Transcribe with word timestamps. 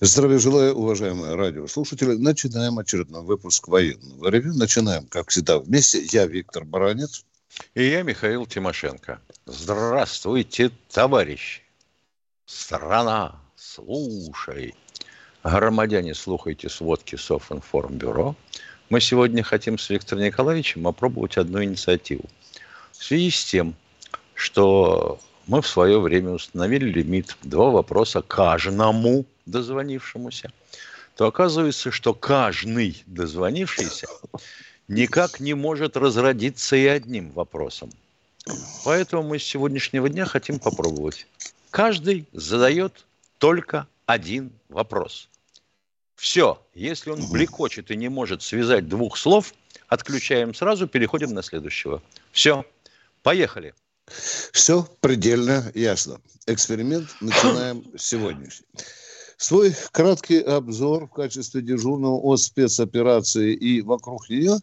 Здравия 0.00 0.38
желаю, 0.38 0.76
уважаемые 0.76 1.34
радиослушатели. 1.34 2.14
Начинаем 2.14 2.78
очередной 2.78 3.22
выпуск 3.22 3.66
военного 3.66 4.28
ревю. 4.28 4.54
Начинаем, 4.54 5.06
как 5.06 5.30
всегда, 5.30 5.58
вместе. 5.58 6.06
Я 6.12 6.26
Виктор 6.26 6.64
Баранец. 6.64 7.24
И 7.74 7.82
я 7.82 8.02
Михаил 8.02 8.46
Тимошенко. 8.46 9.20
Здравствуйте, 9.44 10.70
товарищи. 10.88 11.62
Страна, 12.46 13.42
слушай. 13.56 14.76
Громадяне, 15.42 16.14
слухайте 16.14 16.68
сводки 16.68 17.16
Софинформбюро. 17.16 18.36
Мы 18.90 19.00
сегодня 19.00 19.42
хотим 19.42 19.78
с 19.78 19.90
Виктором 19.90 20.22
Николаевичем 20.22 20.86
опробовать 20.86 21.36
одну 21.38 21.64
инициативу. 21.64 22.26
В 22.92 23.04
связи 23.04 23.32
с 23.32 23.44
тем, 23.44 23.74
что 24.34 25.18
мы 25.48 25.60
в 25.60 25.66
свое 25.66 25.98
время 25.98 26.30
установили 26.30 26.84
лимит 26.84 27.36
два 27.42 27.70
вопроса 27.70 28.22
каждому 28.22 29.26
дозвонившемуся, 29.50 30.52
то 31.16 31.26
оказывается, 31.26 31.90
что 31.90 32.14
каждый 32.14 33.02
дозвонившийся 33.06 34.06
никак 34.88 35.40
не 35.40 35.54
может 35.54 35.96
разродиться 35.96 36.76
и 36.76 36.86
одним 36.86 37.30
вопросом. 37.32 37.90
Поэтому 38.84 39.22
мы 39.22 39.38
с 39.38 39.44
сегодняшнего 39.44 40.08
дня 40.08 40.24
хотим 40.24 40.58
попробовать. 40.58 41.26
Каждый 41.70 42.26
задает 42.32 43.04
только 43.38 43.86
один 44.06 44.52
вопрос. 44.68 45.28
Все, 46.16 46.60
если 46.74 47.10
он 47.10 47.30
блекочет 47.30 47.90
и 47.90 47.96
не 47.96 48.08
может 48.08 48.42
связать 48.42 48.88
двух 48.88 49.16
слов, 49.16 49.54
отключаем 49.86 50.54
сразу, 50.54 50.88
переходим 50.88 51.34
на 51.34 51.42
следующего. 51.42 52.02
Все, 52.32 52.64
Поехали. 53.22 53.74
Все 54.52 54.88
предельно 55.00 55.70
ясно. 55.74 56.20
Эксперимент 56.46 57.10
начинаем 57.20 57.84
сегодняшний. 57.98 58.66
Свой 59.38 59.72
краткий 59.92 60.40
обзор 60.40 61.06
в 61.06 61.12
качестве 61.12 61.62
дежурного 61.62 62.16
о 62.16 62.36
спецоперации 62.36 63.54
и 63.54 63.82
вокруг 63.82 64.28
нее 64.28 64.58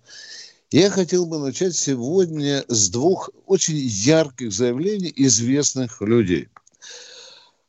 я 0.70 0.90
хотел 0.90 1.26
бы 1.26 1.40
начать 1.40 1.76
сегодня 1.76 2.66
с 2.68 2.90
двух 2.90 3.30
очень 3.46 3.78
ярких 3.78 4.52
заявлений 4.52 5.14
известных 5.16 6.02
людей. 6.02 6.50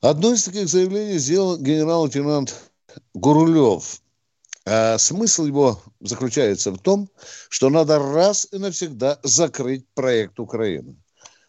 Одно 0.01 0.35
из 0.35 0.43
таких 0.43 0.69
заявлений 0.69 1.19
сделал 1.19 1.57
генерал-лейтенант 1.57 2.57
Гурулев. 3.15 4.03
А 4.65 4.99
смысл 4.99 5.45
его 5.45 5.81
заключается 6.01 6.73
в 6.73 6.79
том, 6.79 7.09
что 7.49 7.71
надо 7.71 8.01
раз 8.01 8.49
и 8.51 8.59
навсегда 8.59 9.21
закрыть 9.23 9.87
проект 9.95 10.41
Украины. 10.41 10.97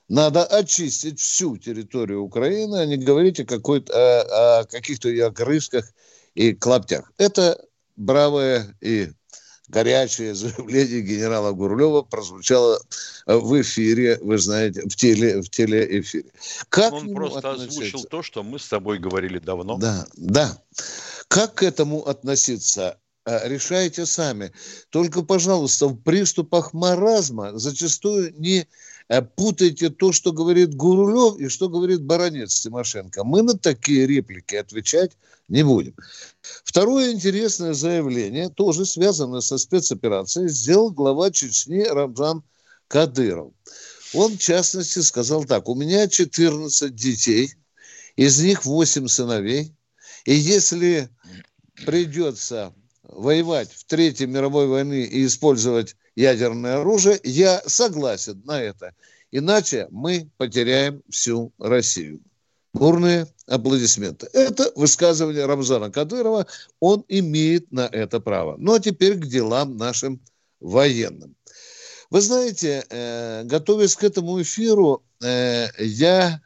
Надо 0.09 0.45
очистить 0.45 1.19
всю 1.19 1.58
территорию 1.58 2.23
Украины, 2.23 2.77
а 2.77 2.86
не 2.86 2.97
говорить 2.97 3.39
о, 3.39 3.44
о, 3.44 4.59
о 4.59 4.66
каких-то 4.66 5.09
ее 5.09 5.27
огрызках 5.27 5.91
и 6.33 6.53
клаптях. 6.53 7.11
Это 7.17 7.61
бравое 7.97 8.75
и 8.80 9.09
горячее 9.67 10.33
заявление 10.33 11.02
генерала 11.02 11.52
Гурлева 11.52 12.03
прозвучало 12.03 12.80
в 13.25 13.61
эфире, 13.61 14.17
вы 14.22 14.38
знаете, 14.38 14.81
в, 14.81 14.96
теле, 14.96 15.41
в 15.41 15.50
телеэфире. 15.50 16.31
Как 16.69 16.94
Он 16.94 17.13
просто 17.13 17.40
относиться? 17.40 17.79
озвучил 17.79 18.03
то, 18.06 18.23
что 18.23 18.44
мы 18.44 18.59
с 18.59 18.67
тобой 18.67 19.00
говорили 19.00 19.40
давно. 19.40 19.78
Да, 19.78 20.07
да. 20.16 20.57
Как 21.28 21.56
к 21.56 21.63
этому 21.63 22.07
относиться? 22.07 22.97
А, 23.25 23.46
решайте 23.46 24.06
сами. 24.06 24.53
Только, 24.90 25.22
пожалуйста, 25.22 25.88
в 25.88 25.97
приступах 25.97 26.73
маразма 26.73 27.57
зачастую 27.59 28.34
не 28.40 28.67
э, 29.09 29.22
путайте 29.22 29.90
то, 29.90 30.12
что 30.12 30.31
говорит 30.31 30.75
Гурулев 30.75 31.40
и 31.40 31.47
что 31.47 31.69
говорит 31.69 32.03
баронец 32.03 32.59
Тимошенко. 32.62 33.23
Мы 33.23 33.41
на 33.41 33.57
такие 33.57 34.07
реплики 34.07 34.56
отвечать 34.56 35.13
не 35.47 35.63
будем. 35.63 35.95
Второе 36.63 37.12
интересное 37.12 37.73
заявление, 37.73 38.50
тоже 38.50 38.85
связанное 38.85 39.41
со 39.41 39.57
спецоперацией, 39.57 40.50
сделал 40.50 40.91
глава 40.91 41.31
Чечни 41.31 41.81
Рамзан 41.81 42.44
Кадыров. 42.88 43.53
Он, 44.13 44.38
в 44.38 44.40
частности, 44.40 45.00
сказал 45.00 45.46
так, 45.46 45.67
у 45.69 45.75
меня 45.75 46.07
14 46.07 46.94
детей, 46.96 47.53
из 48.16 48.41
них 48.41 48.66
8 48.66 49.07
сыновей, 49.07 49.73
и 50.25 50.34
если 50.34 51.09
придется 51.85 52.73
воевать 53.03 53.72
в 53.72 53.85
Третьей 53.85 54.28
мировой 54.28 54.67
войне 54.67 55.03
и 55.06 55.25
использовать 55.25 55.96
ядерное 56.17 56.79
оружие, 56.79 57.19
я 57.23 57.61
согласен 57.66 58.41
на 58.44 58.59
это. 58.59 58.94
Иначе 59.31 59.88
мы 59.91 60.29
потеряем 60.38 61.03
всю 61.09 61.53
Россию. 61.59 62.22
Бурные 62.73 63.28
аплодисменты. 63.45 64.28
Это 64.33 64.72
высказывание 64.75 65.45
Рамзана 65.45 65.91
Кадырова. 65.91 66.47
Он 66.79 67.05
имеет 67.07 67.72
на 67.72 67.88
это 67.91 68.19
право. 68.19 68.55
Ну 68.57 68.73
а 68.73 68.79
теперь 68.79 69.16
к 69.16 69.28
делам 69.28 69.78
нашим 69.78 70.19
военным. 70.59 71.35
Вы 72.09 72.22
знаете, 72.22 72.84
э, 72.89 73.44
готовясь 73.44 73.95
к 73.95 74.03
этому 74.03 74.41
эфиру, 74.41 75.03
э, 75.22 75.67
я 75.79 76.41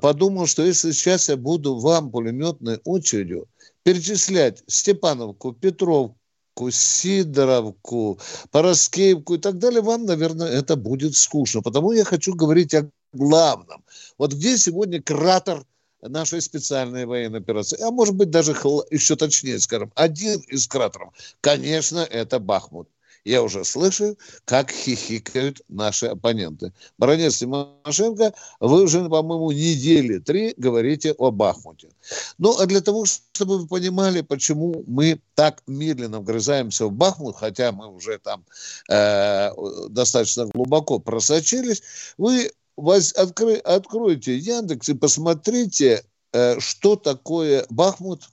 подумал, 0.00 0.46
что 0.46 0.62
если 0.62 0.92
сейчас 0.92 1.28
я 1.28 1.36
буду 1.36 1.78
вам 1.78 2.10
пулеметной 2.10 2.80
очередью 2.84 3.48
перечислять 3.82 4.62
Степановку, 4.66 5.52
Петровку, 5.52 6.19
Сидоровку, 6.68 8.18
Пороскеевку 8.50 9.36
и 9.36 9.38
так 9.38 9.58
далее, 9.58 9.80
вам, 9.80 10.04
наверное, 10.04 10.48
это 10.48 10.76
будет 10.76 11.16
скучно. 11.16 11.62
Потому 11.62 11.92
я 11.92 12.04
хочу 12.04 12.34
говорить 12.34 12.74
о 12.74 12.90
главном. 13.12 13.84
Вот 14.18 14.34
где 14.34 14.58
сегодня 14.58 15.00
кратер 15.00 15.64
нашей 16.02 16.42
специальной 16.42 17.06
военной 17.06 17.38
операции, 17.38 17.80
а 17.80 17.90
может 17.90 18.14
быть 18.14 18.30
даже 18.30 18.52
еще 18.90 19.16
точнее 19.16 19.58
скажем, 19.60 19.92
один 19.94 20.40
из 20.40 20.66
кратеров, 20.66 21.12
конечно, 21.40 22.00
это 22.00 22.38
Бахмут 22.38 22.88
я 23.24 23.42
уже 23.42 23.64
слышу, 23.64 24.16
как 24.44 24.70
хихикают 24.70 25.62
наши 25.68 26.06
оппоненты. 26.06 26.72
Баронец 26.98 27.38
Тимошенко, 27.38 28.32
вы 28.60 28.82
уже, 28.82 29.08
по-моему, 29.08 29.50
недели 29.52 30.18
три 30.18 30.54
говорите 30.56 31.12
о 31.12 31.30
Бахмуте. 31.30 31.88
Ну, 32.38 32.58
а 32.58 32.66
для 32.66 32.80
того, 32.80 33.04
чтобы 33.06 33.58
вы 33.58 33.66
понимали, 33.66 34.22
почему 34.22 34.84
мы 34.86 35.20
так 35.34 35.62
медленно 35.66 36.20
вгрызаемся 36.20 36.86
в 36.86 36.92
Бахмут, 36.92 37.36
хотя 37.36 37.72
мы 37.72 37.88
уже 37.88 38.18
там 38.18 38.44
э, 38.88 39.50
достаточно 39.88 40.46
глубоко 40.46 40.98
просочились, 40.98 41.82
вы 42.18 42.50
откры, 43.16 43.56
откройте 43.56 44.36
Яндекс 44.36 44.88
и 44.88 44.94
посмотрите, 44.94 46.04
э, 46.32 46.58
что 46.60 46.96
такое 46.96 47.66
Бахмут 47.68 48.30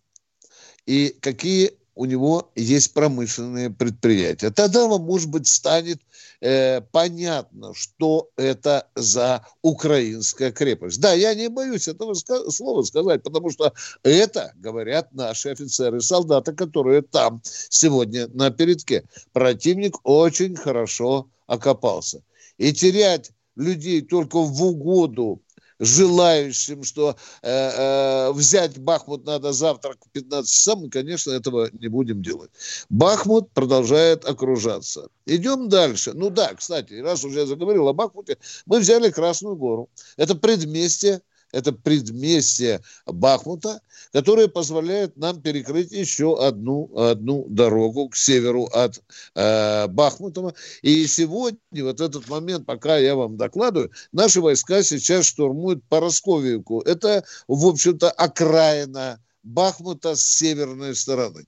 и 0.86 1.16
какие 1.19 1.76
у 1.97 2.06
него 2.06 2.52
есть 2.56 2.94
промышленные 2.94 3.72
предприятия. 3.72 4.52
Тогда 4.52 4.88
вам, 4.88 5.02
может 5.02 5.30
быть, 5.30 5.47
станет 5.47 6.00
э, 6.41 6.81
понятно, 6.81 7.74
что 7.74 8.30
это 8.38 8.88
за 8.96 9.46
украинская 9.63 10.52
крепость. 10.52 11.02
Да, 11.02 11.13
я 11.13 11.34
не 11.34 11.50
боюсь 11.50 11.88
этого 11.88 12.13
слова 12.13 12.84
сказать, 12.84 13.24
потому 13.24 13.50
что 13.50 13.74
это 14.03 14.53
говорят 14.57 15.12
наши 15.13 15.50
офицеры 15.50 16.00
солдаты, 16.02 16.53
которые 16.53 17.01
там 17.01 17.42
сегодня 17.44 18.27
на 18.27 18.51
передке. 18.51 19.04
Противник 19.33 19.98
очень 20.04 20.56
хорошо 20.56 21.27
окопался. 21.48 22.21
И 22.57 22.74
терять 22.74 23.31
людей 23.56 24.01
только 24.01 24.38
в 24.38 24.63
угоду 24.63 25.42
желающим, 25.79 26.83
что 26.83 27.15
э, 27.41 27.50
э, 27.50 28.31
взять 28.31 28.77
Бахмут 28.79 29.25
надо 29.25 29.53
завтра 29.53 29.94
к 29.94 30.09
15 30.12 30.51
часам, 30.51 30.79
мы, 30.81 30.89
конечно, 30.89 31.31
этого 31.31 31.69
не 31.74 31.88
будем 31.88 32.21
делать. 32.21 32.51
Бахмут 32.89 33.51
продолжает 33.51 34.25
окружаться. 34.25 35.09
Идем 35.25 35.69
дальше. 35.69 36.13
Ну 36.13 36.29
да, 36.29 36.53
кстати, 36.53 36.95
раз 36.95 37.24
уже 37.24 37.39
я 37.39 37.45
заговорил 37.45 37.88
о 37.88 37.94
Бахмуте, 37.94 38.38
мы 38.65 38.79
взяли 38.79 39.12
Красную 39.12 39.56
гору. 39.56 39.89
Это 40.18 40.35
предместье 40.35 41.21
это 41.51 41.71
предместье 41.71 42.81
Бахмута, 43.05 43.81
которое 44.11 44.47
позволяет 44.47 45.17
нам 45.17 45.41
перекрыть 45.41 45.91
еще 45.91 46.38
одну, 46.45 46.91
одну 46.97 47.45
дорогу 47.49 48.09
к 48.09 48.15
северу 48.15 48.65
от 48.65 49.01
э, 49.35 49.88
Бахмута. 49.88 50.53
И 50.81 51.07
сегодня, 51.07 51.59
вот 51.71 52.01
этот 52.01 52.27
момент, 52.27 52.65
пока 52.65 52.97
я 52.97 53.15
вам 53.15 53.38
докладываю, 53.38 53.91
наши 54.11 54.41
войска 54.41 54.83
сейчас 54.83 55.25
штурмуют 55.25 55.83
Поросковиевку. 55.89 56.81
Это, 56.81 57.23
в 57.47 57.65
общем-то, 57.65 58.11
окраина 58.11 59.21
Бахмута 59.44 60.15
с 60.15 60.23
северной 60.23 60.95
стороны. 60.95 61.45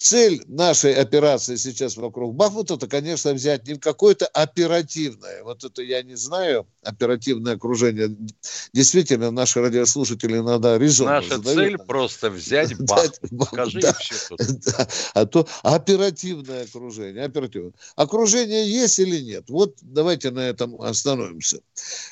Цель 0.00 0.42
нашей 0.46 0.94
операции 0.94 1.56
сейчас 1.56 1.98
вокруг 1.98 2.34
Бахмута, 2.34 2.74
это, 2.74 2.86
конечно, 2.86 3.34
взять 3.34 3.68
не 3.68 3.76
какое-то 3.76 4.26
оперативное, 4.28 5.44
вот 5.44 5.62
это 5.62 5.82
я 5.82 6.02
не 6.02 6.14
знаю, 6.14 6.66
оперативное 6.82 7.56
окружение. 7.56 8.16
Действительно, 8.72 9.30
наши 9.30 9.60
радиослушатели 9.60 10.38
иногда 10.38 10.78
резонно 10.78 11.16
Наша 11.16 11.36
задают. 11.36 11.58
цель 11.58 11.78
просто 11.86 12.30
взять 12.30 12.74
Бахмут. 12.80 13.48
Скажи 13.48 13.80
да. 13.80 13.94
Да, 14.38 14.88
а 15.12 15.26
то 15.26 15.46
оперативное 15.62 16.64
окружение. 16.64 17.22
Оперативное. 17.22 17.74
Окружение 17.94 18.66
есть 18.66 18.98
или 18.98 19.20
нет? 19.20 19.50
Вот 19.50 19.76
давайте 19.82 20.30
на 20.30 20.40
этом 20.48 20.80
остановимся. 20.80 21.60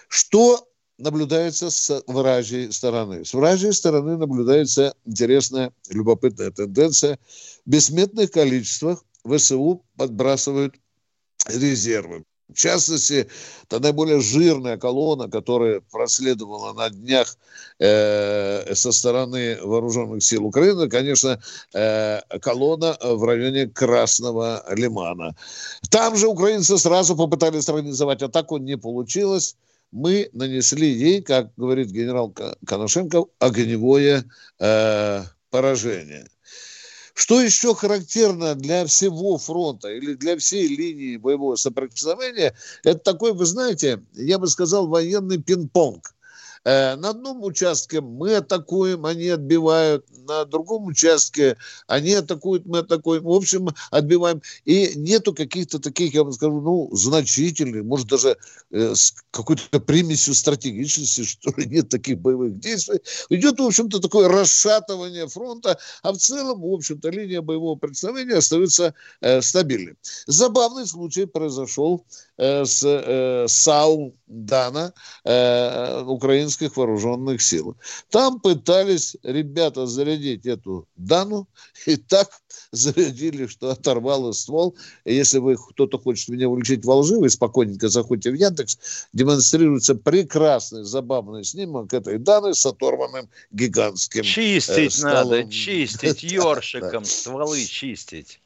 Что 0.09 0.68
наблюдается 0.99 1.71
с 1.71 2.03
вражьей 2.07 2.73
стороны. 2.73 3.25
С 3.25 3.33
вражьей 3.33 3.73
стороны 3.73 4.17
наблюдается 4.17 4.95
интересная, 5.07 5.73
любопытная 5.91 6.51
тенденция. 6.51 7.19
В 7.65 7.71
бессметных 7.71 8.31
количествах 8.31 9.05
ВСУ 9.25 9.85
подбрасывают 9.97 10.75
резервы. 11.47 12.25
В 12.49 12.55
частности, 12.55 13.29
та 13.69 13.79
наиболее 13.79 14.21
жирная 14.21 14.79
колонна, 14.79 15.29
которая 15.29 15.83
проследовала 15.93 16.73
на 16.73 16.89
днях 16.89 17.37
э, 17.79 18.75
со 18.75 18.91
стороны 18.91 19.59
вооруженных 19.63 20.23
сил 20.23 20.47
Украины, 20.47 20.89
конечно, 20.89 21.39
э, 21.75 22.21
колонна 22.41 22.97
в 23.03 23.23
районе 23.25 23.67
Красного 23.67 24.65
Лимана. 24.75 25.37
Там 25.91 26.17
же 26.17 26.27
украинцы 26.27 26.79
сразу 26.79 27.15
попытались 27.15 27.69
организовать 27.69 28.23
атаку, 28.23 28.57
не 28.57 28.79
получилось 28.79 29.55
мы 29.91 30.29
нанесли 30.33 30.89
ей, 30.89 31.23
как 31.23 31.53
говорит 31.57 31.91
генерал 31.91 32.35
Коношенко, 32.67 33.25
огневое 33.39 34.25
э, 34.59 35.23
поражение. 35.51 36.27
Что 37.15 37.41
еще 37.41 37.75
характерно 37.75 38.55
для 38.55 38.87
всего 38.87 39.39
фронта 39.39 39.89
или 39.89 40.15
для 40.15 40.37
всей 40.37 40.69
линии 40.69 41.17
боевого 41.17 41.57
соприкосновения, 41.57 42.55
это 42.85 42.99
такой, 43.01 43.33
вы 43.33 43.45
знаете, 43.45 44.03
я 44.13 44.39
бы 44.39 44.47
сказал, 44.47 44.87
военный 44.87 45.39
пинг-понг. 45.39 46.15
Э, 46.69 46.97
на 46.97 47.11
одном 47.11 47.43
участке 47.45 48.03
мы 48.03 48.37
атакуем, 48.37 49.07
они 49.07 49.29
отбивают, 49.29 50.05
на 50.27 50.45
другом 50.45 50.85
участке 50.85 51.57
они 51.87 52.13
атакуют, 52.13 52.67
мы 52.67 52.81
атакуем. 52.81 53.23
В 53.23 53.31
общем, 53.31 53.69
отбиваем. 53.91 54.43
И 54.67 54.93
нету 54.95 55.33
каких-то 55.33 55.79
таких, 55.79 56.13
я 56.13 56.25
вам 56.25 56.33
скажу, 56.33 56.61
ну, 56.61 56.91
значительных, 56.95 57.85
может, 57.85 58.09
даже 58.09 58.37
э, 58.71 58.95
с 58.95 59.15
какой-то 59.31 59.81
примесью 59.81 60.35
стратегичности, 60.35 61.23
что 61.25 61.55
ли, 61.57 61.65
нет 61.65 61.89
таких 61.89 62.19
боевых 62.19 62.59
действий. 62.59 63.01
Идет, 63.31 63.59
в 63.59 63.63
общем-то, 63.63 63.99
такое 63.99 64.29
расшатывание 64.29 65.27
фронта, 65.27 65.79
а 66.03 66.13
в 66.13 66.19
целом, 66.19 66.61
в 66.61 66.75
общем-то, 66.75 67.09
линия 67.09 67.41
боевого 67.41 67.77
представления 67.77 68.35
остается 68.35 68.93
э, 69.23 69.41
стабильной. 69.41 69.97
Забавный 70.27 70.87
случай 70.87 71.25
произошел 71.25 72.05
с 72.37 73.47
САУ 73.49 74.15
Дана 74.29 74.93
э, 75.25 76.03
украинских 76.59 76.77
вооруженных 76.77 77.43
сил. 77.43 77.77
Там 78.11 78.41
пытались 78.41 79.17
ребята 79.23 79.87
зарядить 79.87 80.47
эту 80.47 80.87
Дану, 80.97 81.47
и 81.87 81.97
так 81.97 82.29
зарядили, 82.73 83.47
что 83.47 83.71
оторвало 83.71 84.33
ствол. 84.33 84.77
И 85.05 85.15
если 85.15 85.39
вы 85.39 85.57
кто-то 85.57 85.99
хочет 85.99 86.29
меня 86.29 86.49
уличить 86.49 86.85
во 86.85 86.97
лжи, 86.97 87.17
вы 87.17 87.31
спокойненько 87.31 87.89
заходите 87.89 88.31
в 88.31 88.35
Яндекс, 88.35 89.07
демонстрируется 89.13 89.95
прекрасный, 89.95 90.85
забавный 90.85 91.45
снимок 91.45 91.93
этой 91.93 92.19
Даны 92.19 92.55
с 92.55 92.67
оторванным 92.67 93.29
гигантским 93.53 94.23
Чистить 94.23 94.99
э, 95.01 95.03
надо, 95.03 95.45
чистить, 95.45 96.23
ёршиком 96.33 97.05
стволы 97.05 97.65
чистить. 97.65 98.41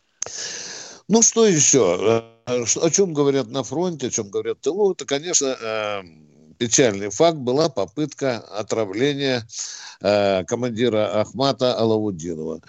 Ну, 1.09 1.23
что 1.23 1.47
еще? 1.47 2.25
Э, 2.47 2.65
о 2.81 2.91
чем 2.91 3.13
говорят 3.13 3.49
на 3.49 3.63
фронте, 3.63 4.07
о 4.07 4.11
чем 4.11 4.31
говорят 4.31 4.59
в 4.59 4.61
тылу? 4.61 4.93
Это, 4.93 5.05
конечно, 5.05 5.47
э, 5.47 6.03
печальный 6.63 7.11
факт 7.11 7.39
была 7.39 7.69
попытка 7.69 8.39
отравления 8.39 9.45
э, 10.01 10.45
командира 10.45 11.21
Ахмата 11.21 11.75
Алаудинова. 11.75 12.61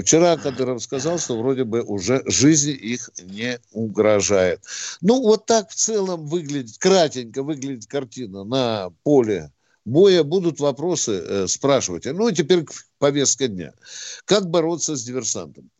Вчера 0.00 0.38
Кадыров 0.38 0.82
сказал, 0.82 1.18
что 1.18 1.38
вроде 1.38 1.64
бы 1.64 1.82
уже 1.82 2.22
жизни 2.24 2.72
их 2.72 3.10
не 3.22 3.60
угрожает. 3.72 4.62
Ну, 5.02 5.20
вот 5.20 5.44
так 5.44 5.68
в 5.68 5.74
целом 5.74 6.26
выглядит, 6.26 6.78
кратенько 6.78 7.42
выглядит 7.42 7.86
картина 7.86 8.44
на 8.44 8.90
поле 9.02 9.52
боя. 9.84 10.22
Будут 10.24 10.58
вопросы 10.58 11.12
э, 11.12 11.46
спрашивать. 11.46 12.06
Ну, 12.06 12.28
и 12.28 12.34
теперь 12.34 12.64
повестка 12.98 13.48
дня. 13.48 13.74
Как 14.24 14.48
бороться 14.48 14.96
с 14.96 15.04
диверсантом? 15.04 15.70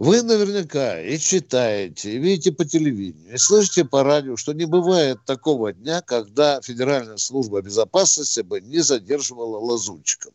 Вы 0.00 0.22
наверняка 0.22 0.98
и 0.98 1.18
читаете, 1.18 2.14
и 2.14 2.16
видите 2.16 2.52
по 2.52 2.64
телевидению, 2.64 3.34
и 3.34 3.36
слышите 3.36 3.84
по 3.84 4.02
радио, 4.02 4.34
что 4.34 4.54
не 4.54 4.64
бывает 4.64 5.18
такого 5.26 5.74
дня, 5.74 6.00
когда 6.00 6.62
Федеральная 6.62 7.18
служба 7.18 7.60
безопасности 7.60 8.40
бы 8.40 8.62
не 8.62 8.78
задерживала 8.78 9.58
лазутчиков. 9.58 10.32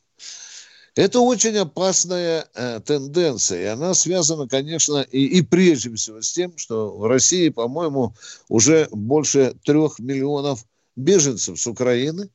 Это 0.93 1.19
очень 1.19 1.57
опасная 1.57 2.47
э, 2.53 2.79
тенденция, 2.85 3.63
и 3.63 3.65
она 3.65 3.95
связана, 3.95 4.47
конечно, 4.47 5.01
и, 5.01 5.25
и 5.25 5.41
прежде 5.41 5.91
всего 5.95 6.21
с 6.21 6.31
тем, 6.31 6.55
что 6.59 6.95
в 6.95 7.07
России, 7.07 7.49
по-моему, 7.49 8.13
уже 8.49 8.87
больше 8.91 9.55
трех 9.63 9.97
миллионов 9.97 10.63
беженцев 10.95 11.59
с 11.59 11.65
Украины, 11.65 12.29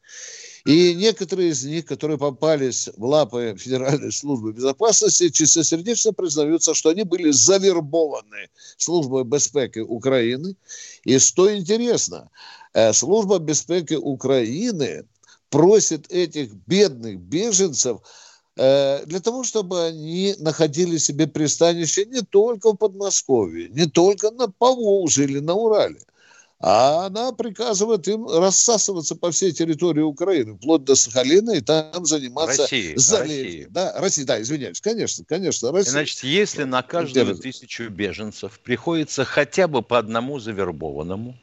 и 0.65 0.95
некоторые 0.95 1.51
из 1.51 1.65
них, 1.65 1.87
которые 1.87 2.19
попались 2.19 2.89
в 2.97 3.05
лапы 3.05 3.57
Федеральной 3.59 4.13
службы 4.13 4.53
безопасности, 4.53 5.31
чистосердечно 5.31 6.13
признаются, 6.13 6.75
что 6.75 6.91
они 6.91 7.05
были 7.05 7.31
завербованы 7.31 8.49
службой 8.77 9.25
безпеки 9.25 9.79
Украины. 9.79 10.57
И 11.05 11.19
что 11.19 11.55
интересно, 11.55 12.31
э, 12.75 12.93
служба 12.93 13.39
безпеки 13.39 13.95
Украины 13.95 15.05
просит 15.49 16.11
этих 16.13 16.53
бедных 16.67 17.19
беженцев 17.21 18.01
э, 18.57 19.05
для 19.07 19.21
того, 19.21 19.45
чтобы 19.45 19.85
они 19.85 20.35
находили 20.39 20.99
себе 20.99 21.27
пристанище 21.27 22.05
не 22.05 22.21
только 22.21 22.73
в 22.73 22.77
Подмосковье, 22.77 23.69
не 23.71 23.87
только 23.87 24.31
на 24.31 24.49
Поволжье 24.49 25.25
или 25.25 25.41
на 25.41 25.55
Урале, 25.55 26.01
а 26.63 27.07
она 27.07 27.33
приказывает 27.33 28.07
им 28.07 28.29
рассасываться 28.29 29.17
по 29.17 29.31
всей 29.31 29.53
территории 29.53 30.03
Украины, 30.03 30.57
вплоть 30.57 30.85
до 30.85 30.95
Сахалина, 30.95 31.53
и 31.53 31.63
там 31.63 32.05
заниматься... 32.05 32.63
России. 32.63 32.93
России. 32.93 33.67
Да, 33.71 33.95
Россия, 33.97 34.27
да, 34.27 34.41
извиняюсь, 34.43 34.81
конечно, 34.81 35.25
конечно, 35.25 35.73
Россия. 35.73 35.93
Значит, 35.93 36.23
если 36.23 36.65
на 36.65 36.83
каждую 36.83 37.35
тысячу 37.37 37.89
беженцев 37.89 38.61
приходится 38.61 39.25
хотя 39.25 39.69
бы 39.69 39.81
по 39.81 39.99
одному 39.99 40.39
завербованному, 40.39 41.35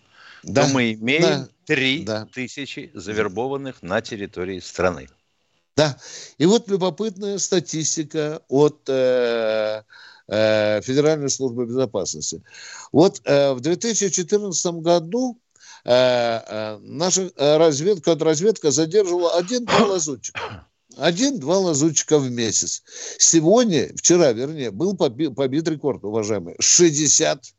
да, 0.43 0.67
то 0.67 0.73
мы 0.73 0.93
имеем 0.93 1.49
три 1.65 2.03
да, 2.03 2.27
тысячи 2.31 2.91
завербованных 2.93 3.81
на 3.81 4.01
территории 4.01 4.59
страны. 4.59 5.09
Да, 5.75 5.97
и 6.37 6.45
вот 6.45 6.69
любопытная 6.69 7.39
статистика 7.39 8.43
от... 8.49 8.87
Э, 8.87 9.81
Э, 10.29 10.81
Федеральной 10.81 11.29
службы 11.29 11.65
безопасности. 11.65 12.43
Вот 12.91 13.21
э, 13.23 13.53
в 13.53 13.61
2014 13.61 14.73
году 14.75 15.39
э, 15.85 16.77
наша 16.81 17.31
разведка, 17.37 18.15
разведка 18.15 18.71
задерживала 18.71 19.37
один-два 19.37 19.85
лазутчика. 19.85 20.67
Один-два 20.97 21.59
лазутчика 21.59 22.19
в 22.19 22.29
месяц. 22.29 22.83
Сегодня, 23.19 23.89
вчера, 23.95 24.33
вернее, 24.33 24.71
был 24.71 24.97
побит 24.97 25.67
рекорд, 25.67 26.03
уважаемые. 26.03 26.57
60 26.59 27.53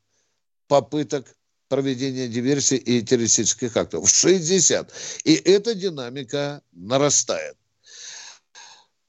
попыток 0.66 1.36
проведения 1.68 2.28
диверсий 2.28 2.76
и 2.76 3.00
террористических 3.00 3.76
актов. 3.76 4.10
60. 4.10 4.92
И 5.24 5.34
эта 5.34 5.74
динамика 5.74 6.62
нарастает. 6.72 7.56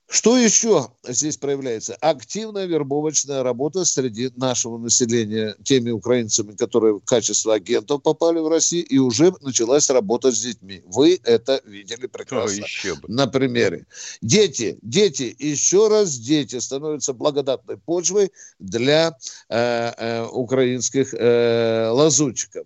Что 0.09 0.35
еще 0.39 0.87
здесь 1.07 1.37
проявляется? 1.37 1.93
Активная 2.01 2.65
вербовочная 2.65 3.43
работа 3.43 3.85
среди 3.85 4.31
нашего 4.35 4.79
населения, 4.79 5.55
теми 5.63 5.91
украинцами, 5.91 6.53
которые 6.55 6.95
в 6.95 7.01
качестве 7.01 7.53
агентов 7.53 8.01
попали 8.01 8.39
в 8.39 8.47
Россию, 8.47 8.87
и 8.87 8.97
уже 8.97 9.31
началась 9.41 9.87
работа 9.91 10.31
с 10.31 10.39
детьми. 10.41 10.81
Вы 10.87 11.19
это 11.23 11.61
видели 11.63 12.07
прекрасно 12.07 12.63
еще 12.63 12.95
бы. 12.95 13.07
на 13.07 13.27
примере. 13.27 13.85
Дети, 14.19 14.79
дети, 14.81 15.35
еще 15.37 15.89
раз 15.89 16.17
дети 16.17 16.59
становятся 16.59 17.13
благодатной 17.13 17.77
почвой 17.77 18.31
для 18.57 19.15
э, 19.47 19.93
э, 19.95 20.25
украинских 20.25 21.13
э, 21.13 21.89
лазутчиков. 21.91 22.65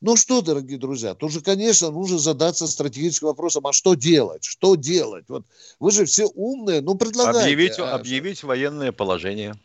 Ну 0.00 0.16
что, 0.16 0.40
дорогие 0.40 0.78
друзья, 0.78 1.14
тут 1.14 1.30
же, 1.30 1.42
конечно, 1.42 1.90
нужно 1.90 2.18
задаться 2.18 2.66
стратегическим 2.66 3.26
вопросом, 3.26 3.66
а 3.66 3.72
что 3.72 3.94
делать? 3.94 4.44
Что 4.44 4.74
делать? 4.74 5.26
Вот 5.28 5.44
вы 5.78 5.90
же 5.90 6.06
все 6.06 6.26
умные, 6.26 6.80
ну 6.80 6.94
предлагайте. 6.94 7.52
Объявить, 7.52 7.78
а, 7.78 7.94
объявить 7.94 8.42
военное 8.42 8.92
положение. 8.92 9.56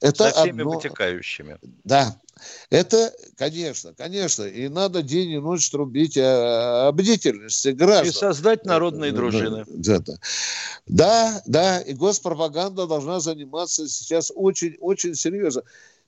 Это 0.00 0.30
Со 0.30 0.42
всеми 0.42 0.60
одно... 0.60 0.70
вытекающими. 0.72 1.58
Да, 1.84 2.16
это, 2.70 3.12
конечно, 3.36 3.92
конечно, 3.94 4.44
и 4.44 4.68
надо 4.68 5.02
день 5.02 5.30
и 5.30 5.38
ночь 5.38 5.68
трубить 5.70 6.16
о, 6.16 6.88
о 6.88 6.92
бдительности 6.92 7.68
граждан. 7.68 8.08
И 8.08 8.10
создать 8.10 8.64
народные 8.64 9.12
дружины. 9.12 9.64
Это. 9.86 10.18
Да, 10.86 11.42
да, 11.46 11.80
и 11.80 11.92
госпропаганда 11.92 12.86
должна 12.86 13.20
заниматься 13.20 13.88
сейчас 13.88 14.32
очень, 14.34 14.76
очень 14.80 15.14
серьезно. 15.14 15.62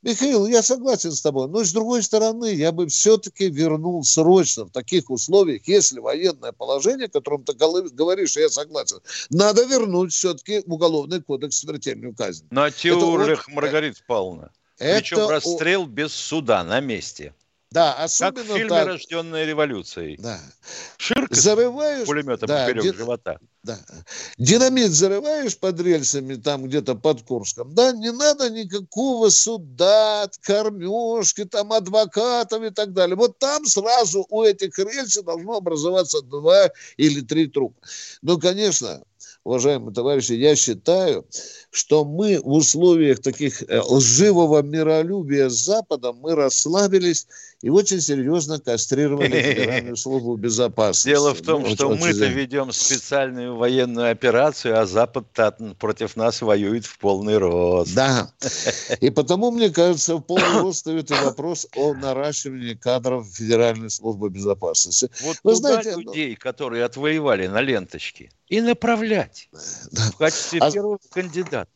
Михаил, 0.05 0.47
я 0.47 0.63
согласен 0.63 1.13
с 1.13 1.23
тобой, 1.23 1.49
но 1.49 1.65
с 1.65 1.73
другой 1.73 2.03
стороны, 2.03 2.53
я 2.53 2.73
бы 2.73 2.87
все-таки 2.89 3.49
вернул 3.49 4.05
срочно 4.05 4.67
в 4.67 4.71
таких 4.71 5.09
условиях, 5.09 5.67
если 5.67 5.99
военное 5.99 6.53
положение, 6.53 7.07
о 7.07 7.11
котором 7.11 7.43
ты 7.43 7.55
говоришь, 7.55 8.37
я 8.37 8.51
согласен, 8.51 8.99
надо 9.31 9.65
вернуть 9.65 10.13
все-таки 10.13 10.63
уголовный 10.67 11.23
кодекс 11.23 11.57
смертельную 11.57 12.15
казнь. 12.15 12.47
На 12.51 12.71
теориях 12.71 13.49
Маргарита 13.49 14.01
Павловна. 14.07 14.53
Причем 14.77 15.21
Это... 15.21 15.29
расстрел 15.29 15.87
без 15.87 16.13
суда 16.13 16.63
на 16.65 16.81
месте. 16.81 17.33
Да, 17.75 17.93
особенно 17.95 18.45
как 18.45 18.55
в 18.55 18.57
фильме 18.57 18.69
так... 18.69 18.87
«Рожденная 18.87 19.45
революцией». 19.45 20.17
Да. 20.19 20.39
Ширка 20.97 21.35
Зарываешь... 21.35 22.07
пулеметом 22.07 22.47
да, 22.47 22.67
поперек 22.67 22.85
ди... 22.85 22.93
живота. 22.93 23.41
Да. 23.65 23.77
Динамит 24.39 24.93
зарываешь 24.93 25.59
под 25.59 25.81
рельсами 25.81 26.37
там 26.37 26.67
где-то 26.67 26.95
под 26.95 27.23
Курском, 27.23 27.75
да, 27.75 27.91
не 27.91 28.13
надо 28.13 28.49
никакого 28.49 29.29
суда, 29.29 30.31
кормежки, 30.43 31.47
там 31.47 31.73
адвокатов 31.73 32.63
и 32.63 32.71
так 32.71 32.93
далее. 32.93 33.17
Вот 33.17 33.41
там 33.41 33.67
сразу 33.67 34.25
у 34.31 34.45
этих 34.45 34.79
рельсов 34.79 35.25
должно 35.25 35.57
образоваться 35.57 36.23
два 36.23 36.71
или 36.97 37.23
три 37.23 37.49
трупа. 37.49 37.81
Ну, 38.23 38.39
конечно, 38.39 39.03
уважаемые 39.45 39.95
товарищи, 39.95 40.33
я 40.33 40.57
считаю, 40.57 41.27
что 41.71 42.05
мы 42.05 42.41
в 42.41 42.53
условиях 42.53 43.21
таких 43.21 43.63
э, 43.63 43.81
лживого 43.81 44.63
миролюбия 44.63 45.49
с 45.49 45.65
Западом, 45.65 46.19
мы 46.21 46.35
расслабились 46.35 47.27
и 47.65 47.71
очень 47.71 48.01
серьезно 48.01 48.61
кастрировали 48.61 49.41
Федеральную 49.43 49.97
службу 49.97 50.37
безопасности. 50.37 51.09
Дело 51.09 51.35
в 51.35 51.41
том, 51.41 51.63
ну, 51.63 51.71
что 51.71 51.89
мы-то 51.89 52.27
ведем 52.27 52.73
специальную 52.73 53.57
военную 53.57 54.11
операцию, 54.11 54.79
а 54.79 54.87
Запад 54.87 55.27
против 55.79 56.17
нас 56.17 56.43
воюет 56.43 56.85
в 56.85 56.99
полный 56.99 57.39
рост. 57.39 57.95
Да. 57.95 58.31
И 59.01 59.11
потому, 59.11 59.51
мне 59.51 59.71
кажется, 59.71 60.17
в 60.17 60.21
полный 60.21 60.61
рост 60.61 60.81
стоит 60.81 61.11
и 61.11 61.15
вопрос 61.15 61.67
о 61.77 61.95
наращивании 61.95 62.75
кадров 62.75 63.27
Федеральной 63.33 63.91
службы 63.91 64.29
безопасности. 64.29 65.11
Вот 65.23 65.39
Вы 65.43 65.55
туда 65.55 65.69
знаете, 65.81 65.93
ну 65.93 66.01
людей, 66.01 66.37
которые 66.37 66.85
отвоевали 66.85 67.47
на 67.47 67.61
ленточке, 67.61 68.31
и 68.49 68.61
направлять 68.61 69.49
да. 69.93 70.03
в 70.11 70.17
качестве 70.17 70.61
а... 70.61 70.71
первых 70.71 71.01
кандидатов. 71.13 71.69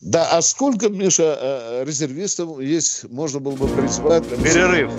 Да, 0.00 0.28
а 0.32 0.42
сколько, 0.42 0.90
Миша, 0.90 1.38
э, 1.40 1.84
резервистов 1.86 2.60
есть, 2.60 3.04
можно 3.04 3.40
было 3.40 3.56
бы 3.56 3.68
призвать? 3.68 4.28
Перерыв. 4.28 4.92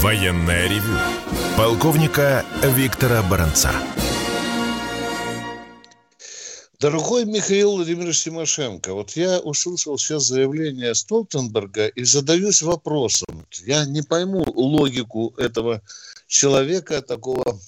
Военная 0.00 0.66
ревю. 0.66 0.98
Полковника 1.56 2.44
Виктора 2.62 3.22
Баранца. 3.22 3.70
Дорогой 6.80 7.26
Михаил 7.26 7.72
Владимирович 7.72 8.22
Тимошенко, 8.22 8.94
вот 8.94 9.10
я 9.10 9.38
услышал 9.40 9.98
сейчас 9.98 10.24
заявление 10.24 10.94
Столтенберга 10.94 11.88
и 11.88 12.04
задаюсь 12.04 12.62
вопросом. 12.62 13.46
Я 13.66 13.84
не 13.84 14.00
пойму 14.00 14.42
логику 14.54 15.34
этого 15.36 15.82
человека, 16.26 17.02
такого 17.02 17.60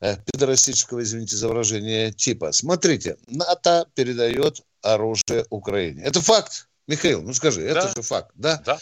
э, 0.00 0.16
педорастического, 0.24 1.02
извините 1.02 1.36
за 1.36 1.48
выражение, 1.48 2.12
типа. 2.12 2.52
Смотрите, 2.52 3.18
НАТО 3.26 3.86
передает 3.94 4.62
оружие 4.80 5.44
Украине. 5.50 6.02
Это 6.02 6.22
факт. 6.22 6.66
Михаил, 6.86 7.20
ну 7.20 7.34
скажи, 7.34 7.60
да. 7.60 7.80
это 7.80 7.88
же 7.94 8.02
факт, 8.02 8.30
да? 8.36 8.62
Да. 8.64 8.78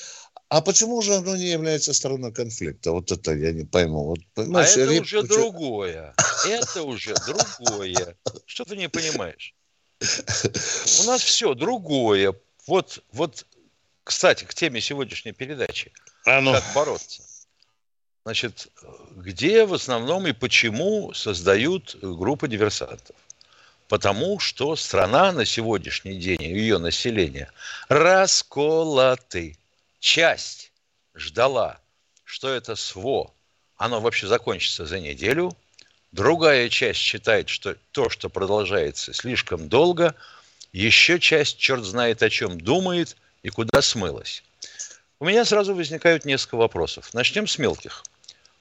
А 0.49 0.63
почему 0.63 1.03
же 1.03 1.15
оно 1.15 1.37
не 1.37 1.51
является 1.51 1.93
стороной 1.93 2.33
конфликта? 2.33 2.93
Вот 2.93 3.13
это 3.13 3.35
я 3.35 3.53
не 3.53 3.65
пойму. 3.65 4.05
Вот, 4.05 4.21
а 4.37 4.63
это 4.63 4.85
реп... 4.87 5.03
уже 5.03 5.23
другое. 5.23 6.15
Это 6.47 6.83
уже 6.83 7.15
другое. 7.27 8.17
Что 8.47 8.65
ты 8.65 8.77
не 8.77 8.89
понимаешь? 8.89 9.55
У 10.01 11.07
нас 11.07 11.23
все 11.23 11.55
другое. 11.55 12.35
Вот, 12.67 13.05
вот, 13.13 13.47
кстати, 14.05 14.45
к 14.45 14.55
теме 14.55 14.81
сегодняшней 14.81 15.33
передачи. 15.33 15.93
А 16.25 16.41
ну. 16.41 16.53
Как 16.53 16.65
бороться? 16.75 17.23
Значит, 18.25 18.69
где 19.17 19.67
в 19.67 19.75
основном 19.75 20.27
и 20.27 20.33
почему 20.33 21.13
создают 21.13 21.97
группы 22.01 22.49
диверсантов? 22.49 23.17
Потому 23.89 24.39
что 24.39 24.77
страна 24.77 25.33
на 25.33 25.45
сегодняшний 25.45 26.15
день, 26.15 26.43
ее 26.43 26.79
население, 26.79 27.51
расколоты. 27.89 29.57
Часть 30.01 30.73
ждала, 31.15 31.81
что 32.25 32.49
это 32.49 32.77
СВО, 32.77 33.33
оно 33.77 34.01
вообще 34.01 34.27
закончится 34.27 34.87
за 34.87 35.01
неделю. 35.01 35.57
Другая 36.13 36.69
часть 36.69 37.01
считает, 37.01 37.49
что 37.49 37.77
то, 37.93 38.09
что 38.09 38.29
продолжается 38.29 39.13
слишком 39.13 39.69
долго, 39.69 40.15
еще 40.73 41.19
часть 41.19 41.59
черт 41.59 41.85
знает 41.85 42.23
о 42.23 42.31
чем 42.31 42.61
думает 42.61 43.17
и 43.43 43.51
куда 43.51 43.83
смылась. 43.83 44.43
У 45.21 45.25
меня 45.25 45.45
сразу 45.45 45.75
возникают 45.75 46.25
несколько 46.25 46.57
вопросов. 46.57 47.13
Начнем 47.13 47.47
с 47.47 47.59
мелких– 47.59 48.05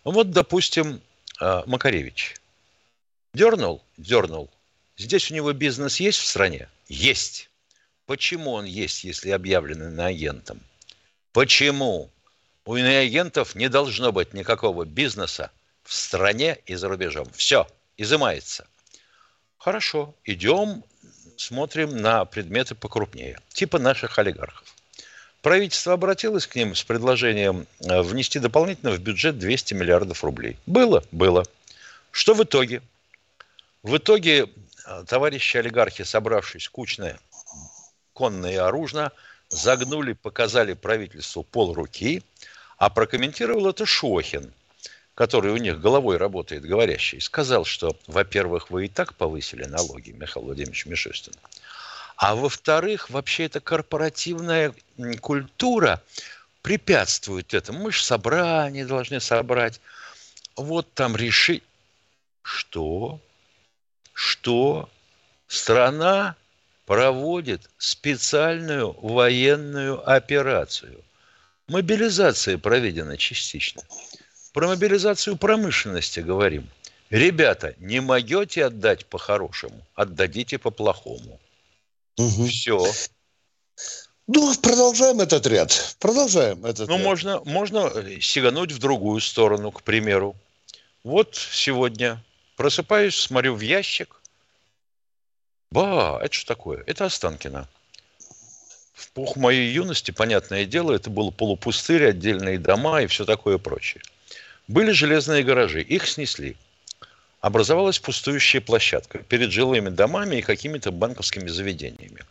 вот, 0.08 0.32
допустим, 0.32 1.01
а, 1.38 1.65
Макаревич. 1.67 2.36
Дернул? 3.34 3.84
Дернул. 3.98 4.50
Здесь 4.96 5.29
у 5.29 5.34
него 5.34 5.51
бизнес 5.51 6.00
есть 6.00 6.20
в 6.20 6.25
стране? 6.25 6.70
Есть. 6.88 7.50
Почему 8.06 8.51
он 8.51 8.63
есть, 8.63 9.03
если 9.03 9.32
объявлен 9.32 9.84
иноагентом? 9.84 10.62
Почему? 11.38 12.10
У 12.65 12.77
иноагентов 12.77 13.53
не 13.53 13.70
должно 13.70 14.12
быть 14.12 14.34
никакого 14.34 14.86
бизнеса 14.86 15.51
в 15.84 15.94
стране 15.94 16.58
и 16.65 16.74
за 16.74 16.89
рубежом. 16.89 17.27
Все, 17.36 17.67
изымается. 17.96 18.65
Хорошо, 19.60 20.15
идем, 20.25 20.84
смотрим 21.38 21.96
на 21.96 22.25
предметы 22.25 22.74
покрупнее, 22.74 23.39
типа 23.50 23.77
наших 23.77 24.17
олигархов. 24.17 24.65
Правительство 25.44 25.94
обратилось 25.94 26.48
к 26.48 26.56
ним 26.56 26.74
с 26.74 26.84
предложением 26.84 27.67
э, 27.82 28.01
внести 28.01 28.39
дополнительно 28.39 28.89
в 28.89 29.00
бюджет 29.00 29.38
200 29.38 29.75
миллиардов 29.75 30.24
рублей. 30.24 30.58
Было? 30.65 31.03
Было. 31.12 31.46
Что 32.10 32.34
в 32.34 32.44
итоге? 32.44 32.82
В 33.84 33.98
итоге 33.98 34.48
э, 34.88 35.03
товарищи 35.08 35.58
олигархи, 35.58 36.03
собравшись 36.03 36.67
кучно, 36.67 37.15
конно 38.13 38.48
и 38.48 38.56
оружно, 38.56 39.12
загнули, 39.49 40.13
показали 40.13 40.73
правительству 40.73 41.43
пол 41.43 41.73
руки, 41.73 42.23
а 42.77 42.89
прокомментировал 42.89 43.67
это 43.67 43.85
Шохин, 43.85 44.53
который 45.15 45.51
у 45.51 45.57
них 45.57 45.79
головой 45.79 46.17
работает, 46.17 46.63
говорящий, 46.63 47.19
сказал, 47.19 47.65
что, 47.65 47.97
во-первых, 48.07 48.69
вы 48.69 48.85
и 48.85 48.89
так 48.89 49.15
повысили 49.15 49.65
налоги, 49.65 50.11
Михаил 50.11 50.45
Владимирович 50.45 50.85
Мишустин, 50.85 51.33
а 52.17 52.35
во-вторых, 52.35 53.09
вообще 53.09 53.45
эта 53.45 53.59
корпоративная 53.59 54.73
культура 55.21 56.01
препятствует 56.63 57.53
этому. 57.53 57.83
Мы 57.83 57.91
же 57.91 58.03
собрание 58.03 58.85
должны 58.85 59.19
собрать. 59.19 59.79
Вот 60.55 60.91
там 60.93 61.15
решить. 61.15 61.63
Что? 62.41 63.19
Что? 64.13 64.89
Страна 65.47 66.35
проводит 66.88 67.70
специальную 67.77 68.94
военную 69.01 70.10
операцию. 70.10 71.03
Мобилизация 71.67 72.58
проведена 72.58 73.17
частично. 73.17 73.84
Про 74.53 74.67
мобилизацию 74.70 75.36
промышленности 75.36 76.22
говорим. 76.22 76.70
Ребята, 77.10 77.75
не 77.79 78.00
могете 78.00 78.65
отдать 78.65 79.06
по-хорошему, 79.06 79.86
отдадите 79.96 80.58
по-плохому. 80.58 81.39
Угу. 82.17 82.48
Все. 82.48 82.82
Ну, 84.27 84.56
продолжаем 84.56 85.20
этот 85.20 85.46
ряд. 85.46 85.98
Продолжаем 86.00 86.65
этот 86.65 86.88
Ну, 86.88 86.96
ряд. 86.96 87.03
можно, 87.06 87.41
можно 87.44 87.91
сигануть 88.22 88.72
в 88.72 88.79
другую 88.79 89.20
сторону, 89.20 89.72
к 89.72 89.84
примеру. 89.84 90.38
Вот 91.03 91.36
сегодня 91.36 92.24
просыпаюсь, 92.56 93.15
смотрю 93.15 93.56
в 93.56 93.62
ящик. 93.62 94.16
Ба, 95.71 96.19
это 96.24 96.33
что 96.33 96.47
такое? 96.47 96.83
Это 96.86 97.05
Останкино. 97.05 97.67
В 98.93 99.12
пух 99.12 99.36
моей 99.36 99.71
юности, 99.71 100.12
понятное 100.12 100.65
дело, 100.65 100.93
это 100.93 101.09
был 101.09 101.31
полупустырь, 101.31 102.07
отдельные 102.07 102.57
дома 102.57 103.01
и 103.01 103.07
все 103.07 103.25
такое 103.25 103.57
прочее. 103.57 104.01
Были 104.67 104.91
железные 104.91 105.43
гаражи, 105.43 105.81
их 105.81 106.07
снесли 106.07 106.57
образовалась 107.41 108.00
пустующая 108.00 108.62
площадка 108.62 109.19
перед 109.19 109.51
жилыми 109.51 109.89
домами 109.89 110.38
и 110.38 110.41
какими-то 110.41 110.91
банковскими 110.91 111.47
заведениями. 111.47 112.24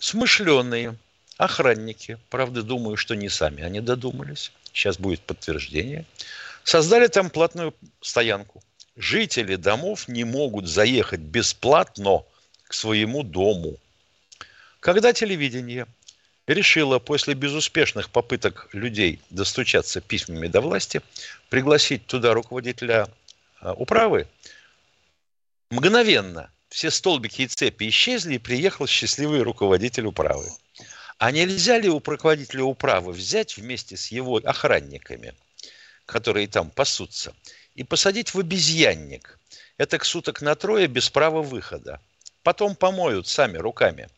Смышленные 0.00 0.96
охранники, 1.36 2.18
правда, 2.30 2.62
думаю, 2.62 2.96
что 2.96 3.14
не 3.14 3.28
сами 3.28 3.62
они 3.62 3.80
додумались, 3.80 4.52
сейчас 4.72 4.98
будет 4.98 5.20
подтверждение, 5.20 6.04
создали 6.64 7.06
там 7.06 7.30
платную 7.30 7.74
стоянку. 8.00 8.62
Жители 8.96 9.56
домов 9.56 10.08
не 10.08 10.24
могут 10.24 10.66
заехать 10.66 11.20
бесплатно 11.20 12.24
к 12.70 12.74
своему 12.74 13.24
дому. 13.24 13.80
Когда 14.78 15.12
телевидение 15.12 15.88
решило 16.46 17.00
после 17.00 17.34
безуспешных 17.34 18.10
попыток 18.10 18.68
людей 18.72 19.20
достучаться 19.28 20.00
письмами 20.00 20.46
до 20.46 20.60
власти 20.60 21.02
пригласить 21.48 22.06
туда 22.06 22.32
руководителя 22.32 23.08
а, 23.60 23.72
управы, 23.72 24.28
мгновенно 25.70 26.48
все 26.68 26.92
столбики 26.92 27.42
и 27.42 27.48
цепи 27.48 27.88
исчезли, 27.88 28.34
и 28.36 28.38
приехал 28.38 28.86
счастливый 28.86 29.42
руководитель 29.42 30.06
управы. 30.06 30.48
А 31.18 31.32
нельзя 31.32 31.76
ли 31.76 31.88
у 31.88 31.98
руководителя 31.98 32.62
управы 32.62 33.10
взять 33.10 33.56
вместе 33.56 33.96
с 33.96 34.12
его 34.12 34.36
охранниками, 34.36 35.34
которые 36.06 36.46
там 36.46 36.70
пасутся, 36.70 37.34
и 37.74 37.82
посадить 37.82 38.32
в 38.32 38.38
обезьянник? 38.38 39.40
Это 39.76 39.98
к 39.98 40.04
суток 40.04 40.40
на 40.40 40.54
трое 40.54 40.86
без 40.86 41.10
права 41.10 41.42
выхода. 41.42 42.00
Потом 42.42 42.74
помоют 42.74 43.26
сами 43.26 43.58
руками. 43.58 44.08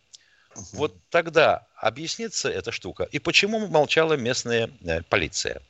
Вот 0.73 0.95
тогда 1.11 1.67
объяснится 1.76 2.49
эта 2.49 2.73
штука. 2.73 3.05
И 3.05 3.19
почему 3.19 3.67
молчала 3.67 4.14
местная 4.14 4.71
э, 4.85 5.02
полиция? 5.02 5.62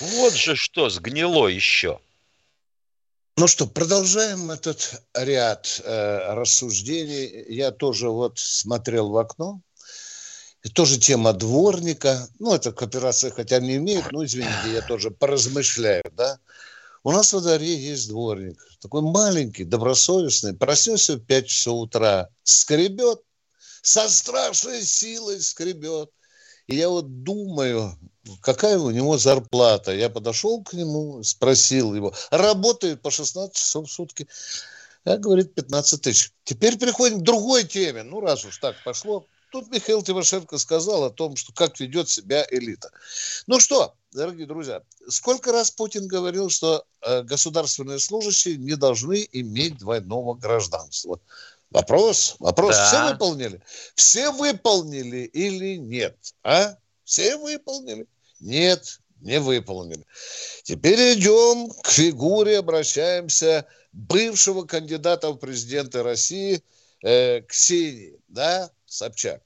Вот 0.00 0.34
же 0.34 0.56
что 0.56 0.88
сгнило 0.88 1.48
еще. 1.48 2.00
Ну 3.36 3.46
что, 3.46 3.66
продолжаем 3.66 4.50
этот 4.50 5.02
ряд 5.14 5.80
э, 5.84 6.34
рассуждений. 6.34 7.44
Я 7.48 7.70
тоже 7.70 8.08
вот 8.08 8.38
смотрел 8.38 9.10
в 9.10 9.16
окно, 9.16 9.60
и 10.64 10.68
тоже 10.68 10.98
тема 10.98 11.32
дворника. 11.32 12.28
Ну, 12.38 12.54
это 12.54 12.72
кооперация 12.72 13.30
хотя 13.30 13.60
не 13.60 13.76
имеет, 13.76 14.10
ну, 14.10 14.24
извините, 14.24 14.72
я 14.72 14.82
тоже 14.82 15.10
поразмышляю, 15.10 16.02
да. 16.16 16.38
У 17.04 17.12
нас 17.12 17.32
во 17.32 17.40
дворе 17.40 17.76
есть 17.76 18.08
дворник, 18.08 18.58
такой 18.80 19.02
маленький, 19.02 19.64
добросовестный, 19.64 20.54
проснется 20.54 21.14
в 21.16 21.24
5 21.24 21.46
часов 21.46 21.80
утра, 21.82 22.28
скребет, 22.42 23.20
со 23.82 24.08
страшной 24.08 24.82
силой 24.82 25.40
скребет. 25.40 26.10
И 26.66 26.76
я 26.76 26.88
вот 26.88 27.22
думаю, 27.22 27.98
какая 28.42 28.78
у 28.78 28.90
него 28.90 29.16
зарплата. 29.16 29.94
Я 29.94 30.10
подошел 30.10 30.62
к 30.62 30.74
нему, 30.74 31.22
спросил 31.22 31.94
его, 31.94 32.12
работает 32.30 33.00
по 33.00 33.10
16 33.10 33.54
часов 33.54 33.88
в 33.88 33.92
сутки. 33.92 34.28
Я 35.04 35.16
говорит, 35.16 35.54
15 35.54 36.02
тысяч. 36.02 36.32
Теперь 36.44 36.76
переходим 36.76 37.20
к 37.20 37.22
другой 37.22 37.64
теме. 37.64 38.02
Ну, 38.02 38.20
раз 38.20 38.44
уж 38.44 38.58
так 38.58 38.76
пошло, 38.84 39.26
Тут 39.50 39.70
Михаил 39.70 40.02
Тимошенко 40.02 40.58
сказал 40.58 41.04
о 41.04 41.10
том, 41.10 41.36
что 41.36 41.52
как 41.52 41.80
ведет 41.80 42.08
себя 42.08 42.46
элита. 42.50 42.90
Ну 43.46 43.60
что, 43.60 43.94
дорогие 44.12 44.46
друзья, 44.46 44.82
сколько 45.08 45.52
раз 45.52 45.70
Путин 45.70 46.06
говорил, 46.06 46.50
что 46.50 46.84
э, 47.02 47.22
государственные 47.22 47.98
служащие 47.98 48.56
не 48.56 48.76
должны 48.76 49.26
иметь 49.32 49.78
двойного 49.78 50.34
гражданства? 50.34 51.20
Вопрос, 51.70 52.36
вопрос, 52.38 52.76
да. 52.76 52.86
все 52.86 53.12
выполнили? 53.12 53.62
Все 53.94 54.32
выполнили 54.32 55.18
или 55.18 55.76
нет? 55.76 56.16
А? 56.42 56.76
Все 57.04 57.36
выполнили? 57.36 58.06
Нет, 58.40 59.00
не 59.20 59.38
выполнили. 59.38 60.04
Теперь 60.62 61.14
идем 61.14 61.70
к 61.82 61.90
фигуре, 61.90 62.58
обращаемся 62.58 63.66
бывшего 63.92 64.64
кандидата 64.64 65.30
в 65.30 65.36
президенты 65.36 66.02
России 66.02 66.62
э, 67.02 67.42
Ксении, 67.42 68.18
да, 68.28 68.70
Собчак. 68.86 69.42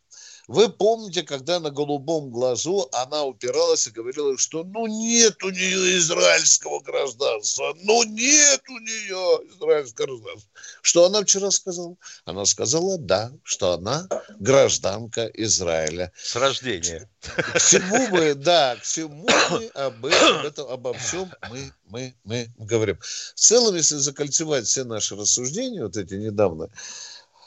Вы 0.49 0.68
помните, 0.68 1.22
когда 1.22 1.61
на 1.61 1.70
голубом 1.70 2.30
глазу 2.30 2.88
она 2.92 3.25
упиралась 3.25 3.87
и 3.87 3.90
говорила, 3.90 4.37
что 4.37 4.64
ну 4.64 4.87
нет 4.87 5.42
у 5.42 5.50
нее 5.50 5.99
израильского 5.99 6.80
гражданства, 6.80 7.76
ну 7.82 8.02
нет 8.02 8.62
у 8.68 8.78
нее 8.78 9.40
израильского 9.50 10.06
гражданства. 10.06 10.50
Что 10.82 11.06
она 11.06 11.22
вчера 11.22 11.50
сказала? 11.50 11.96
Она 12.25 12.44
сказала 12.44 12.99
да, 12.99 13.32
что 13.44 13.72
она 13.72 14.08
гражданка 14.40 15.30
Израиля. 15.34 16.12
С 16.16 16.34
рождения. 16.37 17.08
К 17.20 17.58
всему 17.58 18.08
мы, 18.08 18.34
да, 18.34 18.76
к 18.76 18.82
всему 18.82 19.28
мы 19.50 19.66
об 19.75 20.04
этом, 20.04 20.46
это, 20.46 20.62
обо 20.62 20.92
всем 20.94 21.32
мы, 21.50 21.72
мы, 21.87 22.14
мы 22.25 22.49
говорим. 22.58 22.99
В 23.00 23.40
целом, 23.40 23.76
если 23.76 23.96
закольцевать 23.96 24.66
все 24.66 24.84
наши 24.84 25.14
рассуждения, 25.14 25.84
вот 25.84 25.96
эти 25.96 26.14
недавно, 26.14 26.68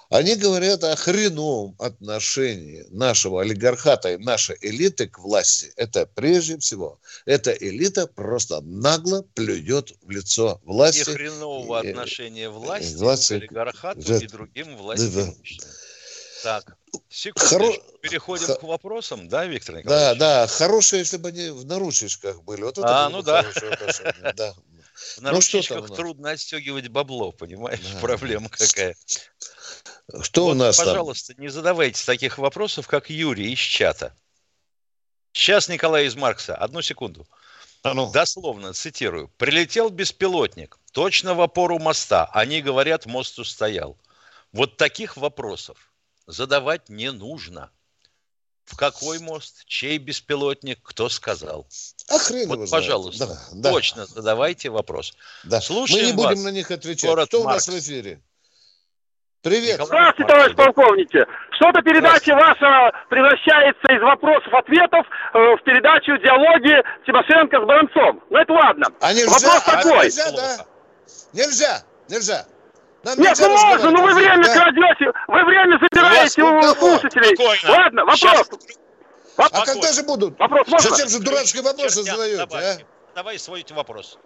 они 0.10 0.36
говорят 0.36 0.84
о 0.84 0.96
хреновом 0.96 1.76
отношении 1.80 2.86
нашего 2.90 3.42
олигархата 3.42 4.14
и 4.14 4.18
нашей 4.18 4.58
элиты 4.62 5.08
к 5.08 5.20
власти. 5.20 5.74
Это 5.76 6.06
прежде 6.06 6.58
всего, 6.58 7.00
эта 7.26 7.52
элита 7.52 8.08
просто 8.08 8.62
нагло 8.62 9.24
плюет 9.34 9.94
в 10.02 10.10
лицо 10.10 10.62
власти. 10.64 11.10
И 11.10 11.14
хренового 11.14 11.84
и, 11.84 11.90
отношения 11.90 12.50
власти, 12.50 12.96
власти 12.96 13.34
к 13.34 13.44
олигархату 13.44 14.02
да, 14.02 14.18
и 14.18 14.28
другим 14.28 14.78
властям. 14.78 15.12
Да, 15.12 15.26
да. 15.26 15.68
Так, 16.44 16.78
секунду. 17.10 17.50
Хоро... 17.50 17.74
Переходим 18.02 18.46
Х... 18.46 18.56
к 18.56 18.64
вопросам, 18.64 19.28
да, 19.28 19.46
Виктор 19.46 19.78
Николаевич? 19.78 20.20
Да, 20.20 20.44
да. 20.44 20.48
Хорошие, 20.48 21.00
если 21.00 21.18
бы 21.18 21.30
они 21.30 21.50
в 21.50 21.66
наручниках 21.66 22.44
были. 22.44 22.62
Вот 22.62 22.78
это 22.78 23.06
а, 23.06 23.10
ну 23.10 23.24
да. 23.24 23.44
да. 24.36 24.54
В 25.18 25.22
наручниках 25.22 25.90
ну, 25.90 25.96
трудно 25.96 26.32
отстегивать 26.32 26.88
бабло, 26.90 27.32
понимаешь? 27.32 27.80
Да. 27.94 28.00
Проблема 28.00 28.50
какая. 28.50 28.96
Что 30.22 30.46
вот, 30.46 30.52
у 30.52 30.54
нас 30.56 30.78
пожалуйста, 30.78 31.34
там? 31.34 31.44
не 31.44 31.50
задавайте 31.50 32.06
таких 32.06 32.38
вопросов, 32.38 32.88
как 32.88 33.10
Юрий 33.10 33.54
из 33.54 33.60
чата. 33.60 34.16
Сейчас 35.34 35.68
Николай 35.68 36.06
из 36.06 36.16
Маркса. 36.16 36.56
Одну 36.56 36.82
секунду. 36.82 37.28
А 37.84 37.94
ну. 37.94 38.10
Дословно 38.12 38.74
цитирую. 38.74 39.28
Прилетел 39.38 39.90
беспилотник. 39.90 40.80
Точно 40.92 41.36
в 41.36 41.42
опору 41.42 41.78
моста. 41.78 42.26
Они 42.34 42.62
говорят, 42.62 43.06
мост 43.06 43.38
устоял. 43.38 43.98
Вот 44.54 44.78
таких 44.78 45.18
вопросов 45.18 45.92
задавать 46.26 46.90
не 46.90 47.12
нужно. 47.12 47.70
В 48.64 48.76
какой 48.78 49.20
мост, 49.20 49.66
чей 49.68 50.00
беспилотник, 50.00 50.80
кто 50.82 51.10
сказал. 51.10 51.68
А 52.10 52.18
хрен 52.18 52.48
вот, 52.48 52.70
пожалуйста, 52.72 53.28
да, 53.28 53.40
да. 53.52 53.72
точно 53.72 54.08
задавайте 54.08 54.70
вопрос. 54.70 55.14
Да. 55.44 55.62
Слушаем 55.62 56.02
Мы 56.02 56.08
не 56.08 56.14
будем 56.14 56.30
вас. 56.30 56.44
на 56.44 56.50
них 56.50 56.72
отвечать. 56.72 57.08
Город 57.08 57.28
кто 57.28 57.44
Маркс. 57.44 57.68
у 57.68 57.72
нас 57.74 57.84
в 57.84 57.86
эфире? 57.86 58.24
Привет. 59.46 59.80
Здравствуйте, 59.80 60.34
товарищ 60.34 60.56
полковники. 60.56 61.24
Что-то 61.52 61.80
передача 61.84 62.34
ваша 62.34 62.92
превращается 63.10 63.94
из 63.94 64.02
вопросов-ответов 64.02 65.06
э, 65.06 65.38
в 65.38 65.62
передачу 65.62 66.18
диалоги 66.18 66.74
Тимошенко 67.06 67.62
с 67.62 67.64
Бронцом. 67.64 68.24
Ну 68.32 68.38
это 68.40 68.52
ладно. 68.52 68.88
А 69.02 69.14
нельзя, 69.14 69.30
Вопрос 69.30 69.62
а 69.68 69.72
такой. 69.72 70.06
Нельзя, 70.06 70.32
да? 70.32 70.66
Нельзя, 71.34 71.84
нельзя. 72.10 72.46
Нам 73.04 73.20
Нет, 73.20 73.38
ну 73.40 73.50
можно, 73.50 73.92
ну 73.92 74.02
вы 74.02 74.14
время 74.16 74.44
да? 74.44 74.52
крадете, 74.52 75.12
вы 75.28 75.44
время 75.44 75.78
забираете 75.78 76.42
у, 76.42 76.58
у 76.58 76.64
слушателей. 76.74 77.36
Спокойно. 77.36 77.78
Ладно, 77.78 78.02
вопрос. 78.02 78.20
Сейчас... 78.20 78.50
А 79.38 79.64
когда 79.64 79.94
же 79.94 80.02
будут? 80.02 80.40
Вопрос 80.40 80.68
можно? 80.70 80.90
Зачем 80.90 81.08
же 81.08 81.20
дурацкие 81.20 81.62
вопросы 81.62 82.02
задаете, 82.02 82.48
а? 82.52 82.78
Давай 83.14 83.38
свой 83.38 83.64
вопрос. 83.70 84.18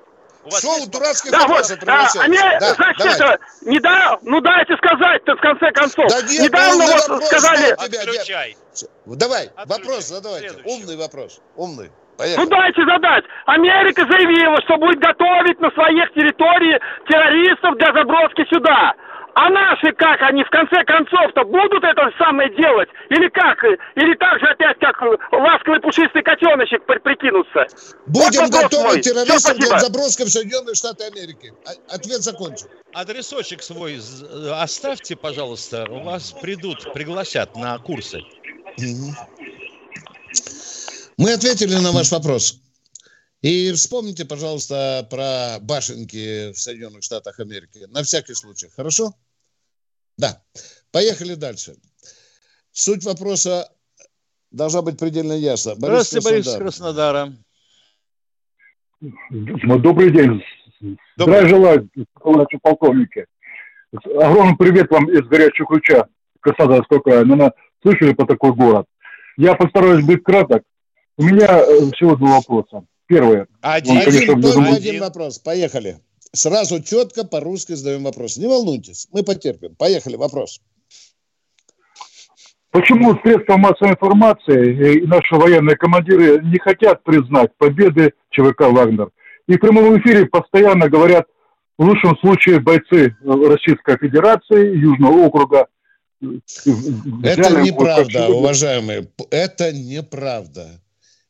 Шоу 0.52 0.88
дурацких 0.88 1.32
да, 1.32 1.40
вопросов 1.40 1.80
вот, 1.80 1.90
а, 1.90 2.10
они, 2.22 2.38
да, 2.38 2.74
значит, 2.74 2.98
давай. 2.98 3.16
это, 3.16 3.40
не 3.62 3.80
да, 3.80 4.20
ну 4.22 4.42
дайте 4.42 4.76
сказать-то 4.78 5.36
в 5.36 5.42
конце 5.42 5.72
концов. 5.72 6.08
Да 6.10 6.22
нет, 6.22 6.44
Недавно 6.44 6.86
вот 6.86 7.00
вопрос, 7.02 7.26
сказали... 7.28 7.76
Тебя, 7.86 8.02
Отключай. 8.02 8.58
Давай, 9.06 9.48
Отключай. 9.48 9.66
вопрос 9.66 10.08
задавайте. 10.08 10.50
Следующий. 10.50 10.82
Умный 10.82 10.98
вопрос, 10.98 11.42
умный. 11.56 11.92
Поехали. 12.18 12.44
Ну 12.44 12.50
дайте 12.50 12.86
задать. 12.86 13.24
Америка 13.46 14.02
заявила, 14.10 14.60
что 14.64 14.78
будет 14.78 15.00
готовить 15.00 15.60
на 15.62 15.72
своих 15.72 16.12
территориях 16.14 16.82
террористов 17.08 17.78
для 17.78 17.94
заброски 17.94 18.46
сюда. 18.50 18.94
А 19.36 19.50
наши 19.50 19.92
как, 19.94 20.22
они 20.22 20.44
в 20.44 20.50
конце 20.50 20.84
концов-то 20.84 21.44
будут 21.46 21.84
это 21.84 22.12
самое 22.18 22.50
делать? 22.56 22.90
Или 23.10 23.30
как? 23.30 23.64
Или 23.96 24.16
так 24.16 24.40
же 24.40 24.48
опять, 24.48 24.78
как 24.80 25.02
ласковый 25.32 25.80
пушистый 25.82 26.24
котеночек 26.24 26.86
прикинуться? 26.86 27.68
Будем 28.08 28.42
вот 28.42 28.52
готовы 28.52 29.00
террористам 29.00 29.58
для 29.58 29.80
заброска 29.80 30.26
в 30.26 30.30
Соединенные 30.30 30.76
Штаты 30.76 31.06
Америки. 31.06 31.54
А, 31.66 31.96
ответ 31.96 32.22
закончен. 32.22 32.68
Адресочек 32.94 33.62
свой 33.62 34.00
оставьте, 34.52 35.16
пожалуйста. 35.16 35.86
У 35.90 36.04
вас 36.04 36.32
придут, 36.32 36.92
пригласят 36.94 37.56
на 37.56 37.78
курсы. 37.78 38.22
Мы 41.18 41.34
ответили 41.34 41.76
на 41.76 41.92
ваш 41.92 42.12
вопрос. 42.12 42.60
И 43.42 43.72
вспомните, 43.72 44.26
пожалуйста, 44.26 45.08
про 45.10 45.60
башенки 45.62 46.52
в 46.52 46.60
Соединенных 46.60 47.04
Штатах 47.04 47.40
Америки. 47.40 47.86
На 47.88 48.04
всякий 48.04 48.34
случай. 48.34 48.68
Хорошо? 48.76 49.14
Да. 50.18 50.42
Поехали 50.92 51.36
дальше. 51.36 51.76
Суть 52.72 53.06
вопроса 53.06 53.72
должна 54.52 54.82
быть 54.82 55.00
предельно 55.00 55.34
ясна. 55.34 55.76
Борис 55.76 56.10
Здравствуйте, 56.10 56.30
Краснодар. 56.30 56.60
Борис 56.60 56.76
Краснодара. 56.76 57.34
Добрый 59.80 60.12
день. 60.12 60.44
Добрый. 60.82 60.98
Здравия 61.18 61.48
желаю, 61.48 61.90
товарищи 62.22 62.60
полковники. 62.62 63.26
Огромный 63.94 64.58
привет 64.58 64.92
вам 64.92 65.10
из 65.10 65.26
горячего 65.28 65.68
ключа 65.68 66.08
Краснодарского 66.42 67.00
края. 67.00 67.24
Наверное, 67.24 67.54
слышали 67.82 68.14
по 68.14 68.26
такой 68.26 68.54
город. 68.54 68.86
Я 69.38 69.56
постараюсь 69.56 70.06
быть 70.06 70.24
краток. 70.24 70.64
У 71.18 71.24
меня 71.24 71.48
э, 71.60 71.92
всего 71.92 72.16
два 72.16 72.36
вопроса. 72.36 72.86
Первое. 73.10 73.48
Один, 73.62 73.98
он, 73.98 74.04
конечно, 74.04 74.34
один, 74.34 74.64
один 74.66 75.02
вопрос. 75.02 75.40
Поехали. 75.40 75.98
Сразу 76.32 76.82
четко 76.82 77.26
по-русски 77.26 77.74
задаем 77.74 78.04
вопрос. 78.04 78.38
Не 78.38 78.46
волнуйтесь, 78.46 79.08
мы 79.12 79.24
потерпим. 79.24 79.76
Поехали, 79.76 80.16
вопрос. 80.16 80.62
Почему 82.70 83.20
средства 83.24 83.58
массовой 83.58 83.94
информации 83.94 85.02
и 85.02 85.08
наши 85.08 85.34
военные 85.34 85.76
командиры 85.76 86.40
не 86.44 86.60
хотят 86.60 87.04
признать 87.04 87.50
победы 87.58 88.14
ЧВК 88.30 88.62
«Вагнер»? 88.70 89.10
И 89.48 89.56
в 89.56 89.60
прямом 89.60 90.00
эфире 90.00 90.28
постоянно 90.28 90.88
говорят, 90.88 91.26
в 91.80 91.84
лучшем 91.84 92.16
случае 92.20 92.60
бойцы 92.60 93.16
Российской 93.26 93.98
Федерации, 93.98 94.78
Южного 94.78 95.26
округа. 95.26 95.66
Это 96.22 97.60
неправда, 97.60 98.28
уважаемые. 98.30 99.08
Это 99.32 99.74
неправда. 99.74 100.80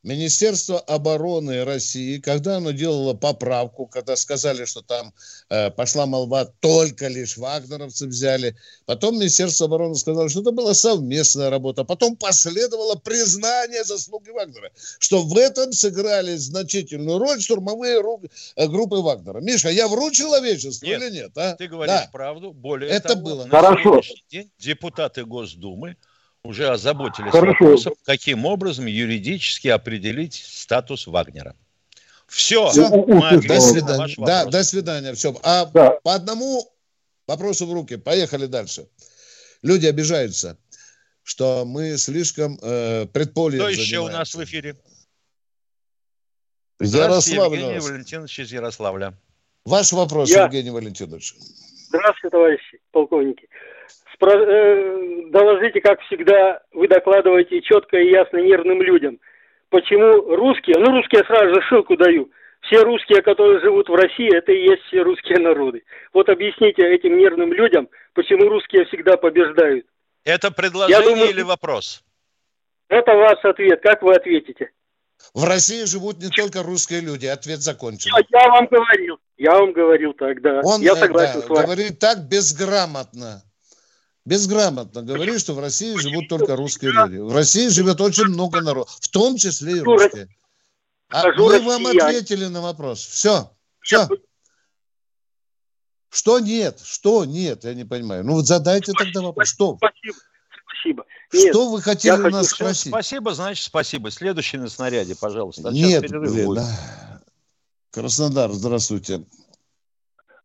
Министерство 0.04 0.80
обороны 0.80 1.66
России, 1.66 2.20
когда 2.20 2.58
оно 2.58 2.72
делало 2.72 3.14
поправку, 3.14 3.86
когда 3.86 4.16
сказали, 4.16 4.64
что 4.64 4.82
там 4.82 5.14
э, 5.50 5.72
пошла 5.72 6.06
молва, 6.06 6.46
только 6.46 7.08
лишь 7.10 7.38
вагнеровцы 7.38 8.08
взяли, 8.08 8.56
потом 8.86 9.16
Министерство 9.16 9.66
обороны 9.66 9.96
сказало, 9.96 10.30
что 10.30 10.42
это 10.42 10.52
была 10.52 10.74
совместная 10.74 11.50
работа, 11.50 11.84
потом 11.84 12.16
последовало 12.16 12.96
признание 12.96 13.84
заслуги 13.84 14.30
Вагнера, 14.30 14.72
что 15.00 15.22
в 15.24 15.38
этом 15.38 15.74
сыграли 15.74 16.36
значительную 16.38 17.20
роль 17.20 17.42
штурмовые 17.42 18.02
э, 18.56 18.68
группы 18.68 18.98
Вагнера. 18.98 19.42
Миша, 19.42 19.70
я 19.70 19.90
вру 19.90 20.12
человечеству 20.12 20.86
нет, 20.86 21.02
или 21.02 21.12
нет? 21.12 21.38
А? 21.38 21.56
Ты 21.56 21.68
говоришь 21.68 21.94
да. 21.94 22.10
правду. 22.12 22.54
Более 22.54 22.90
это 22.90 23.10
того, 23.10 23.22
было. 23.22 23.44
на 23.44 23.50
Хорошо. 23.50 24.02
день 24.32 24.50
депутаты 24.60 25.26
Госдумы 25.26 25.98
уже 26.50 26.68
озаботились 26.68 27.32
Хорошо. 27.32 27.52
вопросом, 27.52 27.94
каким 28.06 28.46
образом 28.46 28.88
юридически 28.88 29.68
определить 29.68 30.34
статус 30.34 31.06
Вагнера. 31.06 31.56
Все. 32.28 32.70
Все. 32.70 32.90
Мы 32.90 33.42
до 33.42 33.60
свидания. 33.60 34.16
Да, 34.18 34.46
до 34.46 34.64
свидания. 34.64 35.14
Все. 35.14 35.36
А 35.44 35.66
да. 35.66 35.92
по 36.04 36.16
одному 36.16 36.68
вопросу 37.28 37.68
в 37.68 37.74
руки. 37.74 37.98
Поехали 37.98 38.48
дальше. 38.48 38.88
Люди 39.62 39.86
обижаются, 39.86 40.58
что 41.24 41.66
мы 41.66 41.98
слишком 41.98 42.58
э, 42.62 43.06
предпольем 43.06 43.60
Кто 43.60 43.70
еще 43.70 44.00
у 44.00 44.08
нас 44.08 44.34
в 44.34 44.44
эфире? 44.44 44.76
Ярославль. 46.80 47.58
Евгений 47.58 47.80
Валентинович 47.80 48.40
из 48.40 48.52
Ярославля. 48.52 49.14
Ваш 49.66 49.92
вопрос, 49.92 50.30
Я... 50.30 50.46
Евгений 50.46 50.72
Валентинович. 50.72 51.36
Здравствуйте, 51.90 52.30
товарищи 52.32 52.80
полковники. 52.92 53.48
Э, 54.22 55.30
доложите, 55.30 55.80
как 55.80 56.02
всегда, 56.02 56.62
вы 56.74 56.88
докладываете 56.88 57.62
четко 57.62 57.98
и 57.98 58.12
ясно 58.12 58.38
нервным 58.38 58.82
людям. 58.82 59.20
Почему 59.70 60.36
русские, 60.36 60.78
ну 60.80 60.92
русские 60.92 61.24
сразу 61.24 61.56
же 61.56 61.62
ссылку 61.70 61.96
даю, 61.96 62.30
все 62.62 62.82
русские, 62.82 63.22
которые 63.22 63.62
живут 63.62 63.88
в 63.88 63.94
России, 63.94 64.36
это 64.36 64.52
и 64.52 64.64
есть 64.64 64.84
все 64.84 65.04
русские 65.04 65.40
народы. 65.40 65.84
Вот 66.12 66.28
объясните 66.28 66.82
этим 66.82 67.18
нервным 67.18 67.54
людям, 67.54 67.88
почему 68.14 68.50
русские 68.50 68.86
всегда 68.86 69.16
побеждают. 69.16 69.86
Это 70.26 70.52
предложение 70.52 71.10
думаю, 71.10 71.30
или 71.30 71.42
вопрос? 71.42 72.04
Это 72.90 73.14
ваш 73.14 73.44
ответ. 73.46 73.80
Как 73.82 74.02
вы 74.02 74.16
ответите? 74.16 74.72
В 75.34 75.46
России 75.46 75.86
живут 75.86 76.18
не 76.18 76.30
только 76.30 76.64
русские 76.64 77.02
люди. 77.02 77.26
Ответ 77.28 77.60
закончен. 77.60 78.12
Я, 78.16 78.42
я 78.42 78.50
вам 78.50 78.66
говорил. 78.66 79.18
Я 79.38 79.52
вам 79.52 79.72
говорил 79.72 80.14
так, 80.14 80.42
да. 80.42 80.62
Он 80.64 80.82
я 80.82 80.96
согласен 80.96 81.42
да, 81.42 81.46
с 81.46 81.50
вами. 81.50 81.66
говорит 81.66 82.00
так 82.00 82.28
безграмотно 82.28 83.44
безграмотно 84.26 85.02
говорит, 85.02 85.40
что 85.40 85.54
в 85.54 85.60
России 85.60 85.96
живут 85.96 86.28
только 86.28 86.56
русские 86.56 86.92
люди. 86.92 87.18
В 87.18 87.34
России 87.34 87.68
живет 87.68 88.02
очень 88.02 88.26
много 88.26 88.62
народов, 88.62 88.98
в 89.00 89.08
том 89.08 89.38
числе 89.38 89.78
и 89.78 89.80
русские. 89.82 90.28
А 91.10 91.32
мы 91.32 91.60
вам 91.62 91.88
ответили 91.88 92.46
на 92.46 92.62
вопрос. 92.62 93.04
Все, 93.06 93.52
все. 93.82 94.08
Что 96.10 96.40
нет? 96.40 96.80
Что 96.84 97.26
нет? 97.26 97.64
Я 97.64 97.74
не 97.74 97.86
понимаю. 97.86 98.24
Ну 98.24 98.34
вот 98.34 98.48
задайте 98.48 98.94
тогда 98.94 99.22
вопрос. 99.22 99.50
Что? 99.50 99.78
Спасибо. 99.78 100.18
Спасибо. 100.68 101.06
Нет, 101.34 101.54
что 101.54 101.70
вы 101.70 101.82
хотели 101.82 102.22
у 102.22 102.30
нас 102.30 102.52
хочу... 102.52 102.56
спросить? 102.56 102.92
Спасибо, 102.92 103.34
значит, 103.34 103.66
спасибо. 103.66 104.12
Следующий 104.12 104.58
на 104.58 104.70
снаряде, 104.70 105.16
пожалуйста. 105.16 105.70
Нет, 105.70 106.10
блин, 106.10 106.56
да. 106.56 107.22
Краснодар, 107.92 108.52
здравствуйте. 108.52 109.26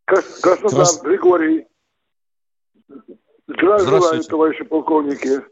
Краснодар, 0.04 0.70
Крас... 0.70 1.00
Григорий. 1.00 1.66
Здравия 3.46 3.86
желаю, 3.86 4.22
товарищи 4.22 4.64
полковники. 4.64 5.42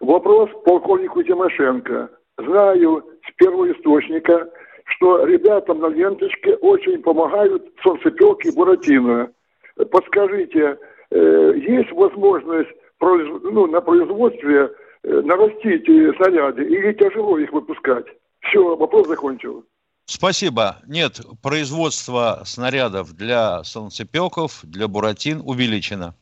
Вопрос 0.00 0.50
полковнику 0.64 1.22
Тимошенко. 1.22 2.10
Знаю 2.38 3.04
с 3.26 3.32
первого 3.36 3.72
источника, 3.72 4.50
что 4.84 5.24
ребятам 5.24 5.80
на 5.80 5.88
ленточке 5.88 6.56
очень 6.56 7.02
помогают 7.02 7.72
солнцепек 7.82 8.44
и 8.44 8.50
буратино. 8.50 9.30
Подскажите, 9.90 10.78
э, 11.10 11.52
есть 11.56 11.90
возможность 11.92 12.70
ну, 13.00 13.66
на 13.66 13.80
производстве 13.80 14.70
э, 15.02 15.20
нарастить 15.22 15.84
снаряды 16.16 16.64
или 16.64 16.92
тяжело 16.92 17.38
их 17.38 17.52
выпускать? 17.52 18.06
Все, 18.40 18.76
вопрос 18.76 19.08
закончил. 19.08 19.64
Спасибо. 20.04 20.76
Нет, 20.86 21.20
производство 21.42 22.42
снарядов 22.44 23.14
для 23.14 23.62
солнцепеков, 23.64 24.60
для 24.64 24.88
буратин 24.88 25.40
увеличено. 25.44 26.14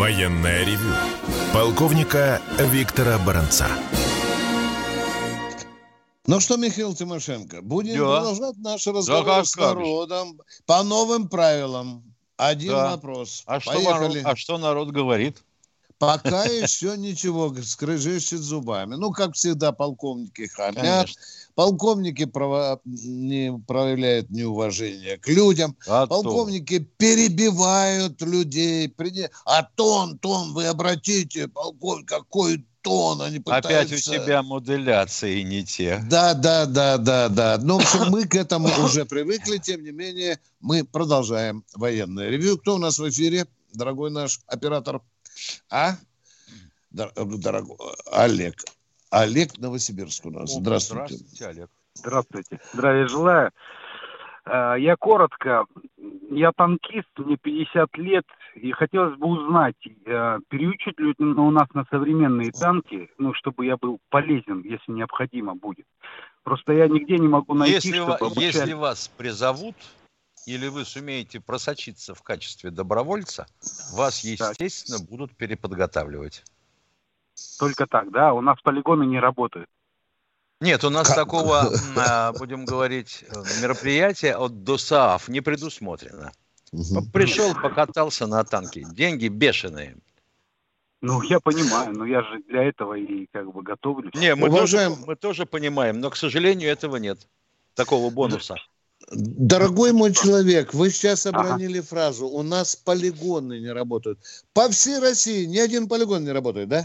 Военное 0.00 0.64
ревю 0.64 0.94
полковника 1.52 2.40
Виктора 2.58 3.18
Баранца. 3.18 3.68
Ну 6.26 6.40
что, 6.40 6.56
Михаил 6.56 6.94
Тимошенко, 6.94 7.60
будем 7.60 7.98
да. 7.98 8.16
продолжать 8.16 8.56
наш 8.56 8.86
разговор 8.86 9.26
да, 9.26 9.44
с 9.44 9.54
народом 9.58 10.40
по 10.64 10.82
новым 10.82 11.28
правилам. 11.28 12.14
Один 12.38 12.70
да. 12.70 12.92
вопрос. 12.92 13.42
А 13.44 13.60
что, 13.60 13.78
народ, 13.78 14.16
а 14.24 14.36
что 14.36 14.56
народ 14.56 14.88
говорит? 14.88 15.44
Пока 16.00 16.44
еще 16.44 16.96
ничего, 16.96 17.54
скрыжищет 17.62 18.40
зубами. 18.40 18.94
Ну, 18.94 19.12
как 19.12 19.34
всегда, 19.34 19.70
полковники 19.70 20.46
хамят. 20.46 20.76
Конечно. 20.76 21.22
Полковники 21.54 22.24
право, 22.24 22.80
не 22.86 23.52
проявляют 23.66 24.30
неуважение 24.30 25.18
к 25.18 25.28
людям. 25.28 25.76
А 25.86 26.06
полковники 26.06 26.78
то. 26.78 26.86
перебивают 26.96 28.22
людей. 28.22 28.90
А 29.44 29.62
тон, 29.62 30.18
тон, 30.18 30.54
вы 30.54 30.68
обратите, 30.68 31.48
полковник, 31.48 32.08
какой 32.08 32.64
тон 32.80 33.20
они 33.20 33.40
пытаются... 33.40 33.68
Опять 33.68 33.92
у 33.92 34.24
тебя 34.24 34.42
модуляции 34.42 35.42
не 35.42 35.66
те. 35.66 36.02
Да, 36.08 36.32
да, 36.32 36.64
да, 36.64 36.96
да, 36.96 37.28
да. 37.28 37.58
Ну, 37.60 37.78
в 37.78 37.82
общем, 37.82 38.10
мы 38.10 38.26
к 38.26 38.34
этому 38.36 38.70
уже 38.82 39.04
привыкли. 39.04 39.58
Тем 39.58 39.84
не 39.84 39.90
менее, 39.90 40.40
мы 40.60 40.82
продолжаем 40.82 41.62
военное 41.74 42.30
ревью. 42.30 42.56
Кто 42.56 42.76
у 42.76 42.78
нас 42.78 42.98
в 42.98 43.06
эфире, 43.06 43.46
дорогой 43.74 44.10
наш 44.10 44.40
оператор? 44.46 45.02
А? 45.70 45.92
Дорогой 46.90 47.76
Олег. 48.12 48.54
Олег 49.10 49.58
Новосибирск 49.58 50.26
у 50.26 50.30
нас. 50.30 50.52
Здравствуйте. 50.52 51.14
Здравствуйте, 51.14 51.46
Олег. 51.46 51.70
Здравствуйте. 51.94 52.60
Здравия 52.72 53.08
желаю. 53.08 53.50
Э, 54.46 54.74
я 54.78 54.96
коротко. 54.96 55.64
Я 56.30 56.52
танкист, 56.52 57.08
мне 57.16 57.36
50 57.36 57.98
лет, 57.98 58.24
и 58.54 58.70
хотелось 58.70 59.16
бы 59.18 59.26
узнать, 59.26 59.74
э, 59.84 60.38
переучить 60.48 60.98
ли 60.98 61.14
у 61.18 61.50
нас 61.50 61.68
на 61.74 61.84
современные 61.90 62.52
танки, 62.52 63.10
ну, 63.18 63.34
чтобы 63.34 63.66
я 63.66 63.76
был 63.76 63.98
полезен, 64.10 64.62
если 64.62 64.92
необходимо 64.92 65.56
будет. 65.56 65.86
Просто 66.44 66.72
я 66.72 66.86
нигде 66.88 67.18
не 67.18 67.28
могу 67.28 67.54
найти, 67.54 67.74
если, 67.74 67.94
чтобы 67.94 68.14
обучать... 68.14 68.54
если 68.54 68.72
вас 68.74 69.08
призовут, 69.16 69.74
или 70.46 70.68
вы 70.68 70.84
сумеете 70.84 71.40
просочиться 71.40 72.14
в 72.14 72.22
качестве 72.22 72.70
добровольца, 72.70 73.46
вас, 73.92 74.24
естественно, 74.24 74.98
так. 74.98 75.08
будут 75.08 75.36
переподготавливать. 75.36 76.44
Только 77.58 77.86
так, 77.86 78.10
да? 78.10 78.32
У 78.32 78.40
нас 78.40 78.60
полигоны 78.62 79.04
не 79.04 79.18
работают. 79.18 79.68
Нет, 80.60 80.84
у 80.84 80.90
нас 80.90 81.08
как? 81.08 81.16
такого, 81.16 81.70
а, 81.96 82.32
будем 82.32 82.64
говорить, 82.64 83.24
мероприятия 83.62 84.36
от 84.36 84.62
ДОСААФ 84.62 85.28
не 85.28 85.40
предусмотрено. 85.40 86.32
Угу. 86.72 87.10
Пришел, 87.12 87.54
покатался 87.54 88.26
на 88.26 88.44
танке. 88.44 88.84
Деньги 88.92 89.28
бешеные. 89.28 89.96
Ну, 91.00 91.22
я 91.22 91.40
понимаю, 91.40 91.96
но 91.96 92.04
я 92.04 92.22
же 92.22 92.42
для 92.46 92.64
этого 92.64 92.94
и 92.94 93.26
как 93.32 93.50
бы 93.50 93.62
готовлюсь. 93.62 94.12
Не, 94.14 94.34
мы, 94.34 94.48
Уважаем- 94.48 94.92
тоже, 94.94 95.06
мы 95.06 95.16
тоже 95.16 95.46
понимаем, 95.46 95.98
но, 95.98 96.10
к 96.10 96.16
сожалению, 96.16 96.70
этого 96.70 96.96
нет. 96.96 97.26
Такого 97.74 98.10
бонуса. 98.10 98.56
Дорогой 99.10 99.92
мой 99.92 100.12
человек, 100.12 100.72
вы 100.72 100.90
сейчас 100.90 101.26
обронили 101.26 101.80
фразу 101.80 102.28
«у 102.28 102.42
нас 102.44 102.76
полигоны 102.76 103.58
не 103.58 103.72
работают». 103.72 104.20
По 104.52 104.68
всей 104.68 105.00
России 105.00 105.46
ни 105.46 105.58
один 105.58 105.88
полигон 105.88 106.24
не 106.24 106.30
работает, 106.30 106.68
да? 106.68 106.84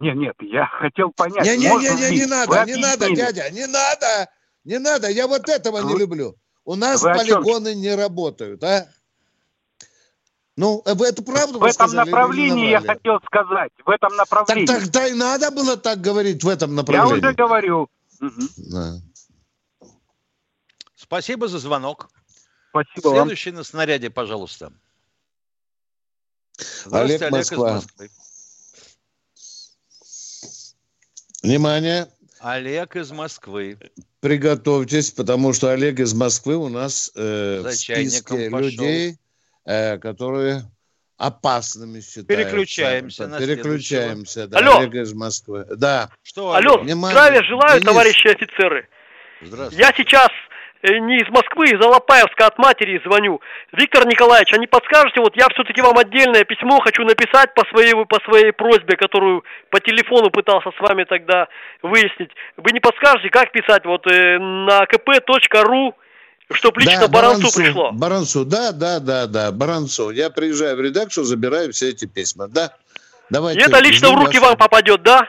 Нет, 0.00 0.16
нет, 0.16 0.34
я 0.40 0.66
хотел 0.66 1.10
понять. 1.10 1.44
Не-не-не, 1.44 1.68
может 1.70 1.98
не, 1.98 2.10
не 2.10 2.20
быть, 2.20 2.28
надо, 2.28 2.64
не 2.66 2.76
надо, 2.76 3.14
дядя, 3.14 3.50
не 3.50 3.66
надо, 3.66 4.28
не 4.64 4.78
надо, 4.78 5.08
я 5.08 5.26
вот 5.26 5.48
этого 5.48 5.78
не 5.82 5.98
люблю. 5.98 6.36
У 6.64 6.76
нас 6.76 7.00
полигоны 7.00 7.74
не 7.74 7.94
работают, 7.94 8.62
а? 8.62 8.86
Ну, 10.58 10.82
э, 10.84 10.90
это 10.90 11.22
правду 11.22 11.60
В 11.60 11.64
этом 11.64 11.88
сказали 11.88 12.10
направлении 12.10 12.70
я 12.70 12.80
хотел 12.80 13.20
сказать. 13.24 13.70
В 13.86 13.88
этом 13.88 14.10
Так 14.10 14.18
направлении. 14.18 14.66
тогда 14.66 15.06
и 15.06 15.14
надо 15.14 15.52
было 15.52 15.76
так 15.76 16.00
говорить 16.00 16.42
в 16.42 16.48
этом 16.48 16.70
я 16.70 16.76
направлении. 16.76 17.24
уже 17.24 17.32
говорю. 17.32 17.88
Мгм. 18.20 18.48
Да. 18.56 18.94
Спасибо 21.08 21.48
за 21.48 21.58
звонок. 21.58 22.10
Спасибо 22.70 23.08
вам. 23.08 23.16
Следующий 23.28 23.50
на 23.50 23.64
снаряде, 23.64 24.10
пожалуйста. 24.10 24.72
Здравствуйте, 26.58 27.24
Олег, 27.26 27.28
из 27.28 27.30
Москва. 27.32 27.72
Москвы. 27.74 28.10
Внимание, 31.42 32.08
Олег 32.40 32.96
из 32.96 33.10
Москвы. 33.10 33.78
приготовьтесь, 34.20 35.10
потому 35.12 35.52
что 35.54 35.70
Олег 35.72 35.98
из 35.98 36.12
Москвы 36.12 36.56
у 36.56 36.68
нас 36.68 37.10
э, 37.14 37.60
За 37.62 37.68
в 37.70 37.74
списке 37.74 38.50
пошел. 38.50 38.68
людей, 38.68 39.16
э, 39.64 39.96
которые 39.98 40.64
опасными 41.16 42.00
считаются. 42.00 42.26
Переключаемся 42.34 43.26
на 43.28 43.38
Переключаемся, 43.38 44.46
да, 44.46 44.58
Алло. 44.58 44.78
Олег 44.80 44.94
из 44.94 45.14
Москвы. 45.14 45.64
Да, 45.70 46.10
Что, 46.22 46.52
Алло, 46.52 46.74
Олег? 46.74 46.84
Внимание, 46.84 47.16
здравия 47.18 47.42
желаю, 47.44 47.80
Денис. 47.80 47.86
товарищи 47.86 48.28
офицеры. 48.28 48.88
Здравствуйте. 49.40 49.82
Я 49.82 49.92
сейчас 49.96 50.28
не 50.82 51.18
из 51.18 51.28
Москвы, 51.28 51.70
из 51.70 51.80
Алапаевска 51.80 52.46
от 52.46 52.58
матери 52.58 53.00
звоню. 53.04 53.40
Виктор 53.72 54.06
Николаевич, 54.06 54.52
а 54.52 54.58
не 54.58 54.66
подскажете, 54.66 55.20
вот 55.20 55.36
я 55.36 55.48
все-таки 55.52 55.80
вам 55.80 55.98
отдельное 55.98 56.44
письмо 56.44 56.80
хочу 56.80 57.04
написать 57.04 57.54
по 57.54 57.64
своей, 57.66 57.94
по 58.06 58.20
своей 58.20 58.52
просьбе, 58.52 58.96
которую 58.96 59.44
по 59.70 59.80
телефону 59.80 60.30
пытался 60.30 60.70
с 60.70 60.80
вами 60.80 61.04
тогда 61.04 61.48
выяснить. 61.82 62.30
Вы 62.56 62.72
не 62.72 62.80
подскажете, 62.80 63.30
как 63.30 63.50
писать 63.50 63.84
вот 63.84 64.06
э, 64.06 64.38
на 64.38 64.84
kp.ru, 64.84 65.94
чтобы 66.52 66.80
лично 66.80 67.00
Да, 67.00 67.08
Баранцу 67.08 67.54
пришло? 67.54 67.92
Баранцу, 67.92 68.44
да, 68.44 68.72
да, 68.72 69.00
да, 69.00 69.26
да, 69.26 69.52
Баранцу. 69.52 70.10
Я 70.10 70.30
приезжаю 70.30 70.76
в 70.76 70.80
редакцию, 70.80 71.24
забираю 71.24 71.72
все 71.72 71.90
эти 71.90 72.06
письма, 72.06 72.48
да. 72.48 72.72
И 73.30 73.34
Давайте. 73.34 73.60
это 73.60 73.78
лично 73.80 74.10
в 74.10 74.14
руки 74.14 74.38
вас. 74.38 74.50
вам 74.50 74.58
попадет, 74.58 75.02
да? 75.02 75.28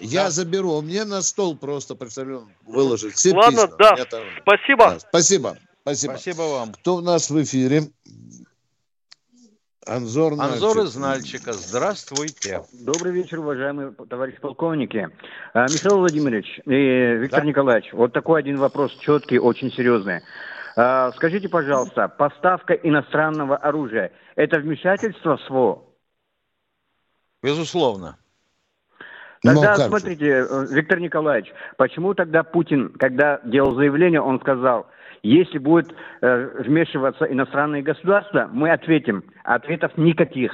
Я 0.00 0.30
заберу. 0.30 0.80
Мне 0.82 1.04
на 1.04 1.22
стол 1.22 1.56
просто 1.56 1.94
представлю 1.94 2.48
выложить 2.66 3.14
все 3.14 3.32
Ладно, 3.34 3.66
письма. 3.66 3.76
да. 3.78 4.04
Там- 4.04 4.22
Спасибо. 4.42 4.90
Да, 4.90 4.98
Спасибо. 5.00 5.56
Спасибо. 5.82 6.12
Спасибо 6.12 6.42
вам. 6.42 6.72
Кто 6.72 6.96
у 6.96 7.00
нас 7.00 7.30
в 7.30 7.42
эфире? 7.42 7.82
Анзор 9.86 10.34
Нальчик. 10.34 10.54
Анзор 10.54 10.78
из 10.84 10.96
Нальчика. 10.96 11.52
Здравствуйте. 11.52 12.64
Добрый 12.72 13.12
вечер, 13.12 13.40
уважаемые 13.40 13.92
товарищи 14.08 14.40
полковники. 14.40 15.10
А, 15.52 15.64
Михаил 15.64 15.98
Владимирович 15.98 16.58
и 16.64 17.18
Виктор 17.20 17.40
Да. 17.42 17.46
Николаевич, 17.46 17.92
вот 17.92 18.12
такой 18.14 18.40
один 18.40 18.56
вопрос 18.56 18.92
четкий, 19.00 19.38
очень 19.38 19.70
серьезный. 19.72 20.22
А, 20.76 21.12
Скажите, 21.12 21.50
пожалуйста, 21.50 22.08
поставка 22.08 22.72
иностранного 22.72 23.58
оружия– 23.58 24.10
это 24.36 24.58
вмешательство 24.58 25.36
в 25.36 25.42
СВО? 25.42 25.82
Безусловно. 27.42 28.16
Тогда 29.44 29.76
же? 29.76 29.82
смотрите, 29.82 30.46
э, 30.48 30.66
Виктор 30.70 30.98
Николаевич, 31.00 31.52
почему 31.76 32.14
тогда 32.14 32.42
Путин, 32.42 32.90
когда 32.98 33.40
делал 33.44 33.74
заявление, 33.74 34.20
он 34.20 34.40
сказал, 34.40 34.86
если 35.22 35.58
будет 35.58 35.94
э, 36.22 36.62
вмешиваться 36.62 37.24
иностранные 37.24 37.82
государства, 37.82 38.48
мы 38.52 38.70
ответим. 38.72 39.24
Ответов 39.44 39.96
никаких. 39.96 40.52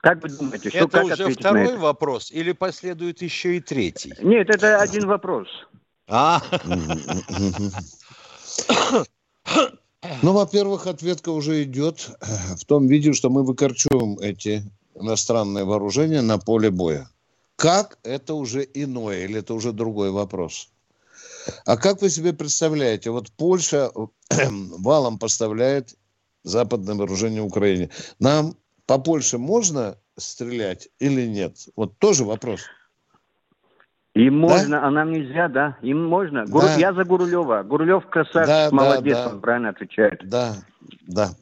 Как 0.00 0.22
вы 0.22 0.30
думаете, 0.30 0.70
что 0.70 0.78
Это 0.78 0.88
как 0.88 1.04
уже 1.04 1.12
ответить 1.14 1.42
на 1.42 1.50
второй 1.50 1.64
это? 1.64 1.78
вопрос 1.78 2.30
или 2.30 2.52
последует 2.52 3.20
еще 3.20 3.56
и 3.56 3.60
третий? 3.60 4.14
Нет, 4.22 4.48
это 4.48 4.78
один 4.78 5.06
вопрос. 5.06 5.48
А, 6.08 6.40
Ну, 10.22 10.32
во-первых, 10.32 10.86
ответка 10.86 11.28
уже 11.30 11.62
идет 11.62 12.10
э, 12.20 12.24
в 12.56 12.64
том 12.64 12.86
виде, 12.86 13.12
что 13.12 13.28
мы 13.28 13.44
выкорчевываем 13.44 14.18
эти 14.20 14.62
иностранные 14.94 15.64
вооружения 15.64 16.22
на 16.22 16.38
поле 16.38 16.70
боя. 16.70 17.06
Как 17.60 17.98
это 18.04 18.32
уже 18.32 18.66
иное, 18.72 19.26
или 19.26 19.40
это 19.40 19.52
уже 19.52 19.72
другой 19.72 20.10
вопрос. 20.10 20.70
А 21.66 21.76
как 21.76 22.00
вы 22.00 22.08
себе 22.08 22.32
представляете, 22.32 23.10
вот 23.10 23.30
Польша 23.32 23.90
валом 24.78 25.18
поставляет 25.18 25.94
западное 26.42 26.94
вооружение 26.94 27.42
Украине. 27.42 27.90
Нам 28.18 28.54
по 28.86 28.96
Польше 28.96 29.36
можно 29.36 29.98
стрелять 30.16 30.88
или 31.00 31.26
нет? 31.26 31.68
Вот 31.76 31.98
тоже 31.98 32.24
вопрос. 32.24 32.62
Им 34.14 34.38
можно, 34.38 34.86
а 34.86 34.90
нам 34.90 35.12
нельзя, 35.12 35.48
да? 35.48 35.76
Им 35.82 36.02
можно. 36.08 36.46
Да. 36.46 36.76
Я 36.76 36.94
за 36.94 37.04
Гурулева. 37.04 37.62
Гурулев 37.62 38.06
красавчик, 38.06 38.46
Да, 38.46 38.70
да, 38.70 38.74
молодец, 38.74 39.18
да. 39.18 39.28
он 39.28 39.40
правильно 39.42 39.68
отвечает. 39.68 40.26
Да, 40.26 40.54
да. 41.02 41.32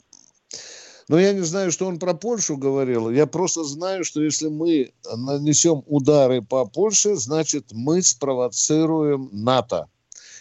Но 1.08 1.18
я 1.18 1.32
не 1.32 1.40
знаю, 1.40 1.72
что 1.72 1.86
он 1.86 1.98
про 1.98 2.12
Польшу 2.12 2.58
говорил. 2.58 3.10
Я 3.10 3.26
просто 3.26 3.64
знаю, 3.64 4.04
что 4.04 4.22
если 4.22 4.48
мы 4.48 4.92
нанесем 5.16 5.82
удары 5.86 6.42
по 6.42 6.66
Польше, 6.66 7.16
значит, 7.16 7.72
мы 7.72 8.02
спровоцируем 8.02 9.30
НАТО. 9.32 9.88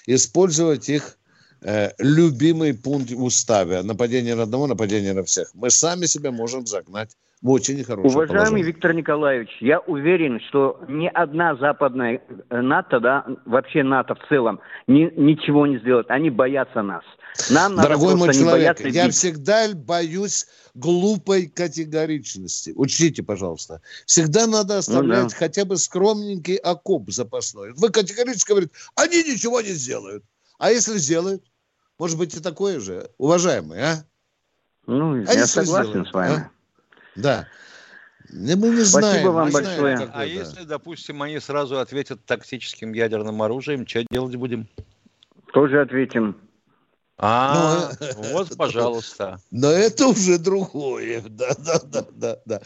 Использовать 0.08 0.90
их 0.90 1.18
э, 1.62 1.92
любимый 2.00 2.74
пункт 2.74 3.12
в 3.12 3.24
уставе. 3.24 3.82
Нападение 3.82 4.36
на 4.36 4.44
одного, 4.44 4.68
нападение 4.68 5.14
на 5.14 5.24
всех. 5.24 5.50
Мы 5.54 5.70
сами 5.70 6.06
себя 6.06 6.32
можем 6.32 6.68
загнать 6.68 7.16
в 7.42 7.50
очень 7.52 7.84
хорошее 7.84 8.14
Уважаемый 8.16 8.38
положение. 8.46 8.66
Виктор 8.66 8.94
Николаевич, 8.94 9.50
я 9.62 9.80
уверен, 9.82 10.40
что 10.50 10.80
ни 10.88 11.08
одна 11.08 11.56
западная 11.56 12.22
э, 12.50 12.62
НАТО, 12.62 13.00
да, 13.00 13.26
вообще 13.46 13.84
НАТО 13.84 14.16
в 14.16 14.28
целом, 14.28 14.60
ни- 14.88 15.12
ничего 15.16 15.68
не 15.68 15.78
сделает. 15.80 16.10
Они 16.10 16.30
боятся 16.32 16.82
нас. 16.82 17.04
Нам 17.52 17.76
надо 17.76 17.90
Дорогой 17.90 18.16
мой 18.16 18.26
просто 18.30 18.42
не 18.42 18.48
человек, 18.48 18.80
я 18.82 19.06
бить. 19.06 19.14
всегда 19.14 19.68
боюсь 19.76 20.48
глупой 20.74 21.46
категоричности. 21.46 22.74
Учтите, 22.76 23.22
пожалуйста. 23.22 23.82
Всегда 24.08 24.48
надо 24.48 24.80
оставлять 24.80 25.24
Ну 25.24 25.30
да. 25.30 25.36
хотя 25.36 25.64
бы 25.66 25.78
скромненький 25.78 26.56
окоп 26.56 27.12
запасной. 27.12 27.74
Вы 27.74 27.90
категорически 27.90 28.50
говорите, 28.50 28.72
они 28.96 29.18
ничего 29.24 29.62
не 29.62 29.70
сделают. 29.70 30.24
А 30.58 30.72
если 30.72 30.98
сделают? 30.98 31.44
Может 32.00 32.18
быть 32.18 32.36
и 32.36 32.40
такое 32.40 32.80
же, 32.80 33.12
уважаемый, 33.20 33.80
а? 33.84 33.96
Ну, 34.88 35.24
А 35.28 35.34
я 35.34 35.46
согласен 35.46 35.90
сделают, 35.90 36.10
с 36.10 36.14
вами. 36.14 36.34
а? 36.34 36.52
Да. 37.18 37.48
Мы 38.30 38.56
не 38.56 38.84
Спасибо 38.84 38.86
знаем. 38.86 39.34
вам 39.34 39.46
не 39.46 39.52
знаем, 39.52 39.68
большое. 39.68 39.98
какой, 39.98 40.22
а 40.22 40.26
если, 40.26 40.64
допустим, 40.64 41.22
они 41.22 41.40
сразу 41.40 41.80
ответят 41.80 42.24
тактическим 42.26 42.94
ядерным 42.94 43.42
оружием, 43.42 43.88
что 43.88 44.04
делать 44.12 44.36
будем? 44.36 44.68
Тоже 45.54 45.82
ответим. 45.82 46.38
А, 47.18 47.92
Ну, 48.00 48.24
вот, 48.34 48.50
пожалуйста. 48.58 49.40
Но 49.50 49.70
это 49.72 50.08
уже 50.08 50.38
другое. 50.38 51.24
Да, 51.30 51.56
да, 51.58 51.80
да, 51.80 52.06
да, 52.12 52.38
да. 52.46 52.62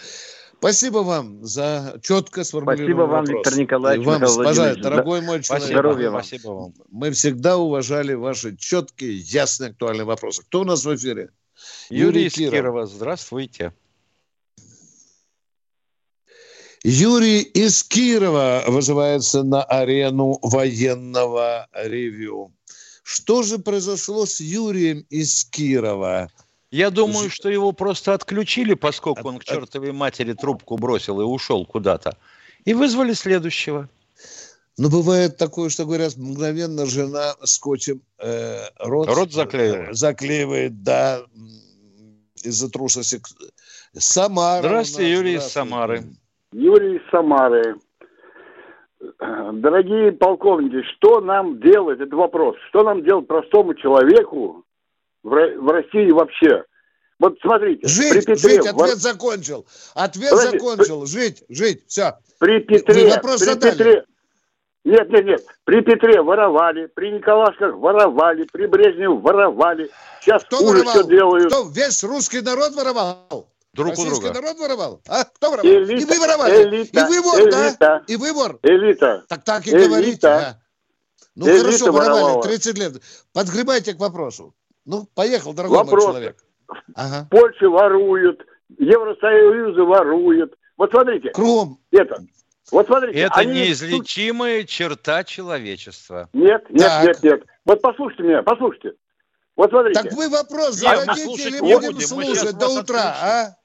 Спасибо 0.58 1.00
вам 1.00 1.44
за 1.44 2.00
четко 2.04 2.44
сформулированный 2.44 2.86
Спасибо 2.86 3.02
вам, 3.02 3.10
вопрос. 3.10 3.30
Виктор 3.30 3.60
Николаевич, 3.60 4.04
И 4.04 4.08
вам, 4.08 4.22
Михаил 4.22 4.44
пожалуйста, 4.44 4.82
дорогой 4.82 5.22
мой 5.22 5.42
человек. 5.42 5.46
Спасибо, 5.46 5.68
Здоровья 5.68 6.10
вам. 6.12 6.24
спасибо 6.24 6.48
вам. 6.50 6.74
Мы 6.92 7.12
всегда 7.12 7.58
уважали 7.58 8.14
ваши 8.14 8.56
четкие, 8.58 9.16
ясные, 9.18 9.72
актуальные 9.72 10.06
вопросы. 10.06 10.44
Кто 10.44 10.62
у 10.62 10.64
нас 10.64 10.86
в 10.86 10.96
эфире? 10.96 11.30
Юрий, 11.90 12.24
Юрий. 12.24 12.50
Кирова, 12.52 12.86
здравствуйте. 12.86 13.74
Юрий 16.84 17.42
из 17.42 17.84
Кирова 17.84 18.64
вызывается 18.68 19.44
на 19.44 19.64
арену 19.64 20.40
военного 20.42 21.68
ревю. 21.74 22.52
Что 23.04 23.44
же 23.44 23.60
произошло 23.60 24.26
с 24.26 24.40
Юрием 24.40 25.06
из 25.10 25.46
Кирова? 25.46 26.30
Я 26.72 26.90
думаю, 26.90 27.30
что 27.30 27.50
его 27.50 27.72
просто 27.72 28.14
отключили, 28.14 28.74
поскольку 28.74 29.28
он 29.28 29.40
к 29.40 29.44
чертовой 29.44 29.92
матери 29.92 30.34
трубку 30.34 30.78
бросил 30.78 31.22
и 31.22 31.24
ушел 31.24 31.66
куда-то. 31.66 32.18
И 32.66 32.74
вызвали 32.74 33.14
следующего. 33.14 33.90
Ну, 34.78 34.90
бывает 34.90 35.38
такое, 35.38 35.70
что 35.70 35.86
говорят, 35.86 36.16
мгновенно 36.16 36.86
жена 36.86 37.36
скотчем 37.44 38.02
э, 38.18 38.64
рот, 38.80 39.08
Рот 39.10 39.34
заклеивает. 39.34 39.96
заклеивает, 39.96 40.82
да, 40.82 41.22
из-за 42.42 42.70
трусости. 42.70 43.22
Самара. 43.96 44.62
Здравствуйте, 44.62 45.10
нас, 45.10 45.18
Юрий 45.18 45.34
из 45.34 45.40
здравствуйте. 45.42 45.70
Самары. 45.70 46.16
Юрий 46.52 46.98
из 46.98 47.10
Самары. 47.12 47.76
Дорогие 49.20 50.12
полковники, 50.12 50.84
что 50.96 51.22
нам 51.22 51.60
делать? 51.60 52.00
Это 52.00 52.16
вопрос. 52.16 52.56
Что 52.70 52.84
нам 52.84 53.04
делать 53.04 53.28
простому 53.28 53.74
человеку 53.74 54.64
в 55.24 55.34
Ро- 55.34 55.58
в 55.58 55.68
России 55.70 56.12
вообще? 56.12 56.64
Вот 57.20 57.38
смотрите, 57.42 57.88
Жить, 57.88 58.12
при 58.12 58.20
Петре... 58.20 58.36
жить, 58.36 58.68
ответ 58.68 58.98
закончил. 58.98 59.66
Ответ 59.94 60.32
Подожди, 60.32 60.58
закончил. 60.60 61.06
Жить, 61.06 61.44
жить, 61.50 61.84
все. 61.88 62.18
При 62.40 62.60
Петре... 62.60 63.10
Вопрос 63.10 63.40
при 63.40 63.46
задали. 63.46 63.72
Петре... 63.72 64.06
Нет, 64.84 65.10
нет, 65.10 65.26
нет. 65.26 65.46
При 65.64 65.82
Петре 65.82 66.22
воровали, 66.22 66.88
при 66.88 67.12
Николашках 67.12 67.76
воровали, 67.76 68.48
при 68.52 68.66
Брежневе 68.66 69.10
воровали. 69.10 69.90
Сейчас 70.20 70.44
Кто 70.46 70.58
хуже 70.58 70.80
воровал? 70.80 70.94
все 70.94 71.04
делают. 71.08 71.48
Кто? 71.48 71.70
Весь 71.70 72.04
русский 72.04 72.42
народ 72.42 72.74
воровал? 72.76 73.48
Друг 73.74 73.88
у 73.88 73.92
Российский 73.92 74.20
друга. 74.20 74.34
народ 74.42 74.58
воровал? 74.60 75.02
А? 75.08 75.24
Кто 75.24 75.52
воровал? 75.52 75.72
Элита, 75.72 75.94
и 76.02 76.06
вы 76.06 76.20
воровали. 76.20 76.64
элита, 76.64 77.00
и 77.00 77.04
вы 77.08 77.22
вор, 77.22 77.40
элита. 77.42 77.76
да? 77.80 78.04
И 78.08 78.16
вы 78.18 78.34
вор. 78.34 78.60
Элита. 78.64 79.24
Так 79.30 79.44
так 79.46 79.66
и 79.66 79.70
Элита. 79.72 79.88
говорите. 79.88 80.28
а. 80.28 80.60
Ну 81.36 81.48
Элита 81.48 81.64
хорошо, 81.64 81.86
воровали 81.92 82.22
воровала. 82.24 82.44
30 82.44 82.78
лет. 82.78 82.94
Подгребайте 83.34 83.94
к 83.94 84.00
вопросу. 84.00 84.54
Ну, 84.84 85.08
поехал, 85.16 85.54
дорогой 85.54 85.78
Вопрос. 85.78 86.04
мой 86.04 86.12
человек. 86.14 86.44
Ага. 86.96 87.28
Польша 87.32 87.70
воруют, 87.70 88.42
Евросоюзы 88.78 89.84
воруют. 89.84 90.54
Вот 90.78 90.90
смотрите, 90.92 91.30
Кругом. 91.30 91.80
это. 91.92 92.22
Вот 92.72 92.88
смотрите. 92.88 93.20
Это 93.20 93.36
они- 93.36 93.54
неизлечимая 93.62 94.64
черта 94.66 95.24
человечества. 95.24 96.30
Нет, 96.34 96.70
нет, 96.70 96.88
Так. 96.88 97.04
нет, 97.06 97.24
нет. 97.24 97.44
Вот 97.66 97.82
послушайте 97.82 98.24
меня, 98.24 98.44
послушайте. 98.44 98.94
Вот 99.56 99.70
смотрите. 99.70 100.02
Так 100.02 100.12
вы 100.14 100.30
вопрос 100.30 100.76
зададите 100.76 101.50
или 101.50 101.60
будем 101.60 101.94
будем, 101.94 102.02
слушать 102.08 102.58
до 102.58 102.68
утра, 102.70 103.12
отключим. 103.12 103.28
а? 103.30 103.56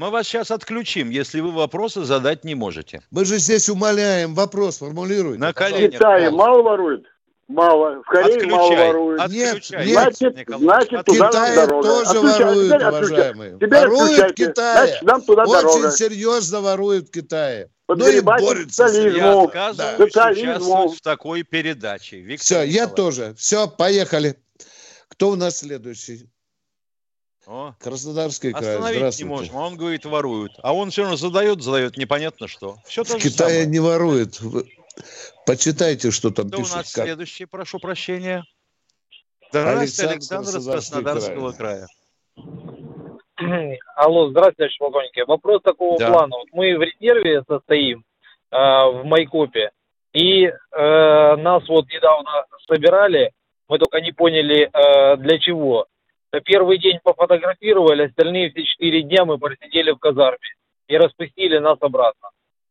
Мы 0.00 0.08
вас 0.08 0.26
сейчас 0.26 0.50
отключим, 0.50 1.10
если 1.10 1.40
вы 1.40 1.50
вопросы 1.52 2.04
задать 2.04 2.42
не 2.42 2.54
можете. 2.54 3.02
Мы 3.10 3.26
же 3.26 3.36
здесь 3.36 3.68
умоляем, 3.68 4.34
вопрос 4.34 4.78
формулируйте. 4.78 5.38
На 5.38 5.50
в 5.50 5.54
колени. 5.54 5.88
Китае 5.90 6.30
мало 6.30 6.62
воруют? 6.62 7.04
Мало. 7.48 8.00
В 8.02 8.06
Корее 8.06 8.46
мало 8.46 8.62
Отключай. 8.64 8.86
воруют. 8.88 9.28
Нет, 9.28 9.48
Отключай, 9.56 9.86
нет. 9.86 9.92
Значит, 10.16 10.36
Николай. 10.38 10.60
значит, 10.62 11.00
В 11.00 11.04
туда 11.04 11.18
нам 11.18 11.30
Китае 11.32 11.56
дорога. 11.56 11.82
тоже 11.88 12.10
Отключай, 12.10 12.44
воруют, 12.46 12.72
теперь 12.72 12.88
уважаемые. 12.88 13.52
Теперь 13.56 13.70
воруют 13.88 14.30
в. 14.30 14.34
Китае. 14.34 14.86
Значит, 14.86 15.02
нам 15.02 15.20
туда 15.20 15.42
Очень 15.42 15.52
дорога. 15.52 15.90
серьезно 15.90 16.60
воруют 16.62 17.08
в 17.08 17.10
Китае. 17.10 17.68
Ну 17.88 17.94
и 17.94 17.98
Подгребать 17.98 18.42
борются 18.42 18.88
с 18.88 18.92
социализм. 18.92 19.16
этим. 19.16 19.26
Я 19.26 19.32
Ну, 19.32 19.44
отказываюсь 19.44 19.98
социализм. 20.14 20.48
участвовать 20.48 20.96
в 20.96 21.00
такой 21.02 21.42
передаче. 21.42 22.20
Виктор 22.20 22.42
Все, 22.46 22.54
я 22.62 22.64
Николаевич. 22.86 22.96
тоже. 22.96 23.34
Все, 23.36 23.68
поехали. 23.68 24.36
Кто 25.08 25.28
у 25.28 25.36
нас 25.36 25.58
следующий? 25.58 26.26
О, 27.52 27.74
Краснодарский 27.80 28.52
край. 28.52 28.62
остановить 28.62 28.92
не 28.92 28.98
Здравствуйте. 28.98 29.28
можем, 29.28 29.56
а 29.56 29.66
он 29.66 29.76
говорит 29.76 30.04
воруют. 30.04 30.52
А 30.62 30.72
он 30.72 30.90
все 30.90 31.02
равно 31.02 31.16
задает, 31.16 31.60
задает 31.62 31.96
непонятно 31.96 32.46
что. 32.46 32.76
Все 32.86 33.02
В 33.02 33.08
Китае 33.16 33.32
самое. 33.62 33.66
не 33.66 33.80
воруют. 33.80 34.40
Вы 34.40 34.70
Почитайте, 35.46 36.12
что 36.12 36.30
там 36.30 36.46
Кто 36.46 36.58
у 36.58 36.60
пишут. 36.60 36.76
нас 36.76 36.92
как. 36.94 37.06
следующий, 37.06 37.46
прошу 37.46 37.80
прощения? 37.80 38.44
Здравствуйте, 39.50 40.12
Александр, 40.12 40.48
Александр 40.50 40.58
из 40.58 40.66
Краснодарского 40.66 41.52
края. 41.52 41.86
Алло, 43.96 44.30
здравствуйте, 44.30 44.56
товарищ 44.56 44.78
полковник. 44.78 45.26
Вопрос 45.26 45.62
такого 45.62 45.98
Да. 45.98 46.12
плана. 46.12 46.36
Вот 46.36 46.48
мы 46.52 46.78
в 46.78 46.82
резерве 46.82 47.42
состоим 47.48 48.04
э, 48.52 48.56
в 48.56 49.02
Майкопе, 49.04 49.70
и 50.12 50.44
э, 50.44 50.52
нас 51.36 51.68
вот 51.68 51.88
недавно 51.88 52.44
собирали, 52.68 53.32
мы 53.68 53.78
только 53.78 54.00
не 54.02 54.12
поняли, 54.12 54.70
э, 54.72 55.16
для 55.16 55.38
чего. 55.40 55.86
Первый 56.38 56.78
день 56.78 56.98
пофотографировали, 57.02 58.06
остальные 58.06 58.50
все 58.50 58.64
четыре 58.64 59.02
дня 59.02 59.24
мы 59.24 59.38
просидели 59.38 59.90
в 59.90 59.98
казарме 59.98 60.38
и 60.86 60.96
распустили 60.96 61.58
нас 61.58 61.78
обратно. 61.80 62.28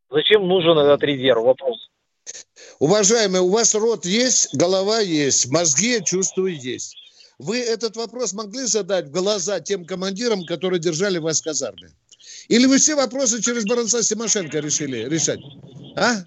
Зачем 0.10 0.48
нужен 0.48 0.78
этот 0.80 1.04
резерв? 1.04 1.43
Вопрос. 1.43 1.89
Уважаемые, 2.80 3.41
у 3.41 3.50
вас 3.50 3.76
рот 3.76 4.06
есть, 4.06 4.56
голова 4.56 5.00
есть, 5.00 5.52
мозги, 5.52 5.93
я 5.93 6.02
чувствую, 6.02 6.58
есть. 6.58 6.95
Вы 7.38 7.60
этот 7.60 7.95
вопрос 7.95 8.34
могли 8.34 8.63
задать 8.65 9.06
в 9.08 9.12
глаза 9.12 9.60
тем 9.60 9.86
командирам, 9.86 10.45
которые 10.45 10.80
держали 10.80 11.17
вас 11.19 11.41
в 11.41 11.43
казарме? 11.43 11.89
Или 12.48 12.65
вы 12.65 12.78
все 12.78 12.95
вопросы 12.95 13.41
через 13.41 13.65
Баранца 13.65 14.02
Тимошенко 14.02 14.60
решили 14.60 15.08
решать? 15.10 15.39
А? 15.95 16.24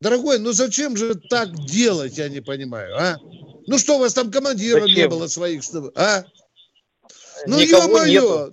Дорогой, 0.00 0.38
ну 0.38 0.52
зачем 0.52 0.96
же 0.96 1.14
так 1.14 1.52
делать, 1.66 2.18
я 2.18 2.28
не 2.28 2.40
понимаю, 2.40 2.96
а? 2.96 3.16
Ну 3.66 3.78
что, 3.78 3.96
у 3.96 3.98
вас 4.00 4.14
там 4.14 4.30
командиров 4.30 4.86
не 4.86 4.94
Зачем? 4.94 5.10
было 5.10 5.26
своих, 5.26 5.62
чтобы, 5.62 5.92
а? 5.94 6.24
Ну, 7.46 7.58
ё-моё! 7.58 8.50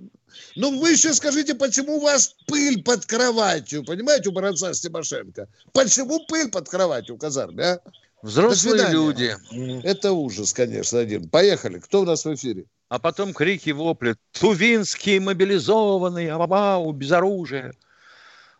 Ну, 0.55 0.79
вы 0.79 0.91
еще 0.91 1.13
скажите, 1.13 1.53
почему 1.53 1.97
у 1.97 2.01
вас 2.01 2.35
пыль 2.47 2.81
под 2.83 3.05
кроватью, 3.05 3.83
понимаете, 3.83 4.29
у 4.29 4.31
Баранца 4.31 4.73
Тимошенко? 4.73 5.47
Почему 5.71 6.25
пыль 6.25 6.49
под 6.49 6.67
кроватью 6.67 7.15
в 7.15 7.19
казарме, 7.19 7.63
а? 7.63 7.79
Взрослые 8.23 8.89
люди. 8.89 9.35
Это 9.83 10.11
ужас, 10.11 10.53
конечно, 10.53 10.99
один. 10.99 11.29
Поехали. 11.29 11.77
Кто 11.77 12.01
у 12.01 12.05
нас 12.05 12.25
в 12.25 12.33
эфире? 12.33 12.65
А 12.89 12.97
потом 12.97 13.33
крики, 13.33 13.69
вопли. 13.69 14.15
Тувинские 14.31 15.19
мобилизованные, 15.19 16.31
абау, 16.31 16.91
без 16.91 17.11
оружия. 17.11 17.73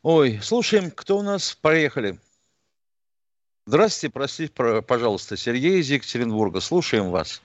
Ой, 0.03 0.39
слушаем, 0.43 0.91
кто 0.91 1.17
у 1.17 1.23
нас? 1.23 1.57
Поехали. 1.59 2.19
Здравствуйте, 3.65 4.13
простите, 4.13 4.53
про- 4.53 4.81
пожалуйста, 4.81 5.35
Сергей 5.35 5.79
из 5.79 5.89
Екатеринбурга. 5.89 6.61
Слушаем 6.61 7.09
вас. 7.09 7.41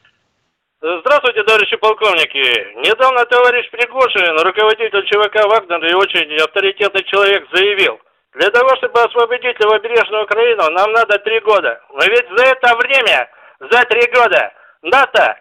Здравствуйте, 0.83 1.45
товарищи 1.45 1.77
полковники. 1.77 2.43
Недавно 2.83 3.25
товарищ 3.27 3.71
Пригожин, 3.71 4.37
руководитель 4.43 5.07
ЧВК 5.07 5.47
«Вагнер» 5.47 5.87
и 5.87 5.95
очень 5.95 6.35
авторитетный 6.43 7.05
человек 7.05 7.47
заявил, 7.55 8.01
для 8.35 8.51
того, 8.51 8.75
чтобы 8.79 9.01
освободить 9.01 9.61
левобережную 9.61 10.25
Украину, 10.25 10.69
нам 10.71 10.91
надо 10.91 11.21
три 11.21 11.39
года. 11.39 11.81
Но 11.95 12.05
ведь 12.05 12.27
за 12.37 12.47
это 12.47 12.75
время, 12.79 13.31
за 13.61 13.85
три 13.85 14.11
года, 14.11 14.53
НАТО 14.83 15.39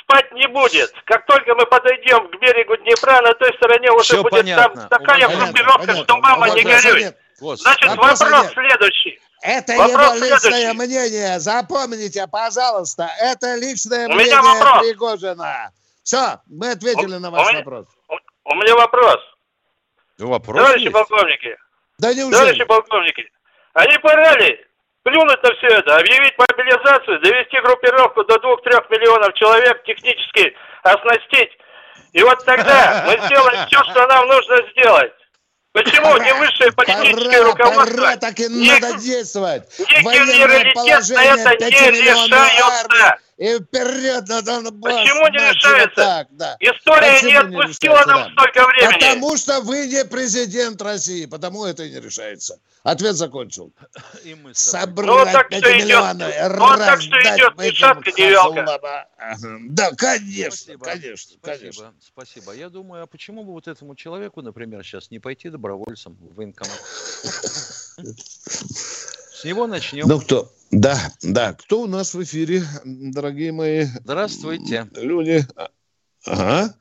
спать 0.00 0.30
не 0.32 0.46
будет. 0.48 0.92
Как 1.06 1.24
только 1.24 1.54
мы 1.54 1.64
подойдем 1.64 2.28
к 2.28 2.38
берегу 2.38 2.76
Днепра, 2.76 3.22
на 3.22 3.32
той 3.32 3.54
стороне 3.54 3.90
уже 3.92 4.04
Всё 4.04 4.22
будет 4.22 4.42
понятно. 4.42 4.88
там 4.88 4.88
такая 4.90 5.20
Понятно, 5.20 5.44
группировка, 5.46 5.86
понятно. 5.86 6.04
что 6.04 6.16
мама 6.18 6.50
не 6.50 6.62
горюй. 6.62 7.04
Значит, 7.38 7.96
вопрос 7.96 8.20
нет. 8.20 8.52
следующий. 8.52 9.20
Это 9.42 9.74
Вопрос 9.76 10.14
его 10.16 10.24
личное 10.24 10.38
следующий. 10.38 10.76
мнение. 10.78 11.40
Запомните, 11.40 12.26
пожалуйста. 12.26 13.08
Это 13.20 13.54
личное 13.56 14.08
У 14.08 14.12
мнение 14.12 14.26
меня 14.36 14.42
вопрос. 14.42 14.80
Пригожина. 14.86 15.70
Все, 16.02 16.40
мы 16.46 16.70
ответили 16.70 17.16
У- 17.16 17.18
на 17.20 17.28
у 17.28 17.32
ваш 17.32 17.48
меня- 17.48 17.58
вопрос. 17.58 17.86
У 18.44 18.54
меня 18.54 18.74
вопрос. 18.76 19.16
Ну, 20.18 20.28
Вопрос 20.30 20.56
Товарищи 20.56 20.84
есть. 20.84 20.92
полковники, 20.94 21.56
Да 21.98 22.08
Товарищи 22.08 22.20
неужели? 22.20 22.64
полковники, 22.64 23.30
а 23.74 23.84
не 23.86 23.98
пора 23.98 24.32
ли 24.38 24.64
плюнуть 25.02 25.42
на 25.42 25.50
все 25.56 25.66
это, 25.66 25.96
объявить 25.98 26.34
мобилизацию, 26.38 27.20
довести 27.20 27.60
группировку 27.60 28.24
до 28.24 28.36
2-3 28.38 28.88
миллионов 28.90 29.34
человек, 29.34 29.82
технически 29.84 30.56
оснастить, 30.82 31.50
и 32.12 32.22
вот 32.22 32.42
тогда 32.46 33.04
мы 33.06 33.12
сделаем 33.26 33.66
все, 33.66 33.84
что 33.90 34.06
нам 34.06 34.26
нужно 34.26 34.56
сделать. 34.72 35.12
Почему 35.76 36.16
не 36.16 36.32
высшее 36.34 36.72
политическое 36.72 37.12
Пора, 37.14 37.44
руководство, 37.44 37.96
пора, 37.96 38.16
так 38.16 38.40
и 38.40 38.48
не- 38.48 38.70
надо 38.70 38.94
действовать. 38.98 39.62
Военное 40.02 40.72
положение, 40.72 41.34
это 41.34 41.50
не 41.50 41.70
пятимиллионную 41.70 42.40
армию. 42.64 43.18
И 43.36 43.58
вперед 43.58 44.26
на 44.28 44.40
Донбасс. 44.40 44.94
Почему 44.94 45.28
не 45.28 45.36
решается? 45.36 45.94
Так, 45.94 46.28
да. 46.30 46.56
История 46.58 47.12
Почему 47.12 47.28
не 47.28 47.48
не 47.50 47.56
отпустила 47.60 47.92
решается, 48.00 48.14
нам 48.14 48.34
да? 48.34 48.42
столько 48.42 48.66
времени. 48.66 48.92
Потому 48.94 49.36
что 49.36 49.60
вы 49.60 49.86
не 49.88 50.04
президент 50.06 50.80
России, 50.80 51.26
потому 51.26 51.66
это 51.66 51.84
и 51.84 51.90
не 51.90 52.00
решается. 52.00 52.58
Ответ 52.82 53.14
закончил. 53.14 53.72
И 54.24 54.34
мы 54.36 54.54
с 54.54 54.70
тобой. 54.70 54.86
Собрать 55.04 55.26
Ну, 55.26 55.32
так 55.32 55.46
что 55.52 55.60
пятимиллионы, 55.60 56.22
идет- 56.22 56.56
ну, 56.58 56.76
так 56.78 57.02
что 57.02 57.14
раздать 57.16 57.38
идет 57.38 57.60
этим 57.60 57.74
шатка, 57.76 58.10
вялка. 58.22 59.06
Ага. 59.18 59.58
Да, 59.68 59.90
конечно, 59.92 60.50
Спасибо. 60.52 60.84
конечно, 60.86 61.34
спасибо, 61.42 61.58
конечно. 61.58 61.94
Спасибо. 62.00 62.52
Я 62.52 62.70
думаю, 62.70 63.02
а 63.02 63.06
почему 63.06 63.44
бы 63.44 63.52
вот 63.52 63.68
этому 63.68 63.96
человеку, 63.96 64.40
например, 64.40 64.82
сейчас 64.82 65.10
не 65.10 65.18
пойти 65.18 65.50
добровольцем 65.50 66.14
в 66.14 66.36
военкомат? 66.36 66.80
С 69.36 69.44
него 69.44 69.66
начнем. 69.66 70.08
Ну 70.08 70.18
кто? 70.18 70.50
Да, 70.70 71.12
да. 71.22 71.52
Кто 71.52 71.82
у 71.82 71.86
нас 71.86 72.14
в 72.14 72.22
эфире, 72.22 72.62
дорогие 72.86 73.52
мои 73.52 73.84
Здравствуйте. 74.02 74.88
люди? 74.94 75.46
Ага. 76.24 76.74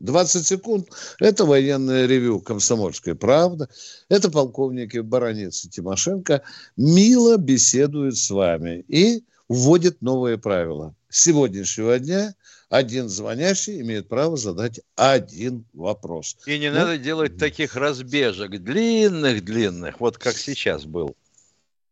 20 0.00 0.46
секунд. 0.46 0.88
Это 1.20 1.44
военное 1.44 2.06
ревю 2.06 2.40
«Комсомольская 2.40 3.14
правда». 3.14 3.68
Это 4.08 4.30
полковники 4.30 4.98
Баранец 4.98 5.66
и 5.66 5.68
Тимошенко 5.68 6.42
мило 6.78 7.36
беседуют 7.36 8.16
с 8.16 8.30
вами 8.30 8.86
и 8.88 9.24
вводят 9.48 10.00
новые 10.00 10.38
правила. 10.38 10.94
С 11.10 11.24
сегодняшнего 11.24 11.98
дня 11.98 12.34
один 12.70 13.10
звонящий 13.10 13.82
имеет 13.82 14.08
право 14.08 14.38
задать 14.38 14.80
один 14.96 15.66
вопрос. 15.74 16.38
И 16.46 16.58
не 16.58 16.70
Ну, 16.70 16.76
надо 16.76 16.96
делать 16.96 17.36
таких 17.36 17.76
разбежек 17.76 18.52
длинных-длинных, 18.52 20.00
вот 20.00 20.16
как 20.16 20.36
сейчас 20.38 20.86
был. 20.86 21.14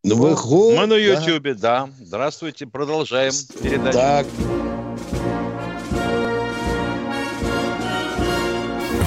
Ну, 0.09 0.15
выход- 0.15 0.77
Мы 0.77 0.87
на 0.87 0.95
да. 0.95 0.97
Ютьюбе, 0.99 1.55
да. 1.55 1.91
Здравствуйте, 2.01 2.65
продолжаем 2.67 3.33
передачу. 3.61 3.99
Так, 3.99 4.27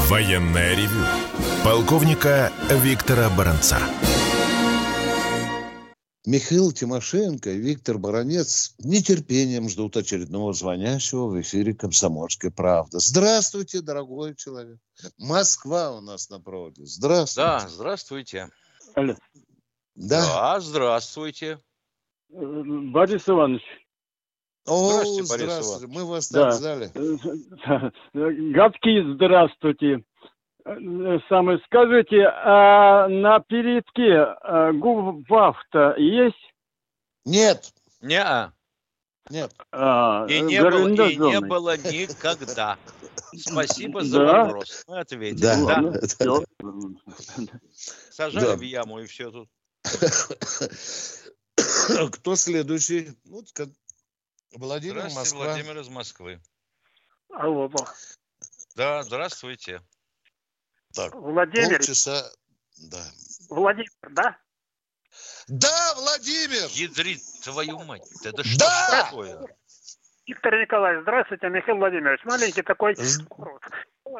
Военное 0.09 0.75
ревю 0.75 1.05
полковника 1.63 2.51
Виктора 2.69 3.29
Баранца. 3.29 3.77
Михаил 6.25 6.71
Тимошенко 6.73 7.51
и 7.51 7.57
Виктор 7.57 7.97
Баранец 7.97 8.49
с 8.49 8.73
нетерпением 8.79 9.69
ждут 9.69 9.95
очередного 9.95 10.51
звонящего 10.53 11.27
в 11.27 11.39
эфире 11.41 11.73
«Комсомольской 11.73 12.51
правды». 12.51 12.99
Здравствуйте, 12.99 13.81
дорогой 13.81 14.35
человек. 14.35 14.79
Москва 15.17 15.91
у 15.91 16.01
нас 16.01 16.29
на 16.29 16.39
проводе. 16.41 16.85
Здравствуйте. 16.85 17.47
Да, 17.47 17.69
здравствуйте. 17.69 18.49
Алло. 18.95 19.15
Да. 19.99 20.21
Да, 20.21 20.59
здравствуйте. 20.61 21.59
Борис 22.29 23.27
Иванович. 23.27 23.63
О, 24.65 24.91
Здравствуйте, 24.91 25.29
Борис 25.29 25.43
здравствуйте. 25.43 25.85
Иванович. 25.85 25.97
Мы 25.97 26.05
вас 26.05 26.31
Да. 26.31 26.51
ждали. 26.51 26.91
Гадкий 28.53 29.13
здравствуйте. 29.15 30.03
Э, 30.65 31.19
Самое, 31.27 31.59
скажите, 31.65 32.23
а 32.27 33.07
на 33.09 33.39
передке 33.39 34.13
а, 34.41 34.71
губвафта 34.73 35.95
есть? 35.97 36.53
Нет, 37.25 37.73
Не, 38.01 38.51
нет. 39.29 39.53
А, 39.71 40.25
и 40.29 40.39
не 40.41 40.61
было, 40.61 40.87
и 41.09 41.15
не 41.17 41.39
было 41.41 41.75
никогда. 41.77 42.77
Спасибо 43.35 44.03
за 44.03 44.19
Да? 44.19 44.43
вопрос. 44.45 44.83
Мы 44.87 44.99
ответили. 44.99 45.41
Да. 45.41 45.81
Да. 45.91 46.07
Всё. 46.07 46.43
Сажали 48.11 48.45
Да. 48.45 48.55
в 48.55 48.61
яму 48.61 48.99
и 48.99 49.05
все 49.07 49.31
тут. 49.31 49.49
Кто 52.11 52.35
следующий? 52.35 53.17
Ну, 53.25 53.43
ка- 53.53 53.69
Владимир 54.51 54.95
Здравствуйте, 55.09 55.19
Москва. 55.19 55.45
Владимир 55.45 55.79
из 55.79 55.89
Москвы. 55.89 56.41
Алло, 57.33 57.69
Да, 58.75 59.03
здравствуйте. 59.03 59.81
Так, 60.93 61.13
Владимир, 61.13 61.77
полчаса. 61.77 62.31
Да. 62.89 63.03
Владимир, 63.49 63.89
да? 64.11 64.37
Да, 65.47 65.93
Владимир! 65.95 66.67
Ядрит 66.71 67.21
твою 67.43 67.79
мать. 67.79 68.07
Это 68.23 68.43
что 68.43 68.59
Да! 68.59 69.03
такое? 69.05 69.57
Виктор 70.25 70.61
Николаевич, 70.61 71.01
здравствуйте, 71.03 71.49
Михаил 71.49 71.77
Владимирович. 71.77 72.23
Маленький 72.23 72.61
такой 72.61 72.95
вопрос. 72.95 73.61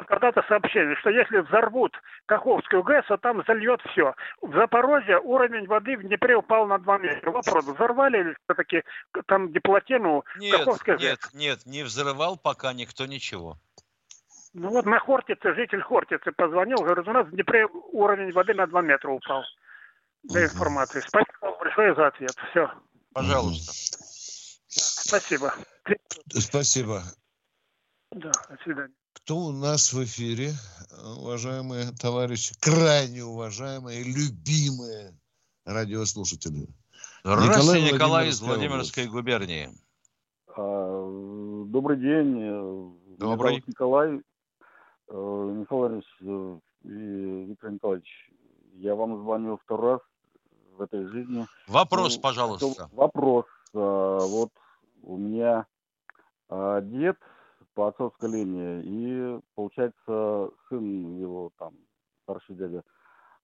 Когда-то 0.06 0.42
сообщение, 0.48 0.96
что 0.96 1.10
если 1.10 1.38
взорвут 1.38 1.92
Каховскую 2.26 2.82
ГЭС, 2.82 3.06
то 3.06 3.16
там 3.16 3.42
зальет 3.46 3.80
все. 3.90 4.14
В 4.40 4.54
Запорожье 4.54 5.18
уровень 5.18 5.66
воды 5.66 5.96
в 5.96 6.02
Днепре 6.02 6.36
упал 6.36 6.66
на 6.66 6.78
2 6.78 6.98
метра. 6.98 7.30
Вопрос, 7.30 7.64
взорвали 7.64 8.20
или 8.20 8.36
все-таки 8.44 8.82
там 9.26 9.52
диплотину 9.52 10.24
Нет, 10.36 10.58
Каховской 10.58 10.94
ГЭС? 10.94 11.02
нет, 11.02 11.18
нет, 11.34 11.66
не 11.66 11.82
взрывал 11.82 12.36
пока 12.36 12.72
никто 12.72 13.06
ничего. 13.06 13.56
Ну 14.52 14.70
вот 14.70 14.84
на 14.84 14.98
Хортице, 14.98 15.54
житель 15.54 15.82
Хортицы 15.82 16.32
позвонил, 16.32 16.78
говорит, 16.78 17.06
у 17.06 17.12
нас 17.12 17.26
в 17.26 17.30
Днепре 17.30 17.66
уровень 17.66 18.32
воды 18.32 18.54
на 18.54 18.66
2 18.66 18.82
метра 18.82 19.10
упал. 19.10 19.44
Для 20.22 20.44
информации. 20.44 21.00
Спасибо 21.00 21.56
большое 21.58 21.94
за 21.94 22.08
ответ. 22.08 22.34
Все. 22.50 22.70
Пожалуйста. 23.14 23.72
Спасибо. 24.68 25.54
Спасибо. 26.28 27.02
Да, 28.10 28.30
до 28.48 28.56
свидания. 28.62 28.94
Кто 29.24 29.36
у 29.36 29.52
нас 29.52 29.92
в 29.92 30.02
эфире, 30.04 30.52
уважаемые 31.18 31.92
товарищи, 31.92 32.54
крайне 32.60 33.22
уважаемые, 33.24 34.02
любимые 34.02 35.14
радиослушатели? 35.64 36.66
Здравствуйте, 37.22 37.82
Николай 37.82 37.92
Николай 37.94 38.28
из 38.28 38.40
Владимирской 38.40 39.06
губернии. 39.06 39.68
А, 40.56 41.64
Добрый 41.66 41.98
день. 41.98 42.40
э, 42.40 42.50
меня 42.50 43.16
Добрый. 43.18 43.52
зовут 43.52 43.68
Николай. 43.68 44.20
Э, 45.08 45.52
Михаил 45.60 45.80
Владимирович 45.80 46.06
э, 46.22 46.58
и 46.88 47.44
Виктор 47.50 47.70
Николаевич, 47.70 48.30
я 48.74 48.94
вам 48.94 49.22
звоню 49.22 49.58
второй 49.62 49.92
раз 49.92 50.00
в 50.76 50.82
этой 50.82 51.06
жизни. 51.08 51.46
Вопрос, 51.68 52.16
Ну, 52.16 52.22
пожалуйста. 52.22 52.88
Вопрос. 52.92 53.44
А, 53.74 54.18
Вот 54.26 54.50
у 55.02 55.16
меня 55.16 55.66
а, 56.48 56.80
дед 56.80 57.16
по 57.80 57.88
отцовской 57.88 58.30
линии 58.30 58.82
и, 58.84 59.40
получается, 59.54 60.50
сын 60.68 61.18
его 61.18 61.50
там, 61.58 61.72
старший 62.24 62.54
дядя. 62.54 62.82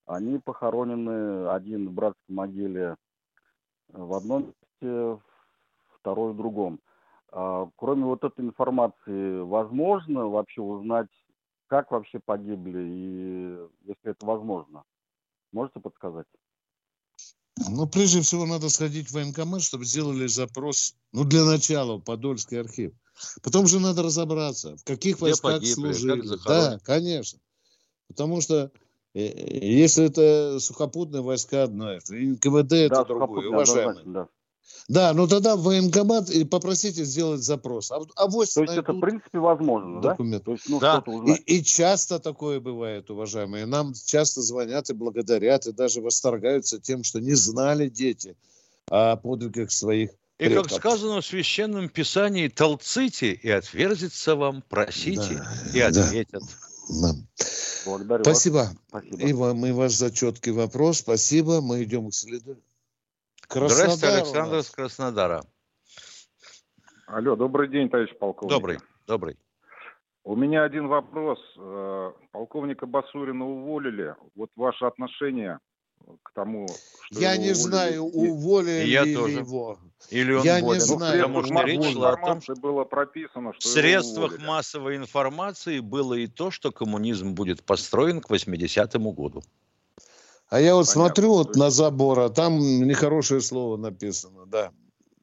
Они 0.05 0.39
похоронены, 0.39 1.49
один 1.49 1.89
в 1.89 1.93
братской 1.93 2.35
могиле 2.35 2.97
в 3.89 4.13
одном 4.13 4.53
месте, 4.83 5.23
второй 5.99 6.35
в 6.35 6.37
другом. 6.37 6.81
А, 7.33 7.67
Кроме 7.77 8.05
вот 8.05 8.25
этой 8.25 8.45
информации, 8.45 9.41
возможно 9.41 10.27
вообще 10.27 10.61
узнать, 10.61 11.09
как 11.67 11.91
вообще 11.91 12.21
погибли, 12.23 12.83
и 12.83 13.89
если 13.89 14.11
это 14.11 14.27
возможно? 14.27 14.83
Можете 15.51 15.81
подсказать? 15.81 16.27
Ну, 17.71 17.89
прежде 17.89 18.21
всего, 18.21 18.45
надо 18.45 18.69
сходить 18.69 19.09
в 19.09 19.15
военкомат, 19.15 19.63
чтобы 19.63 19.87
сделали 19.87 20.27
запрос, 20.27 20.95
ну, 21.13 21.25
для 21.25 21.43
начала, 21.43 21.97
в 21.97 22.03
Подольский 22.03 22.61
архив. 22.61 22.93
Потом 23.43 23.67
же 23.67 23.81
надо 23.81 24.03
разобраться, 24.03 24.77
в 24.77 24.85
каких 24.85 25.17
Где 25.17 25.23
войсках 25.23 25.55
погибли, 25.55 25.73
служили. 25.73 26.39
Да, 26.47 26.79
конечно. 26.85 27.39
Потому 28.09 28.41
что 28.41 28.71
э, 29.15 29.21
э, 29.21 29.67
если 29.67 30.07
это 30.07 30.59
сухопутные 30.61 31.23
войска, 31.23 31.65
одно 31.65 31.93
это, 31.93 32.15
НКВД 32.15 32.73
это 32.73 32.95
да, 32.95 33.05
другое, 33.05 33.27
сухопутные, 33.27 33.49
уважаемые. 33.49 34.05
да. 34.07 34.29
Да, 34.89 35.13
но 35.15 35.27
тогда 35.27 35.57
в 35.57 35.63
военкомат 35.63 36.31
и 36.31 36.45
попросите 36.45 37.05
сделать 37.05 37.41
запрос. 37.41 37.91
А, 37.91 38.01
а 38.17 38.31
То 38.31 38.41
есть 38.41 38.57
это, 38.57 38.93
в 38.93 39.01
принципе, 39.01 39.39
возможно, 39.39 40.01
да? 40.01 40.11
документ. 40.11 40.45
То 40.45 40.53
есть, 40.53 40.69
ну, 40.69 40.79
Да. 40.79 41.03
И, 41.27 41.59
и 41.59 41.65
часто 41.65 42.21
такое 42.21 42.61
бывает, 42.61 43.11
уважаемые. 43.11 43.67
Нам 43.67 43.95
часто 43.95 44.43
звонят 44.43 44.89
и 44.91 44.95
благодарят, 44.95 45.67
и 45.67 45.73
даже 45.73 46.01
восторгаются 46.01 46.81
тем, 46.81 47.03
что 47.03 47.21
не 47.21 47.35
знали 47.35 47.89
дети 47.89 48.37
о 48.89 49.17
подвигах 49.17 49.73
своих 49.73 50.11
И 50.39 50.55
как 50.55 50.71
сказано 50.71 51.23
в 51.23 51.27
священном 51.27 51.89
писании, 51.89 52.49
толците 52.49 53.33
и 53.33 53.49
отверзится 53.49 54.37
вам, 54.37 54.63
просите 54.69 55.37
Да, 55.37 55.79
и 55.79 55.81
ответят. 55.81 56.43
Да. 56.89 57.13
Благодарю 57.87 58.25
Спасибо. 58.25 58.55
вас. 58.55 58.77
Спасибо. 58.89 59.17
И 59.23 59.33
вам, 59.33 59.65
и 59.65 59.73
ваш 59.73 59.93
за 59.93 60.13
четкий 60.13 60.51
вопрос. 60.51 60.99
Спасибо. 60.99 61.63
Мы 61.63 61.85
идем 61.85 62.11
к 62.11 62.15
следующему. 62.15 62.63
Здравствуйте, 63.49 63.87
Краснодар 63.87 64.19
Александр 64.19 64.57
из 64.59 64.71
Краснодара. 64.71 65.45
Алло, 67.07 67.37
добрый 67.37 67.69
день, 67.69 67.89
товарищ 67.89 68.11
полковник. 68.19 68.51
Добрый, 68.51 68.79
добрый. 69.07 69.37
У 70.25 70.35
меня 70.35 70.65
один 70.65 70.89
вопрос. 70.89 71.39
Э, 71.57 72.13
Полковника 72.33 72.85
Басурина 72.87 73.47
уволили. 73.47 74.17
Вот 74.35 74.51
ваше 74.57 74.85
отношение 74.85 75.61
к 76.23 76.33
тому, 76.33 76.67
что 77.03 77.21
Я 77.21 77.33
его 77.33 77.43
не 77.45 77.51
уволили. 77.51 77.69
знаю, 77.69 78.05
уволили 78.05 78.85
я 78.87 79.05
ли 79.05 79.15
тоже. 79.15 79.39
его. 79.39 79.79
Или 80.11 80.33
он 80.33 80.45
Я 80.45 80.61
не 80.61 80.67
болен, 80.67 80.81
знаю. 80.81 81.23
потому 81.23 81.43
в 81.43 81.47
что 81.47 81.63
речь 81.63 81.93
шла 81.93 82.11
о 82.11 82.17
том, 82.17 82.39
информации 82.39 82.55
было 82.55 82.85
прописано, 82.85 83.53
В 83.53 83.57
что 83.57 83.69
его 83.69 83.75
средствах 83.75 84.39
массовой 84.39 84.97
информации 84.97 85.81
было 85.81 86.15
и 86.15 86.27
то, 86.27 86.51
что 86.51 86.71
коммунизм 86.71 87.35
будет 87.35 87.65
построен 87.65 88.21
к 88.21 88.31
80-му 88.31 89.13
году. 89.13 89.43
А 90.49 90.61
я 90.61 90.75
вот 90.77 90.87
Понятно. 90.87 91.03
смотрю 91.03 91.29
вот 91.31 91.57
на 91.57 91.71
забор, 91.71 92.21
а 92.21 92.31
там 92.31 92.59
нехорошее 92.59 93.41
слово 93.41 93.77
написано, 93.77 94.47
да. 94.47 94.71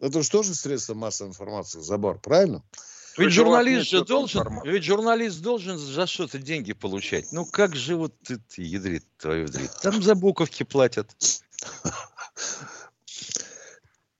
Это 0.02 0.22
же 0.22 0.30
тоже 0.30 0.54
средство 0.54 0.96
массовой 0.96 1.30
информации, 1.30 1.80
забор, 1.80 2.20
правильно? 2.20 2.60
То 2.60 2.80
Ведь 3.18 3.32
журналист 3.32 3.90
же 3.90 4.04
должен, 4.04 4.42
информации? 4.42 4.70
ведь 4.70 4.84
журналист 4.84 5.42
должен 5.42 5.78
за 5.78 6.08
что-то 6.08 6.40
деньги 6.40 6.74
получать. 6.74 7.32
Ну 7.32 7.46
как 7.46 7.76
же 7.76 7.96
вот 7.96 8.14
ты, 8.24 8.38
ты 8.38 8.62
ядрит 8.64 9.06
твою 9.18 9.46
ядрит? 9.46 9.72
Там 9.82 10.02
за 10.02 10.16
буковки 10.16 10.64
платят. 10.64 11.16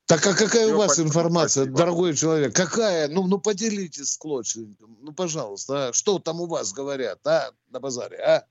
Так 0.06 0.28
а 0.28 0.34
какая 0.34 0.66
Всё, 0.66 0.76
у 0.76 0.78
вас 0.78 0.88
спасибо, 0.94 1.08
информация, 1.08 1.64
спасибо. 1.64 1.78
дорогой 1.78 2.16
человек? 2.16 2.54
Какая? 2.56 3.08
Ну, 3.08 3.26
ну 3.26 3.40
поделитесь 3.40 4.12
с 4.12 4.18
клочком. 4.18 4.76
Ну, 5.02 5.14
пожалуйста, 5.14 5.88
а? 5.88 5.94
что 5.94 6.20
там 6.20 6.42
у 6.42 6.46
вас 6.46 6.74
говорят, 6.74 7.26
а, 7.26 7.52
на 7.70 7.80
базаре, 7.80 8.18
а? 8.18 8.46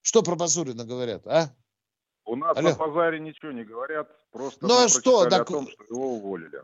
Что 0.00 0.22
про 0.22 0.36
Басурина 0.36 0.84
говорят, 0.84 1.26
а? 1.26 1.50
У 2.24 2.34
нас 2.34 2.56
Алло. 2.56 2.70
на 2.70 2.74
базаре 2.76 3.20
ничего 3.20 3.52
не 3.52 3.64
говорят, 3.64 4.08
просто 4.32 4.66
Ну, 4.66 4.84
а 4.84 4.88
что, 4.88 5.28
так- 5.28 5.42
о 5.42 5.52
том, 5.52 5.68
что 5.68 5.84
его 5.84 6.14
уволили. 6.14 6.62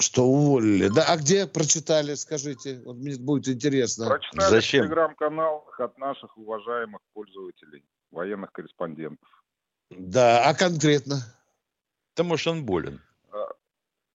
Что 0.00 0.24
уволили? 0.24 0.88
Да, 0.88 1.04
а 1.08 1.16
где 1.16 1.46
прочитали, 1.46 2.14
скажите? 2.14 2.80
Вот 2.84 2.96
мне 2.96 3.16
будет 3.16 3.48
интересно. 3.48 4.06
Прочитали 4.06 4.50
Зачем? 4.50 4.84
в 4.84 4.86
телеграм-каналах 4.86 5.80
от 5.80 5.98
наших 5.98 6.36
уважаемых 6.38 7.00
пользователей, 7.12 7.84
военных 8.12 8.52
корреспондентов. 8.52 9.28
Да, 9.90 10.48
а 10.48 10.54
конкретно? 10.54 11.16
Потому 12.14 12.36
что 12.36 12.52
он 12.52 12.64
болен. 12.64 13.00
А, 13.32 13.48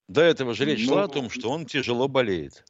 До 0.07 0.21
этого 0.21 0.53
же 0.53 0.63
речь 0.65 0.85
Ну, 0.87 0.93
шла 0.93 1.03
о 1.03 1.07
том, 1.09 1.29
что 1.29 1.49
он 1.49 1.65
тяжело 1.65 2.07
болеет. 2.07 2.63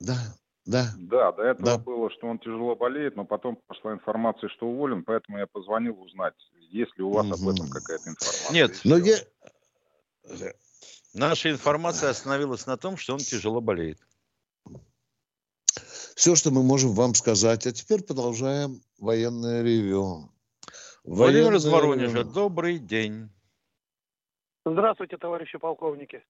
Да, 0.00 0.16
да. 0.64 0.86
Да, 0.96 1.32
до 1.32 1.42
этого 1.42 1.66
Да. 1.66 1.78
было, 1.78 2.10
что 2.12 2.28
он 2.28 2.38
тяжело 2.38 2.76
болеет, 2.76 3.14
но 3.14 3.26
потом 3.26 3.58
пошла 3.66 3.92
информация, 3.92 4.48
что 4.48 4.66
уволен, 4.66 5.04
поэтому 5.04 5.38
я 5.38 5.46
позвонил 5.46 6.00
узнать, 6.00 6.34
есть 6.70 6.96
ли 6.96 7.04
у 7.04 7.10
вас 7.10 7.26
об 7.26 7.46
этом 7.46 7.68
какая-то 7.68 8.08
информация. 8.08 8.52
Нет. 8.52 8.80
Но 8.84 8.96
я... 8.96 9.16
Наша 11.14 11.50
информация 11.50 12.10
остановилась 12.10 12.66
на 12.66 12.76
том, 12.76 12.96
что 12.96 13.14
он 13.14 13.20
тяжело 13.20 13.60
болеет. 13.60 14.00
Все, 16.16 16.34
что 16.34 16.50
мы 16.50 16.62
можем 16.62 16.92
вам 16.92 17.14
сказать. 17.14 17.66
А 17.66 17.72
теперь 17.72 18.02
продолжаем 18.02 18.82
военное 18.98 19.62
ревю. 19.62 20.32
Владимир 21.04 21.54
из 21.54 21.64
Военное 21.64 21.82
Воронежа, 21.82 22.18
ревю. 22.18 22.32
добрый 22.32 22.78
день. 22.78 23.30
Здравствуйте, 24.64 25.16
товарищи 25.16 25.58
полковники. 25.58 26.24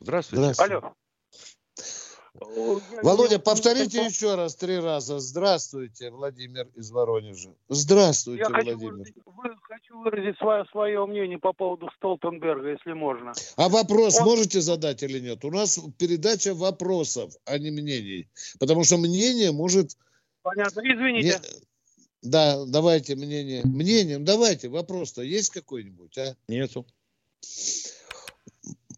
Здравствуйте. 0.00 0.54
Здравствуйте. 0.54 0.74
Алло. 0.76 0.94
Володя, 3.02 3.38
повторите 3.38 4.04
еще 4.04 4.34
раз 4.36 4.54
три 4.54 4.78
раза. 4.78 5.18
Здравствуйте, 5.18 6.10
Владимир 6.10 6.68
из 6.76 6.90
Воронежа. 6.90 7.50
Здравствуйте, 7.68 8.42
Я 8.42 8.46
хочу 8.50 8.70
Владимир. 8.70 8.92
выразить, 8.92 9.14
вы- 9.26 9.56
хочу 9.62 9.98
выразить 10.00 10.38
свое, 10.38 10.64
свое 10.70 11.06
мнение 11.06 11.38
по 11.38 11.52
поводу 11.52 11.88
Столтенберга, 11.96 12.70
если 12.70 12.92
можно. 12.92 13.32
А 13.56 13.68
вопрос 13.68 14.18
Он- 14.18 14.24
можете 14.24 14.60
задать 14.60 15.02
или 15.02 15.18
нет? 15.18 15.44
У 15.44 15.50
нас 15.50 15.80
передача 15.98 16.54
вопросов, 16.54 17.34
а 17.44 17.58
не 17.58 17.70
мнений. 17.70 18.28
Потому 18.58 18.84
что 18.84 18.96
мнение 18.96 19.50
может... 19.52 19.96
Понятно. 20.42 20.80
Извините. 20.80 21.28
Не- 21.28 21.60
Да, 22.22 22.64
давайте 22.66 23.16
мнение. 23.16 23.62
Мнением 23.64 24.24
давайте. 24.24 24.68
Вопрос-то 24.68 25.22
есть 25.22 25.50
какой-нибудь, 25.50 26.16
а? 26.18 26.36
Нету. 26.48 26.86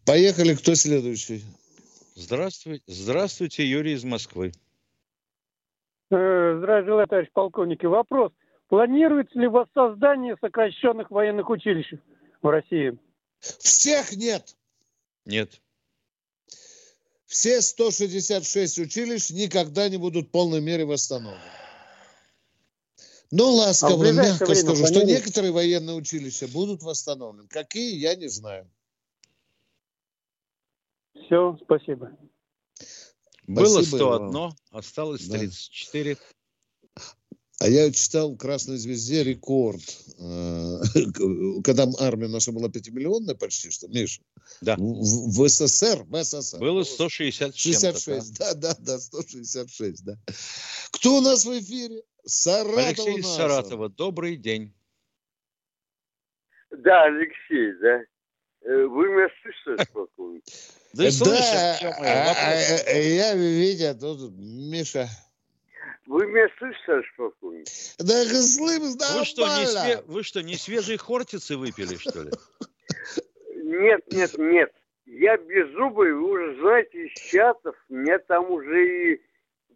Поехали, 0.05 0.53
кто 0.55 0.75
следующий? 0.75 1.43
Здравствуйте, 2.15 2.83
здравствуйте, 2.87 3.65
Юрий 3.65 3.93
из 3.93 4.03
Москвы. 4.03 4.51
Э, 6.11 6.57
Здравия 6.57 6.85
желаю, 6.85 7.07
товарищ 7.07 7.29
полковники. 7.33 7.85
Вопрос. 7.85 8.31
Планируется 8.67 9.39
ли 9.39 9.47
воссоздание 9.47 10.35
сокращенных 10.39 11.09
военных 11.11 11.49
училищ 11.49 11.93
в 12.41 12.47
России? 12.47 12.97
Всех 13.39 14.13
нет. 14.13 14.55
Нет. 15.25 15.61
Все 17.25 17.61
166 17.61 18.79
училищ 18.79 19.31
никогда 19.31 19.89
не 19.89 19.97
будут 19.97 20.27
в 20.27 20.29
полной 20.29 20.61
мере 20.61 20.85
восстановлены. 20.85 21.41
Но 23.31 23.47
А 23.47 23.51
в 23.51 23.53
ласково, 23.55 23.97
ближайшее 23.97 24.33
мягко 24.33 24.53
скажу, 24.53 24.85
что 24.85 25.03
некоторые 25.03 25.51
военные 25.51 25.95
училища 25.95 26.47
будут 26.47 26.83
восстановлены. 26.83 27.47
Какие, 27.47 27.97
я 27.97 28.15
не 28.15 28.27
знаю. 28.27 28.69
Все, 31.33 31.57
спасибо. 31.63 32.15
Было 33.47 33.81
Спасибо, 33.81 33.95
101, 33.97 34.51
осталось 34.69 35.27
Да. 35.27 35.39
34. 35.39 36.17
А 37.59 37.67
я 37.67 37.91
читал 37.91 38.33
в 38.33 38.37
«Красной 38.37 38.77
звезде» 38.77 39.23
рекорд. 39.23 39.81
э, 40.19 40.79
Когда 41.63 41.87
армия 41.99 42.27
наша 42.27 42.51
была 42.51 42.69
пятимиллионная 42.69 43.33
почти, 43.33 43.71
что, 43.71 43.87
Миша? 43.87 44.21
Да. 44.61 44.75
В, 44.75 44.79
в- 44.81 45.35
в 45.43 45.49
СССР, 45.49 46.03
в 46.03 46.23
СССР. 46.23 46.59
Было 46.59 46.83
160 46.83 47.55
с 47.55 47.57
чем-то, 47.57 47.79
66, 47.79 48.37
да, 48.37 48.53
да, 48.53 48.75
да, 48.77 48.99
166, 48.99 50.05
да. 50.05 50.17
Кто 50.91 51.17
у 51.17 51.21
нас 51.21 51.45
в 51.45 51.59
эфире? 51.59 52.03
Саратов 52.25 52.77
Алексей 52.77 53.21
нас. 53.23 53.35
Саратова, 53.35 53.89
добрый 53.89 54.37
день. 54.37 54.71
Да, 56.69 57.03
Алексей, 57.05 57.73
да. 57.81 58.01
Э, 58.65 58.85
Вы 58.85 59.09
меня 59.09 59.29
слышите, 59.41 59.91
полковник? 59.91 60.43
Да 60.93 61.07
и 61.07 61.11
Да, 61.11 61.25
а- 61.25 61.87
вопросы. 61.87 62.07
а- 62.07 62.83
а- 62.87 62.93
я, 62.93 63.33
Витя, 63.33 63.97
тут 63.99 64.31
Миша. 64.37 65.07
Вы 66.05 66.27
меня 66.27 66.47
слышите, 66.59 67.01
полковник? 67.17 67.65
Да 67.97 68.25
слым 68.25 68.93
Вы 68.93 69.25
что, 69.25 69.47
не 69.47 69.65
све- 69.65 69.73
нормально. 69.73 70.03
вы 70.05 70.23
что, 70.23 70.43
не 70.43 70.55
свежие 70.55 70.97
хортицы 70.97 71.57
выпили, 71.57 71.95
что 71.95 72.23
ли? 72.23 72.31
Нет, 73.55 74.01
нет, 74.11 74.37
нет. 74.37 74.71
Я 75.05 75.37
беззубый, 75.37 76.13
вы 76.13 76.31
уже 76.31 76.59
знаете, 76.61 77.07
из 77.07 77.19
чатов. 77.31 77.75
Меня 77.89 78.19
там 78.19 78.51
уже 78.51 79.13
и, 79.13 79.21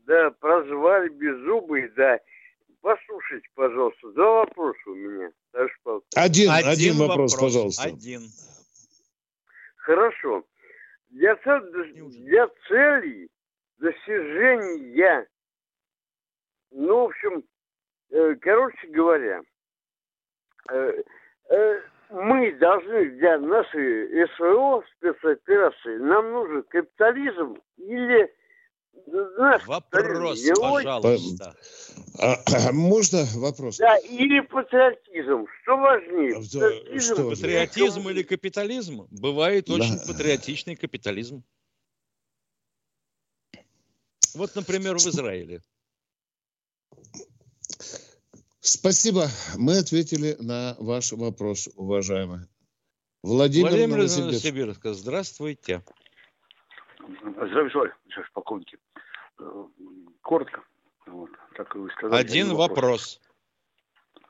да, 0.06 0.32
прозвали 0.32 1.10
беззубый, 1.10 1.90
да. 1.96 2.20
Послушайте, 2.82 3.48
пожалуйста, 3.56 4.12
два 4.12 4.46
вопроса 4.46 4.80
у 4.86 4.96
меня, 4.96 5.32
полковник. 5.84 6.04
Один, 6.16 6.52
один, 6.52 6.98
вопрос, 6.98 7.36
пожалуйста. 7.36 7.84
Один. 7.84 8.30
Хорошо. 9.78 10.44
Для, 11.10 11.36
для 11.36 12.48
целей 12.68 13.30
достижения, 13.80 15.28
ну, 16.72 17.04
в 17.04 17.06
общем, 17.06 17.44
э, 18.12 18.36
короче 18.42 18.88
говоря, 18.88 19.42
э, 20.70 21.04
э, 21.50 21.82
мы 22.10 22.52
должны 22.54 23.10
для 23.12 23.38
нашей 23.40 24.28
СВО 24.36 24.84
спецоперации, 24.96 25.98
нам 25.98 26.32
нужен 26.32 26.64
капитализм 26.64 27.58
или 27.78 28.34
наш 29.38 29.66
Вопрос, 29.68 30.42
пожалуйста. 30.60 31.56
А, 32.20 32.72
можно 32.72 33.26
вопрос? 33.36 33.78
Да, 33.78 33.98
или 33.98 34.40
патриотизм. 34.42 35.46
Что 35.64 35.78
важнее? 35.78 36.36
Патриотизм, 36.36 37.14
что? 37.14 37.30
Патриотизм 37.30 38.10
или 38.10 38.24
капитализм? 38.24 39.08
Бывает 39.12 39.66
Да. 39.68 39.76
очень 39.76 40.00
патриотичный 40.08 40.76
капитализм. 40.76 41.44
Вот, 44.34 44.56
например, 44.56 44.98
в 44.98 45.08
Израиле. 45.08 45.62
Спасибо. 48.60 49.28
Мы 49.56 49.78
ответили 49.78 50.36
на 50.40 50.76
ваш 50.80 51.12
вопрос, 51.14 51.70
уважаемый. 51.76 52.42
Владимир, 53.24 53.70
Владимир 53.70 53.98
Новосибирск. 53.98 54.44
Новосибирска, 54.44 54.94
здравствуйте. 54.94 55.84
Здравия 57.08 57.70
желаю, 57.70 57.94
товарищ 58.10 58.32
полковники. 58.34 58.80
Э, 59.40 59.66
Коротко, 60.22 60.64
вот, 61.06 61.30
как 61.54 61.74
вы 61.76 61.90
сказали. 61.92 62.20
Один 62.20 62.54
вопрос. 62.54 63.22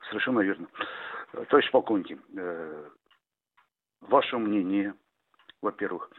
Совершенно 0.08 0.40
верно. 0.40 0.68
Э, 1.32 1.44
Товарищ 1.48 1.70
полковники, 1.72 2.18
э, 2.36 2.90
ваше 4.00 4.38
мнение, 4.38 4.94
во-первых, 5.60 6.10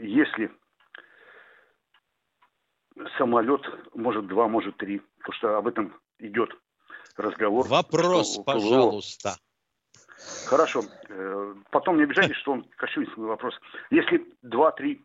если 0.00 0.50
самолет, 3.18 3.62
может 3.94 4.26
два, 4.28 4.46
может 4.46 4.76
три, 4.76 5.00
потому 5.18 5.34
что 5.34 5.58
об 5.58 5.66
этом 5.66 5.98
идет 6.18 6.50
разговор. 7.16 7.66
Вопрос, 7.66 8.34
что 8.34 8.44
пожалуйста. 8.44 9.36
Хорошо. 10.46 10.82
Потом 11.70 11.96
не 11.96 12.02
обижайтесь, 12.02 12.36
что 12.36 12.52
он 12.52 12.64
кощунственный 12.76 13.28
вопрос. 13.28 13.58
Если 13.90 14.26
два-три 14.42 15.02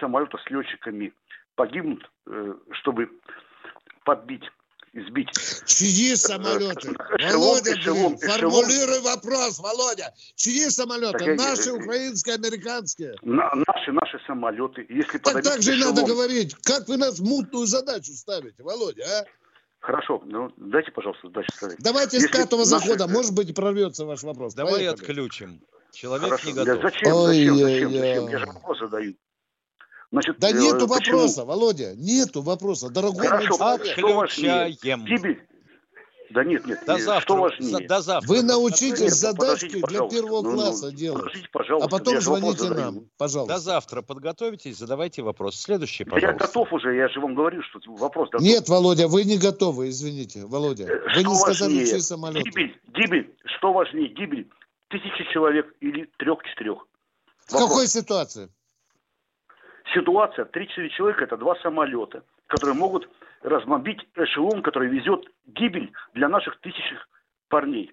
самолета 0.00 0.38
с 0.38 0.50
летчиками 0.50 1.12
погибнут, 1.54 2.02
э, 2.26 2.54
чтобы 2.80 3.08
подбить, 4.04 4.42
сбить... 4.94 5.28
Чьи 5.66 6.14
самолеты? 6.16 6.88
Эшелон, 7.18 7.40
Володя, 7.40 7.72
эшелон, 7.74 8.16
блин, 8.16 8.30
эшелон. 8.30 8.52
формулируй 8.52 9.00
вопрос, 9.00 9.58
Володя. 9.58 10.14
Чьи 10.36 10.68
самолеты? 10.70 11.18
Так 11.18 11.26
я- 11.28 11.34
Наши, 11.34 11.72
украинские, 11.72 12.34
американские? 12.36 13.14
На- 13.22 13.52
наши, 13.66 13.92
наши 13.92 14.18
самолеты. 14.26 14.86
Если 14.88 15.18
Так 15.18 15.42
так 15.42 15.62
же 15.62 15.72
и 15.72 15.78
эшелон- 15.80 15.94
надо 15.94 16.06
говорить. 16.06 16.54
Как 16.62 16.88
вы 16.88 16.96
нас 16.96 17.18
мутную 17.20 17.66
задачу 17.66 18.12
ставите, 18.12 18.62
Володя, 18.62 19.04
а? 19.20 19.24
Хорошо, 19.80 20.20
ну 20.24 20.52
дайте, 20.56 20.90
пожалуйста, 20.90 21.28
дальше 21.28 21.50
сказать. 21.54 21.76
Давайте 21.80 22.18
с 22.18 22.22
Если 22.22 22.36
пятого 22.36 22.60
наши- 22.60 22.70
захода, 22.70 23.06
может 23.06 23.34
быть, 23.34 23.54
прорвется 23.54 24.04
ваш 24.04 24.22
вопрос. 24.24 24.54
Давай 24.54 24.74
Поехали. 24.74 24.94
отключим. 25.00 25.60
Человек 25.92 26.24
Хорошо. 26.28 26.48
не 26.48 26.54
Да 26.54 26.64
готов. 26.64 26.82
зачем, 26.82 27.14
зачем, 27.14 27.56
зачем, 27.56 27.88
Ой-ой-ой. 27.92 27.98
зачем? 28.00 28.28
Я 28.28 28.38
же 28.38 28.46
вопрос 28.46 28.78
задаю. 28.80 29.14
Значит, 30.12 30.38
Да 30.38 30.50
э, 30.50 30.52
нету 30.52 30.86
почему? 30.88 31.18
вопроса, 31.18 31.44
Володя, 31.44 31.94
нету 31.96 32.42
вопроса. 32.42 32.88
Дорогой 32.90 33.26
Хорошо, 33.26 33.56
человек. 33.56 33.86
что 33.98 34.14
важнее? 34.14 34.70
Гибель? 34.80 35.42
Да 36.30 36.42
нет, 36.42 36.66
нет, 36.66 36.80
До 36.86 36.94
нет, 36.94 37.02
завтра. 37.02 37.20
что 37.22 37.36
важнее? 37.36 37.70
За- 37.70 37.86
До 37.86 38.00
завтра. 38.00 38.28
Вы 38.28 38.42
научитесь 38.42 39.00
Нет, 39.00 39.10
ну, 39.10 39.14
задачки 39.16 39.80
для 39.86 40.08
первого 40.08 40.42
Ну, 40.42 40.50
ну, 40.50 40.54
класса 40.56 40.90
делать. 40.90 41.18
Подождите, 41.22 41.48
пожалуйста. 41.52 41.86
А 41.86 41.90
потом 41.98 42.14
я 42.14 42.20
звоните 42.20 42.68
нам, 42.70 43.00
пожалуйста. 43.16 43.54
До 43.54 43.60
завтра 43.60 44.02
подготовитесь, 44.02 44.76
задавайте 44.76 45.22
вопрос. 45.22 45.54
Следующий, 45.60 46.02
Я 46.04 46.10
пожалуйста. 46.10 46.46
готов 46.46 46.72
уже, 46.72 46.96
я 46.96 47.08
же 47.08 47.20
вам 47.20 47.36
говорю, 47.36 47.62
что 47.62 47.78
вопрос 47.92 48.30
готов. 48.30 48.44
Нет, 48.44 48.68
Володя, 48.68 49.06
вы 49.06 49.22
не 49.22 49.38
готовы, 49.38 49.88
извините. 49.90 50.44
Володя, 50.46 50.86
вы 50.86 51.10
Что 51.10 51.22
не 51.22 51.34
сказали, 51.36 51.74
важнее? 51.74 51.86
чьи 51.92 52.00
самолеты. 52.00 52.50
Гибель, 52.50 52.80
гибель, 52.88 53.34
что 53.58 53.72
важнее, 53.72 54.08
гибель 54.08 54.48
тысячи 54.88 55.32
человек 55.32 55.72
или 55.80 56.10
трех-четырех? 56.18 56.78
В 57.46 57.52
какой 57.52 57.86
ситуации? 57.86 58.48
Ситуация, 60.00 60.44
3-4 60.44 60.88
человека, 60.90 61.24
это 61.24 61.36
два 61.38 61.56
самолета, 61.62 62.22
которые 62.48 62.74
могут 62.74 63.08
разбомбить 63.42 63.98
эшелон, 64.14 64.62
который 64.62 64.88
везет 64.90 65.24
гибель 65.46 65.90
для 66.12 66.28
наших 66.28 66.60
тысяч 66.60 66.84
парней. 67.48 67.92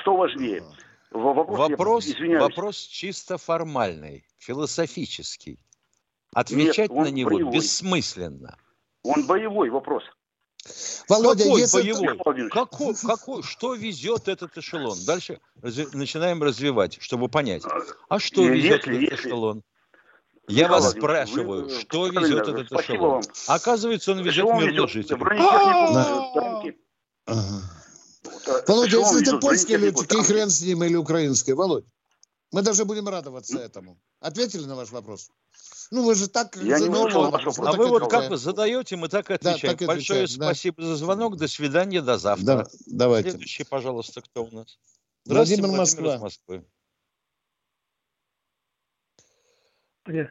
Что 0.00 0.16
важнее? 0.16 0.62
Во- 1.10 1.32
Вопрос, 1.34 1.58
я 1.58 1.76
Вопрос, 1.76 2.14
вопрос 2.40 2.76
чисто 2.86 3.36
формальный, 3.38 4.24
философический. 4.38 5.58
Отвечать 6.34 6.90
Нет, 6.90 7.04
на 7.04 7.10
него 7.10 7.30
боевой. 7.30 7.52
бессмысленно. 7.54 8.56
Он 9.02 9.26
боевой 9.26 9.70
вопрос. 9.70 10.04
Володя, 11.08 11.44
какой 11.44 11.60
если- 11.60 11.92
боевой? 11.92 12.48
Какой, 12.50 12.94
какой, 12.94 13.42
что 13.42 13.74
везет 13.74 14.28
этот 14.28 14.56
эшелон? 14.56 14.96
Дальше 15.06 15.40
начинаем 15.62 16.42
развивать, 16.42 16.98
чтобы 17.00 17.28
понять. 17.28 17.62
А 18.08 18.18
что 18.20 18.42
Если- 18.42 18.56
везет 18.56 18.80
этот 18.86 19.00
если- 19.00 19.14
эшелон? 19.28 19.62
Я 20.48 20.68
вас 20.68 20.90
спрашиваю, 20.90 21.64
вы, 21.64 21.80
что 21.80 22.06
везет 22.08 22.48
этот 22.48 22.66
спасибо 22.66 22.94
эшелон? 22.94 23.10
вам. 23.10 23.22
Оказывается, 23.46 24.12
он 24.12 24.22
везет 24.22 24.44
мирных 24.44 24.90
жителей. 24.90 25.20
А! 25.40 26.62
э, 27.26 27.32
Володя, 28.66 28.98
если 28.98 29.22
это 29.22 29.38
польские 29.38 29.78
летчики, 29.78 30.22
хрен 30.22 30.50
с 30.50 30.60
ним, 30.60 30.84
или 30.84 30.96
украинские, 30.96 31.54
Володь. 31.56 31.84
Мы 32.52 32.62
даже 32.62 32.84
будем 32.84 33.08
радоваться 33.08 33.58
этому. 33.58 33.98
Ответили 34.20 34.64
на 34.64 34.76
ваш 34.76 34.90
вопрос? 34.90 35.30
Ну, 35.90 36.04
вы 36.04 36.14
же 36.14 36.28
так... 36.28 36.56
Я 36.56 36.78
не 36.78 36.88
услышал 36.88 37.30
ваш 37.30 37.44
вопрос. 37.44 37.58
А 37.58 37.72
вы 37.72 37.88
вот 37.88 38.10
как 38.10 38.30
вы 38.30 38.36
задаете, 38.36 38.96
мы 38.96 39.08
так 39.08 39.30
и 39.30 39.34
отвечаем. 39.34 39.72
так 39.72 39.82
и 39.82 39.86
Большое 39.86 40.24
отвечаем, 40.24 40.40
да. 40.40 40.46
спасибо 40.46 40.82
за 40.82 40.96
звонок. 40.96 41.36
До 41.36 41.48
свидания, 41.48 42.00
до 42.00 42.18
завтра. 42.18 42.44
Да, 42.44 42.66
давайте. 42.86 43.30
Следующий, 43.30 43.64
пожалуйста, 43.64 44.20
кто 44.20 44.44
у 44.44 44.50
нас? 44.50 44.78
Владимир 45.26 45.68
Здравствуйте, 45.68 45.76
Москва. 45.76 46.14
из 46.14 46.20
Москвы. 46.20 46.64
Да. 50.06 50.30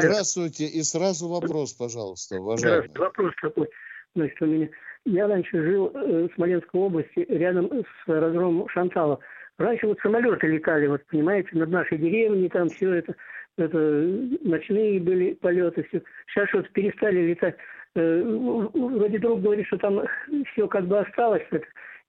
Здравствуйте. 0.00 0.66
И 0.66 0.82
сразу 0.82 1.28
вопрос, 1.28 1.74
пожалуйста, 1.74 2.40
уважаемый. 2.40 2.90
Вопрос 2.96 3.32
такой. 3.40 3.68
Значит, 4.14 4.42
у 4.42 4.46
меня... 4.46 4.68
Я 5.06 5.28
раньше 5.28 5.62
жил 5.62 5.90
э, 5.94 6.28
в 6.28 6.34
Смоленской 6.34 6.80
области, 6.80 7.26
рядом 7.28 7.70
с 7.70 8.08
аэродромом 8.08 8.68
Шантала. 8.70 9.18
Раньше 9.58 9.86
вот 9.86 9.98
самолеты 10.00 10.46
летали, 10.46 10.86
вот 10.86 11.04
понимаете, 11.06 11.50
над 11.52 11.68
нашей 11.68 11.98
деревней, 11.98 12.48
там 12.48 12.70
все 12.70 12.94
это, 12.94 13.14
это 13.58 13.78
ночные 14.40 15.00
были 15.00 15.34
полеты, 15.34 15.84
все. 15.88 16.02
Сейчас 16.28 16.48
вот 16.54 16.70
перестали 16.72 17.20
летать. 17.20 17.56
Э, 17.96 18.22
Вроде 18.72 19.18
друг 19.18 19.42
говорит, 19.42 19.66
что 19.66 19.76
там 19.76 20.02
все 20.52 20.66
как 20.68 20.86
бы 20.86 21.00
осталось, 21.00 21.46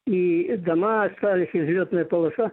и 0.07 0.55
дома 0.57 1.05
остались, 1.05 1.49
и 1.53 1.59
взлетная 1.59 2.05
полоса. 2.05 2.51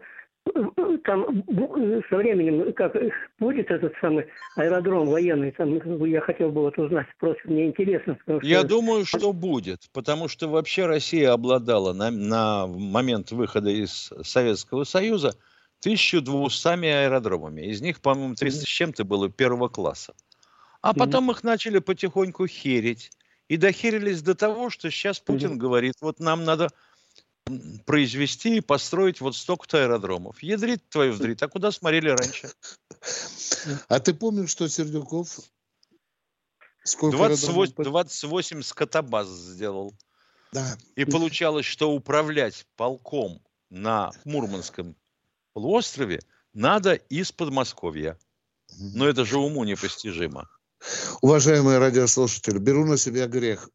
Там 1.05 1.43
бу- 1.43 2.03
со 2.09 2.17
временем, 2.17 2.73
как 2.75 2.95
будет 3.39 3.71
этот 3.71 3.93
самый 4.01 4.27
аэродром 4.57 5.07
военный, 5.07 5.53
там 5.53 6.05
я 6.05 6.21
хотел 6.21 6.51
бы 6.51 6.63
вот 6.63 6.79
узнать, 6.79 7.07
просто 7.19 7.43
мне 7.49 7.67
интересно. 7.67 8.15
потому 8.17 8.41
что- 8.41 8.49
Я 8.49 8.63
думаю, 8.63 9.05
что 9.05 9.33
будет, 9.33 9.89
потому 9.93 10.29
что 10.29 10.49
вообще 10.49 10.87
Россия 10.87 11.33
обладала 11.33 11.93
на, 11.93 12.11
на 12.11 12.67
момент 12.67 13.31
выхода 13.33 13.71
из 13.71 14.11
Советского 14.23 14.85
Союза 14.85 15.35
1200 15.81 16.87
аэродромами. 16.87 17.63
Из 17.63 17.81
них, 17.81 18.01
по-моему, 18.01 18.35
300 18.35 18.61
с 18.65 18.69
чем-то 18.69 19.05
было 19.05 19.29
первого 19.31 19.69
класса. 19.69 20.15
А 20.81 20.93
потом 20.95 21.31
их 21.31 21.43
начали 21.45 21.79
потихоньку 21.79 22.47
херить. 22.47 23.11
И 23.49 23.57
дохерились 23.57 24.23
до 24.23 24.35
того, 24.35 24.71
что 24.71 24.91
сейчас 24.91 25.21
Путин 25.21 25.59
говорит, 25.59 25.95
вот 26.01 26.21
нам 26.21 26.45
надо 26.45 26.69
произвести 27.87 28.59
и 28.59 28.61
построить 28.61 29.21
вот 29.21 29.37
столько-то 29.37 29.83
аэродромов. 29.83 30.43
Ядрит 30.43 30.89
твою 30.89 31.13
вздрит. 31.13 31.43
А 31.43 31.49
куда 31.49 31.71
смотрели 31.73 32.09
раньше? 32.09 32.53
А 33.89 34.01
ты 34.01 34.15
помнишь, 34.15 34.51
что 34.51 34.69
Сердюков 34.69 35.41
сколько 36.85 37.17
28, 37.17 37.75
аэродромов 37.75 37.93
28 37.93 38.63
скотобаз 38.63 39.29
сделал. 39.29 39.95
Да. 40.53 40.77
И 40.97 41.05
получалось, 41.05 41.67
что 41.67 41.93
управлять 41.93 42.67
полком 42.77 43.43
на 43.71 44.13
Мурманском 44.25 44.97
полуострове 45.55 46.21
надо 46.53 46.95
из 46.95 47.33
Подмосковья. 47.33 48.19
Но 48.79 49.07
это 49.07 49.25
же 49.25 49.39
уму 49.39 49.65
непостижимо. 49.65 50.49
Уважаемые 51.21 51.79
радиослушатели, 51.79 52.59
беру 52.59 52.85
на 52.85 52.97
себя 52.97 53.27
грех. 53.27 53.69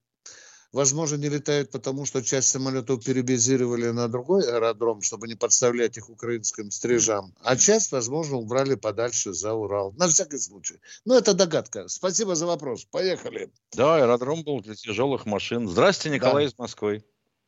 Возможно, 0.74 1.16
не 1.16 1.30
летают, 1.30 1.72
потому 1.72 2.06
что 2.06 2.22
часть 2.22 2.50
самолетов 2.50 3.04
перебазировали 3.04 3.88
на 3.92 4.08
другой 4.10 4.44
аэродром, 4.44 5.02
чтобы 5.02 5.28
не 5.28 5.36
подставлять 5.36 5.98
их 5.98 6.10
украинским 6.10 6.72
стрижам. 6.72 7.34
А 7.42 7.56
часть, 7.56 7.92
возможно, 7.92 8.38
убрали 8.38 8.76
подальше 8.76 9.34
за 9.34 9.54
Урал. 9.54 9.94
На 9.98 10.08
всякий 10.08 10.38
случай. 10.38 10.76
Но 11.06 11.18
это 11.18 11.34
догадка. 11.34 11.88
Спасибо 11.88 12.36
за 12.36 12.48
вопрос. 12.48 12.86
Поехали. 12.86 13.50
Да, 13.76 13.96
аэродром 13.96 14.44
был 14.44 14.60
для 14.60 14.76
тяжелых 14.76 15.26
машин. 15.26 15.68
Здравствуйте, 15.70 16.16
Николай 16.16 16.44
Да. 16.44 16.50
из 16.50 16.60
Москвы. 16.60 17.04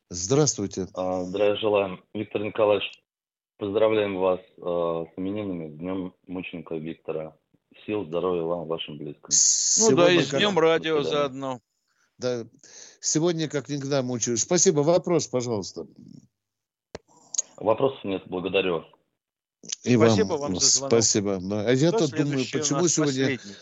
Здравствуйте. 0.10 0.88
А, 0.94 1.24
Здравия 1.26 1.56
желаем. 1.58 2.04
Виктор 2.14 2.42
Николаевич, 2.42 2.90
поздравляем 3.58 4.18
вас 4.18 4.40
э, 4.40 4.62
с 4.62 5.20
именинами, 5.20 5.70
Днем 5.70 6.14
мученика 6.26 6.76
Виктора. 6.76 7.36
Сил, 7.86 8.06
здоровья 8.06 8.44
вам, 8.44 8.68
вашим 8.68 8.98
близким. 8.98 9.30
Ну 9.92 9.96
да, 9.98 10.12
и 10.12 10.22
с 10.22 10.30
днем 10.30 10.58
радио 10.58 11.04
заодно. 11.04 11.60
Да. 12.20 12.46
Сегодня 13.00 13.48
как 13.48 13.70
никогда 13.70 14.04
мучаюсь. 14.04 14.42
Спасибо. 14.42 14.82
Вопрос, 14.82 15.28
пожалуйста. 15.28 15.88
Вопросов 17.58 18.04
нет, 18.04 18.24
благодарю. 18.28 18.84
И 19.84 19.96
Спасибо 19.96 20.34
вам 20.34 20.60
за 20.60 20.66
звонок. 20.66 20.92
Спасибо. 20.92 21.40
Да. 21.42 21.62
А 21.62 21.72
я-то 21.72 22.08
Кто 22.08 22.18
думаю, 22.18 22.46
следующий 22.46 22.58
у 22.58 22.60
почему 22.60 22.88
сегодня... 22.88 23.26
последний? 23.38 23.56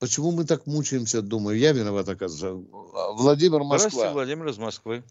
Почему 0.00 0.32
мы 0.32 0.44
так 0.44 0.66
мучаемся, 0.66 1.22
думаю. 1.22 1.56
Я 1.56 1.72
виноват, 1.72 2.08
оказывается. 2.08 2.68
Владимир 3.14 3.62
Здравствуйте, 3.62 3.96
Москва. 3.96 4.12
Владимир 4.12 4.48
из 4.48 4.58
Москвы. 4.58 5.04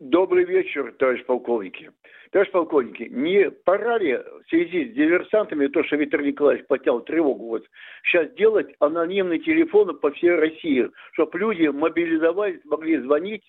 Добрый 0.00 0.44
вечер, 0.44 0.92
товарищ 0.98 1.24
полковники. 1.24 1.92
Товарищ 2.32 2.50
полковники, 2.50 3.04
не 3.04 3.50
пора 3.50 3.98
ли 3.98 4.16
в 4.16 4.48
связи 4.48 4.90
с 4.90 4.94
диверсантами, 4.94 5.68
то, 5.68 5.84
что 5.84 5.94
Виктор 5.94 6.20
Николаевич 6.20 6.66
поднял 6.66 7.00
тревогу, 7.00 7.46
вот 7.46 7.64
сейчас 8.02 8.32
делать 8.34 8.74
анонимные 8.80 9.38
телефоны 9.38 9.94
по 9.94 10.10
всей 10.10 10.34
России, 10.34 10.90
чтобы 11.12 11.38
люди 11.38 11.68
мобилизовались, 11.68 12.60
могли 12.64 13.00
звонить, 13.00 13.44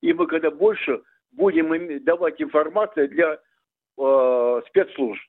и 0.00 0.14
мы 0.14 0.26
когда 0.26 0.50
больше 0.50 1.02
будем 1.32 2.02
давать 2.02 2.40
информацию 2.40 3.10
для 3.10 3.34
э, 3.34 4.62
спецслужб. 4.68 5.22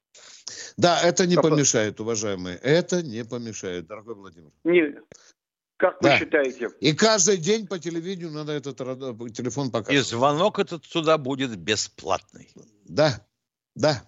Да, 0.77 0.97
это 1.03 1.27
не 1.27 1.35
помешает, 1.35 1.99
уважаемые. 1.99 2.57
Это 2.63 3.03
не 3.03 3.25
помешает, 3.25 3.87
дорогой 3.87 4.15
Владимир. 4.15 4.51
Не, 4.63 4.95
как 5.81 5.99
вы 6.01 6.09
Да. 6.09 6.19
считаете? 6.19 6.69
И 6.79 6.93
каждый 6.93 7.37
день 7.37 7.65
по 7.67 7.79
телевидению 7.79 8.31
надо 8.31 8.51
этот 8.51 8.77
телефон 8.77 9.67
И 9.67 9.71
показывать. 9.71 10.07
звонок 10.07 10.59
этот 10.59 10.83
туда 10.87 11.17
будет 11.17 11.57
бесплатный. 11.57 12.53
Да, 12.85 13.25
да. 13.75 14.03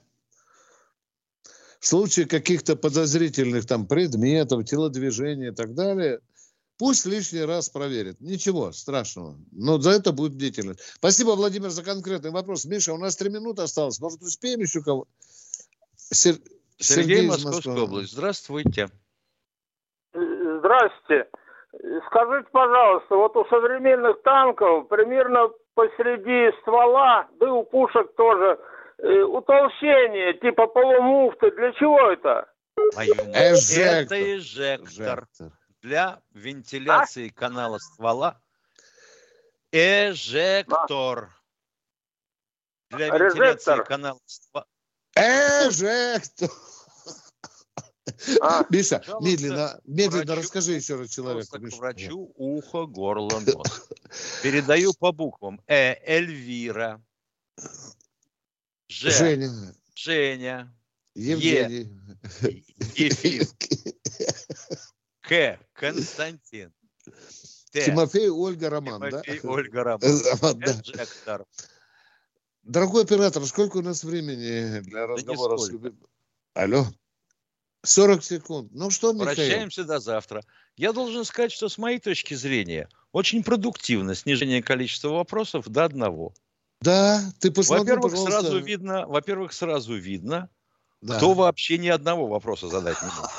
В 1.80 1.88
случае 1.88 2.28
каких-то 2.28 2.76
подозрительных 2.76 3.66
там 3.66 3.88
предметов, 3.88 4.66
телодвижений 4.66 5.48
и 5.48 5.52
так 5.52 5.74
далее, 5.74 6.20
пусть 6.78 7.08
лишний 7.08 7.42
раз 7.44 7.70
проверит. 7.70 8.22
Ничего 8.22 8.72
страшного. 8.72 9.36
Но 9.52 9.80
за 9.82 9.90
это 9.92 10.12
будет 10.12 10.36
бдительность. 10.36 10.80
Спасибо, 10.96 11.32
Владимир, 11.32 11.72
за 11.72 11.82
конкретный 11.84 12.30
вопрос. 12.30 12.66
Миша, 12.66 12.94
у 12.94 12.98
нас 12.98 13.16
три 13.16 13.30
минуты 13.32 13.64
осталось. 13.64 14.00
Может, 14.00 14.22
успеем 14.22 14.60
еще 14.62 14.84
кого? 14.84 15.08
Сер- 15.98 16.40
Сергей, 16.78 17.24
из 17.26 17.30
Московская 17.30 17.80
область. 17.82 18.14
Здравствуйте. 18.14 18.90
Здрасте. 20.14 21.26
Скажите, 22.08 22.48
пожалуйста, 22.52 23.16
вот 23.16 23.36
у 23.36 23.46
современных 23.46 24.22
танков 24.22 24.88
примерно 24.90 25.50
посреди 25.74 26.56
ствола, 26.62 27.28
да 27.40 27.48
и 27.48 27.50
у 27.50 27.64
пушек 27.64 28.14
тоже, 28.16 28.60
э, 29.00 29.22
утолщение 29.24 30.34
типа 30.36 30.68
полумуфты. 30.68 31.50
Для 31.52 31.72
чего 31.74 32.12
это? 32.12 32.48
Мать. 32.96 33.10
Эжектор. 33.34 34.18
Это 34.18 34.36
эжектор. 34.38 35.28
Для 35.82 36.20
вентиляции 36.34 37.30
канала 37.30 37.78
ствола. 37.80 38.40
Эжектор. 39.72 41.30
Для 42.92 43.08
вентиляции 43.08 43.72
Резектор. 43.72 43.84
канала 43.86 44.20
ствола. 44.26 44.66
Эжектор. 45.16 46.50
Миша, 48.70 49.00
Пожалуйста, 49.00 49.20
медленно, 49.22 49.82
медленно 49.86 50.26
врачу. 50.26 50.42
расскажи 50.42 50.74
еще 50.74 50.96
раз 50.96 51.10
человеку. 51.10 51.58
К 51.58 51.60
Миша. 51.62 51.78
врачу 51.78 52.34
ухо, 52.36 52.86
горло, 52.86 53.40
нос. 53.46 53.90
Передаю 54.42 54.94
по 54.94 55.12
буквам. 55.12 55.62
Э. 55.68 55.96
Эльвира. 56.06 57.02
Ж. 58.90 59.12
Женя, 59.12 59.76
Женя. 59.96 60.76
Евгений. 61.16 61.90
Ефим. 62.96 63.48
К. 65.22 65.60
Константин. 65.74 66.74
Т. 67.72 67.86
Тимофей, 67.86 68.30
Ольга, 68.30 68.70
Роман, 68.70 69.00
да? 69.02 69.22
Тимофей, 69.22 69.40
Ольга, 69.44 69.84
Роман. 69.84 70.02
Роман, 70.02 70.60
да. 70.60 70.72
Эжектор. 70.82 71.46
Дорогой 72.64 73.04
оператор, 73.04 73.46
сколько 73.46 73.78
у 73.78 73.82
нас 73.82 74.04
времени 74.04 74.80
для 74.82 75.08
разговора 75.08 75.58
любим- 75.70 75.98
Алло. 76.54 76.86
40 77.84 78.24
секунд. 78.24 78.70
Ну 78.74 78.90
что, 78.90 79.12
Михаил? 79.14 79.36
Прощаемся 79.36 79.84
до 79.84 80.00
завтра. 80.00 80.44
Я 80.78 80.94
должен 80.94 81.26
сказать, 81.26 81.52
что 81.52 81.70
с 81.70 81.78
моей 81.78 82.00
точки 82.00 82.34
зрения 82.34 82.88
очень 83.12 83.44
продуктивно 83.44 84.16
снижение 84.16 84.64
количества 84.64 85.10
вопросов 85.10 85.68
до 85.68 85.86
одного. 85.86 86.34
Да, 86.82 87.22
ты 87.40 87.52
посмотри, 87.52 87.82
Во-первых, 87.94 88.12
пожалуйста. 88.12 88.42
сразу 88.42 88.60
видно, 88.60 89.06
во-первых, 89.08 89.54
сразу 89.54 89.96
видно, 89.96 90.50
Да. 91.02 91.18
кто 91.18 91.34
вообще 91.34 91.78
ни 91.78 91.88
одного 91.90 92.28
вопроса 92.28 92.68
задать 92.70 92.98
не 93.02 93.10
может. 93.10 93.32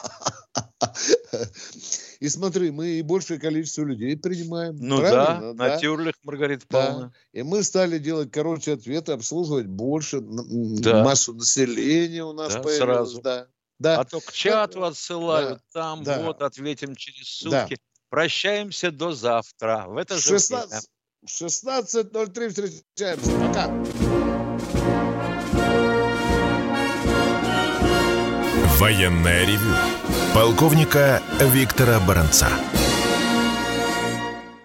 И 2.21 2.29
смотри, 2.29 2.71
мы 2.71 2.89
и 2.91 3.03
большее 3.03 3.41
количество 3.41 3.83
людей 3.83 4.17
принимаем. 4.17 4.77
Ну 4.79 4.99
Правильно? 4.99 5.53
да, 5.55 5.69
на 5.71 5.77
тюрлях, 5.79 6.15
Маргарита 6.23 6.65
Да. 6.71 6.79
Павловна. 6.87 7.13
И 7.33 7.43
мы 7.43 7.63
стали 7.63 7.99
делать 7.99 8.31
короче 8.31 8.75
ответы, 8.75 9.13
обслуживать 9.13 9.67
больше 9.67 10.21
Да. 10.23 11.03
массу 11.05 11.35
населения 11.35 12.25
у 12.25 12.33
нас 12.33 12.55
Да, 12.55 12.61
появилось. 12.63 12.79
сразу. 12.79 13.21
Да. 13.23 13.49
Да. 13.79 14.01
А 14.01 14.05
то 14.05 14.21
к 14.21 14.33
чату 14.33 14.85
отсылают, 14.85 15.61
там 15.73 16.05
да. 16.05 16.21
вот 16.21 16.43
ответим 16.43 16.95
через 16.95 17.43
Да. 17.45 17.63
сутки. 17.63 17.79
Прощаемся 18.09 18.91
до 18.91 19.13
завтра. 19.13 19.85
В 19.89 19.97
это 19.97 20.15
В 20.15 20.19
же 20.21 20.37
время. 20.37 20.41
16 20.41 20.89
в 21.23 21.29
16.03 21.29 22.49
встречаемся. 22.49 23.31
Пока. 23.41 24.75
Военное 28.79 29.45
ревю 29.47 29.75
полковника 30.35 31.23
Виктора 31.41 32.01
Баранца. 32.01 32.49